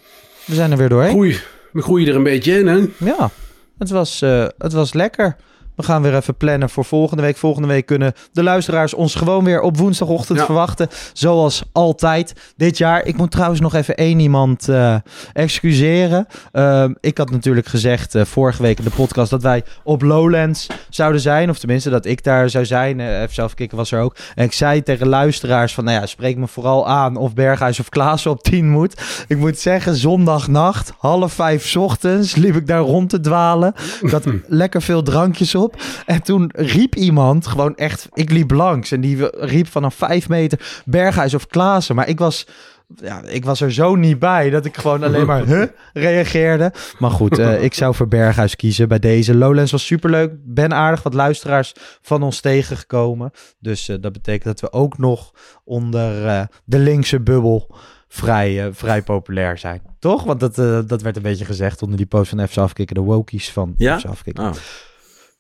We 0.47 0.55
zijn 0.55 0.71
er 0.71 0.77
weer 0.77 0.89
doorheen. 0.89 1.11
Groei. 1.11 1.41
We 1.73 1.83
groeien 1.83 2.09
er 2.09 2.15
een 2.15 2.23
beetje 2.23 2.59
in, 2.59 2.67
hè? 2.67 2.87
Ja, 2.99 3.31
het 3.79 3.91
was, 3.91 4.23
eh, 4.23 4.47
het 4.59 4.73
was 4.73 4.93
lekker. 4.93 5.37
We 5.77 5.83
gaan 5.83 6.03
weer 6.03 6.16
even 6.16 6.37
plannen 6.37 6.70
voor 6.70 6.85
volgende 6.85 7.22
week. 7.22 7.37
Volgende 7.37 7.68
week 7.68 7.87
kunnen 7.87 8.12
de 8.33 8.43
luisteraars 8.43 8.95
ons 8.95 9.14
gewoon 9.14 9.45
weer 9.45 9.61
op 9.61 9.77
woensdagochtend 9.77 10.39
Ja. 10.39 10.45
verwachten. 10.45 10.89
Zoals 11.12 11.62
altijd 11.72 12.33
dit 12.57 12.79
jaar. 12.79 13.05
Ik 13.07 13.16
moet 13.16 13.31
trouwens 13.31 13.61
nog 13.61 13.74
even 13.74 13.97
één 13.97 14.20
iemand 14.20 14.68
eh, 14.68 14.95
excuseren. 15.33 16.27
Ehm, 16.53 16.93
ik 17.01 17.18
had 17.18 17.31
natuurlijk 17.31 17.66
gezegd 17.66 18.14
eh, 18.14 18.24
vorige 18.24 18.62
week 18.62 18.79
in 18.79 18.85
de 18.85 18.91
podcast 18.91 19.31
dat 19.31 19.43
wij 19.43 19.64
op 19.85 20.03
Lowlands 20.03 20.66
zouden 20.91 21.20
zijn. 21.20 21.51
Of 21.51 21.59
tenminste 21.59 21.91
dat 21.91 22.05
ik 22.07 22.24
daar 22.24 22.51
zou 22.51 22.64
zijn. 22.64 23.01
Eh 23.01 23.20
even 23.20 23.35
zelf 23.35 23.55
kicken 23.55 23.77
was 23.77 23.93
er 23.93 24.01
ook. 24.01 24.16
En 24.35 24.45
ik 24.45 24.53
zei 24.53 24.83
tegen 24.83 25.09
luisteraars 25.09 25.74
van 25.74 25.85
nou 25.85 26.01
ja, 26.01 26.07
spreek 26.07 26.37
me 26.37 26.47
vooral 26.47 26.89
aan 26.89 27.16
of 27.16 27.35
Berghuis 27.35 27.81
of 27.81 27.89
Klaassen 27.89 28.31
op 28.31 28.43
10 28.43 28.70
moet. 28.70 29.01
Ik 29.29 29.39
moet 29.39 29.59
zeggen, 29.59 29.97
zondagnacht, 29.97 30.93
half 30.99 31.33
vijf 31.33 31.66
's 31.66 31.77
ochtends, 31.77 32.35
liep 32.35 32.57
ik 32.57 32.66
daar 32.66 32.81
rond 32.81 33.11
te 33.11 33.20
dwalen. 33.20 33.74
Ik 34.01 34.11
had 34.11 34.24
lekker 34.47 34.83
veel 34.83 35.03
drankjes 35.03 35.55
op. 35.55 35.66
En 36.07 36.23
toen 36.23 36.51
riep 36.55 36.95
iemand 36.95 37.47
gewoon 37.47 37.77
echt, 37.77 38.09
ik 38.12 38.31
liep 38.31 38.51
langs. 38.51 38.91
En 38.91 39.01
die 39.01 39.29
riep 39.31 39.67
vanaf 39.67 39.95
vijf 39.95 40.29
meter 40.29 40.83
Berghuis 40.85 41.35
of 41.35 41.47
Klaassen. 41.47 41.95
Maar 41.95 42.09
ik 42.09 42.19
was... 42.19 42.47
Ja, 42.95 43.23
ik 43.23 43.45
was 43.45 43.61
er 43.61 43.73
zo 43.73 43.95
niet 43.95 44.19
bij 44.19 44.51
dat 44.51 44.64
ik 44.64 44.77
gewoon 44.77 45.03
alleen 45.03 45.27
maar 45.27 45.47
huh, 45.47 45.67
reageerde. 45.93 46.73
Maar 46.99 47.11
goed, 47.11 47.39
eh, 47.39 47.62
ik 47.62 47.75
zou 47.75 47.95
voor 47.95 48.09
Berghuis 48.09 48.57
kiezen 48.57 48.89
bij 48.89 48.99
deze. 48.99 49.35
Lowlands 49.35 49.73
was 49.73 49.87
superleuk. 49.87 50.33
Ben 50.45 50.75
aardig 50.75 51.03
wat 51.03 51.14
luisteraars 51.14 51.73
van 52.03 52.23
ons 52.23 52.41
tegengekomen. 52.41 53.31
Dus 53.59 53.89
eh, 53.89 53.97
dat 54.01 54.12
betekent 54.12 54.45
dat 54.45 54.61
we 54.61 54.79
ook 54.79 54.99
nog 54.99 55.33
onder 55.64 56.27
eh, 56.27 56.43
de 56.64 56.79
linkse 56.79 57.21
bubbel 57.21 57.75
vrij, 58.09 58.73
vrij 58.73 59.03
populair 59.03 59.59
zijn. 59.59 59.83
Toch? 59.99 60.25
Want 60.25 60.41
dat, 60.41 60.55
dat 60.89 61.03
werd 61.03 61.17
een 61.17 61.23
beetje 61.23 61.45
gezegd 61.45 61.83
onder 61.83 61.97
die 61.97 62.07
post 62.07 62.31
van 62.31 62.49
FC 62.49 62.57
Afkikken. 62.57 62.95
De 62.97 63.03
wokies 63.03 63.53
van 63.53 63.75
Ja? 63.77 63.99
FC 63.99 64.05
Afkikken. 64.05 64.45
Oh. 64.45 64.53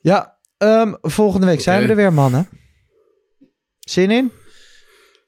Ja, 0.06 0.36
ehm, 0.58 0.92
volgende 1.02 1.46
week 1.46 1.60
zijn 1.60 1.82
we 1.82 1.88
er 1.88 1.96
weer, 1.96 2.12
mannen. 2.12 2.48
Zin 3.78 4.10
in? 4.10 4.30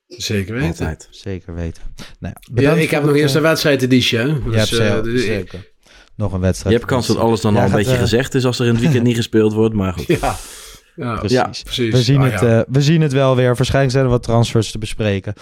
Zeker 0.08 0.54
weten. 0.54 0.68
Altijd. 0.68 1.08
Zeker 1.10 1.54
weten. 1.54 1.82
Nou 2.18 2.34
ja, 2.54 2.72
ik 2.72 2.90
heb 2.90 3.04
nog 3.04 3.14
eerst 3.16 3.34
een 3.34 3.42
eh, 3.42 3.48
wedstrijdeditie, 3.48 4.18
hè? 4.18 4.24
je 4.24 4.40
Dus, 4.50 4.70
hebt 4.70 4.82
eh, 4.82 5.02
dus 5.02 5.20
ik- 5.20 5.26
zeker. 5.26 5.72
Nog 6.16 6.32
een 6.32 6.40
wedstrijd. 6.40 6.72
Je 6.74 6.78
hebt 6.80 6.90
kans 6.92 7.06
dat 7.06 7.16
alles 7.16 7.40
dan 7.40 7.56
al 7.56 7.64
een 7.64 7.70
beetje 7.70 7.92
eh, 7.92 7.98
gezegd 7.98 8.34
is 8.34 8.44
als 8.44 8.58
er 8.58 8.66
in 8.66 8.72
het 8.72 8.80
weekend 8.82 9.02
niet 9.04 9.16
gespeeld 9.16 9.52
wordt. 9.52 9.74
Maar 9.74 9.92
goed. 9.92 10.06
Ja. 10.20 10.36
Ja, 10.96 11.14
Precies. 11.16 11.36
Ja, 11.36 11.50
precies. 11.64 11.92
We 11.94 12.02
zien, 12.02 12.20
Ah, 12.20 12.30
het, 12.30 12.40
ja. 12.40 12.58
eh, 12.58 12.64
we 12.68 12.82
zien 12.82 13.00
het 13.00 13.12
wel 13.12 13.36
weer. 13.36 13.54
Waarschijnlijk 13.56 13.92
zijn 13.92 14.04
er 14.04 14.10
wat 14.10 14.22
transfers 14.22 14.70
te 14.70 14.78
bespreken. 14.78 15.34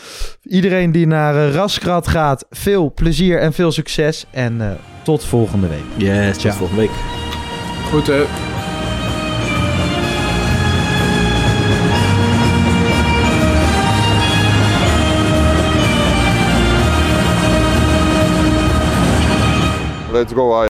Iedereen 0.42 0.92
die 0.92 1.06
naar 1.06 1.50
Raskrat 1.50 2.08
gaat, 2.08 2.46
veel 2.50 2.92
plezier 2.94 3.38
en 3.40 3.52
veel 3.52 3.72
succes. 3.72 4.24
En 4.30 4.60
eh, 4.60 4.70
tot 5.04 5.24
volgende 5.24 5.68
week. 5.68 5.84
Yes, 5.96 6.32
tot 6.32 6.40
Ciao. 6.40 6.56
volgende 6.56 6.80
week. 6.82 6.90
Goed, 7.90 8.06
hè? 8.06 8.24
Let's 20.16 20.32
go. 20.32 20.56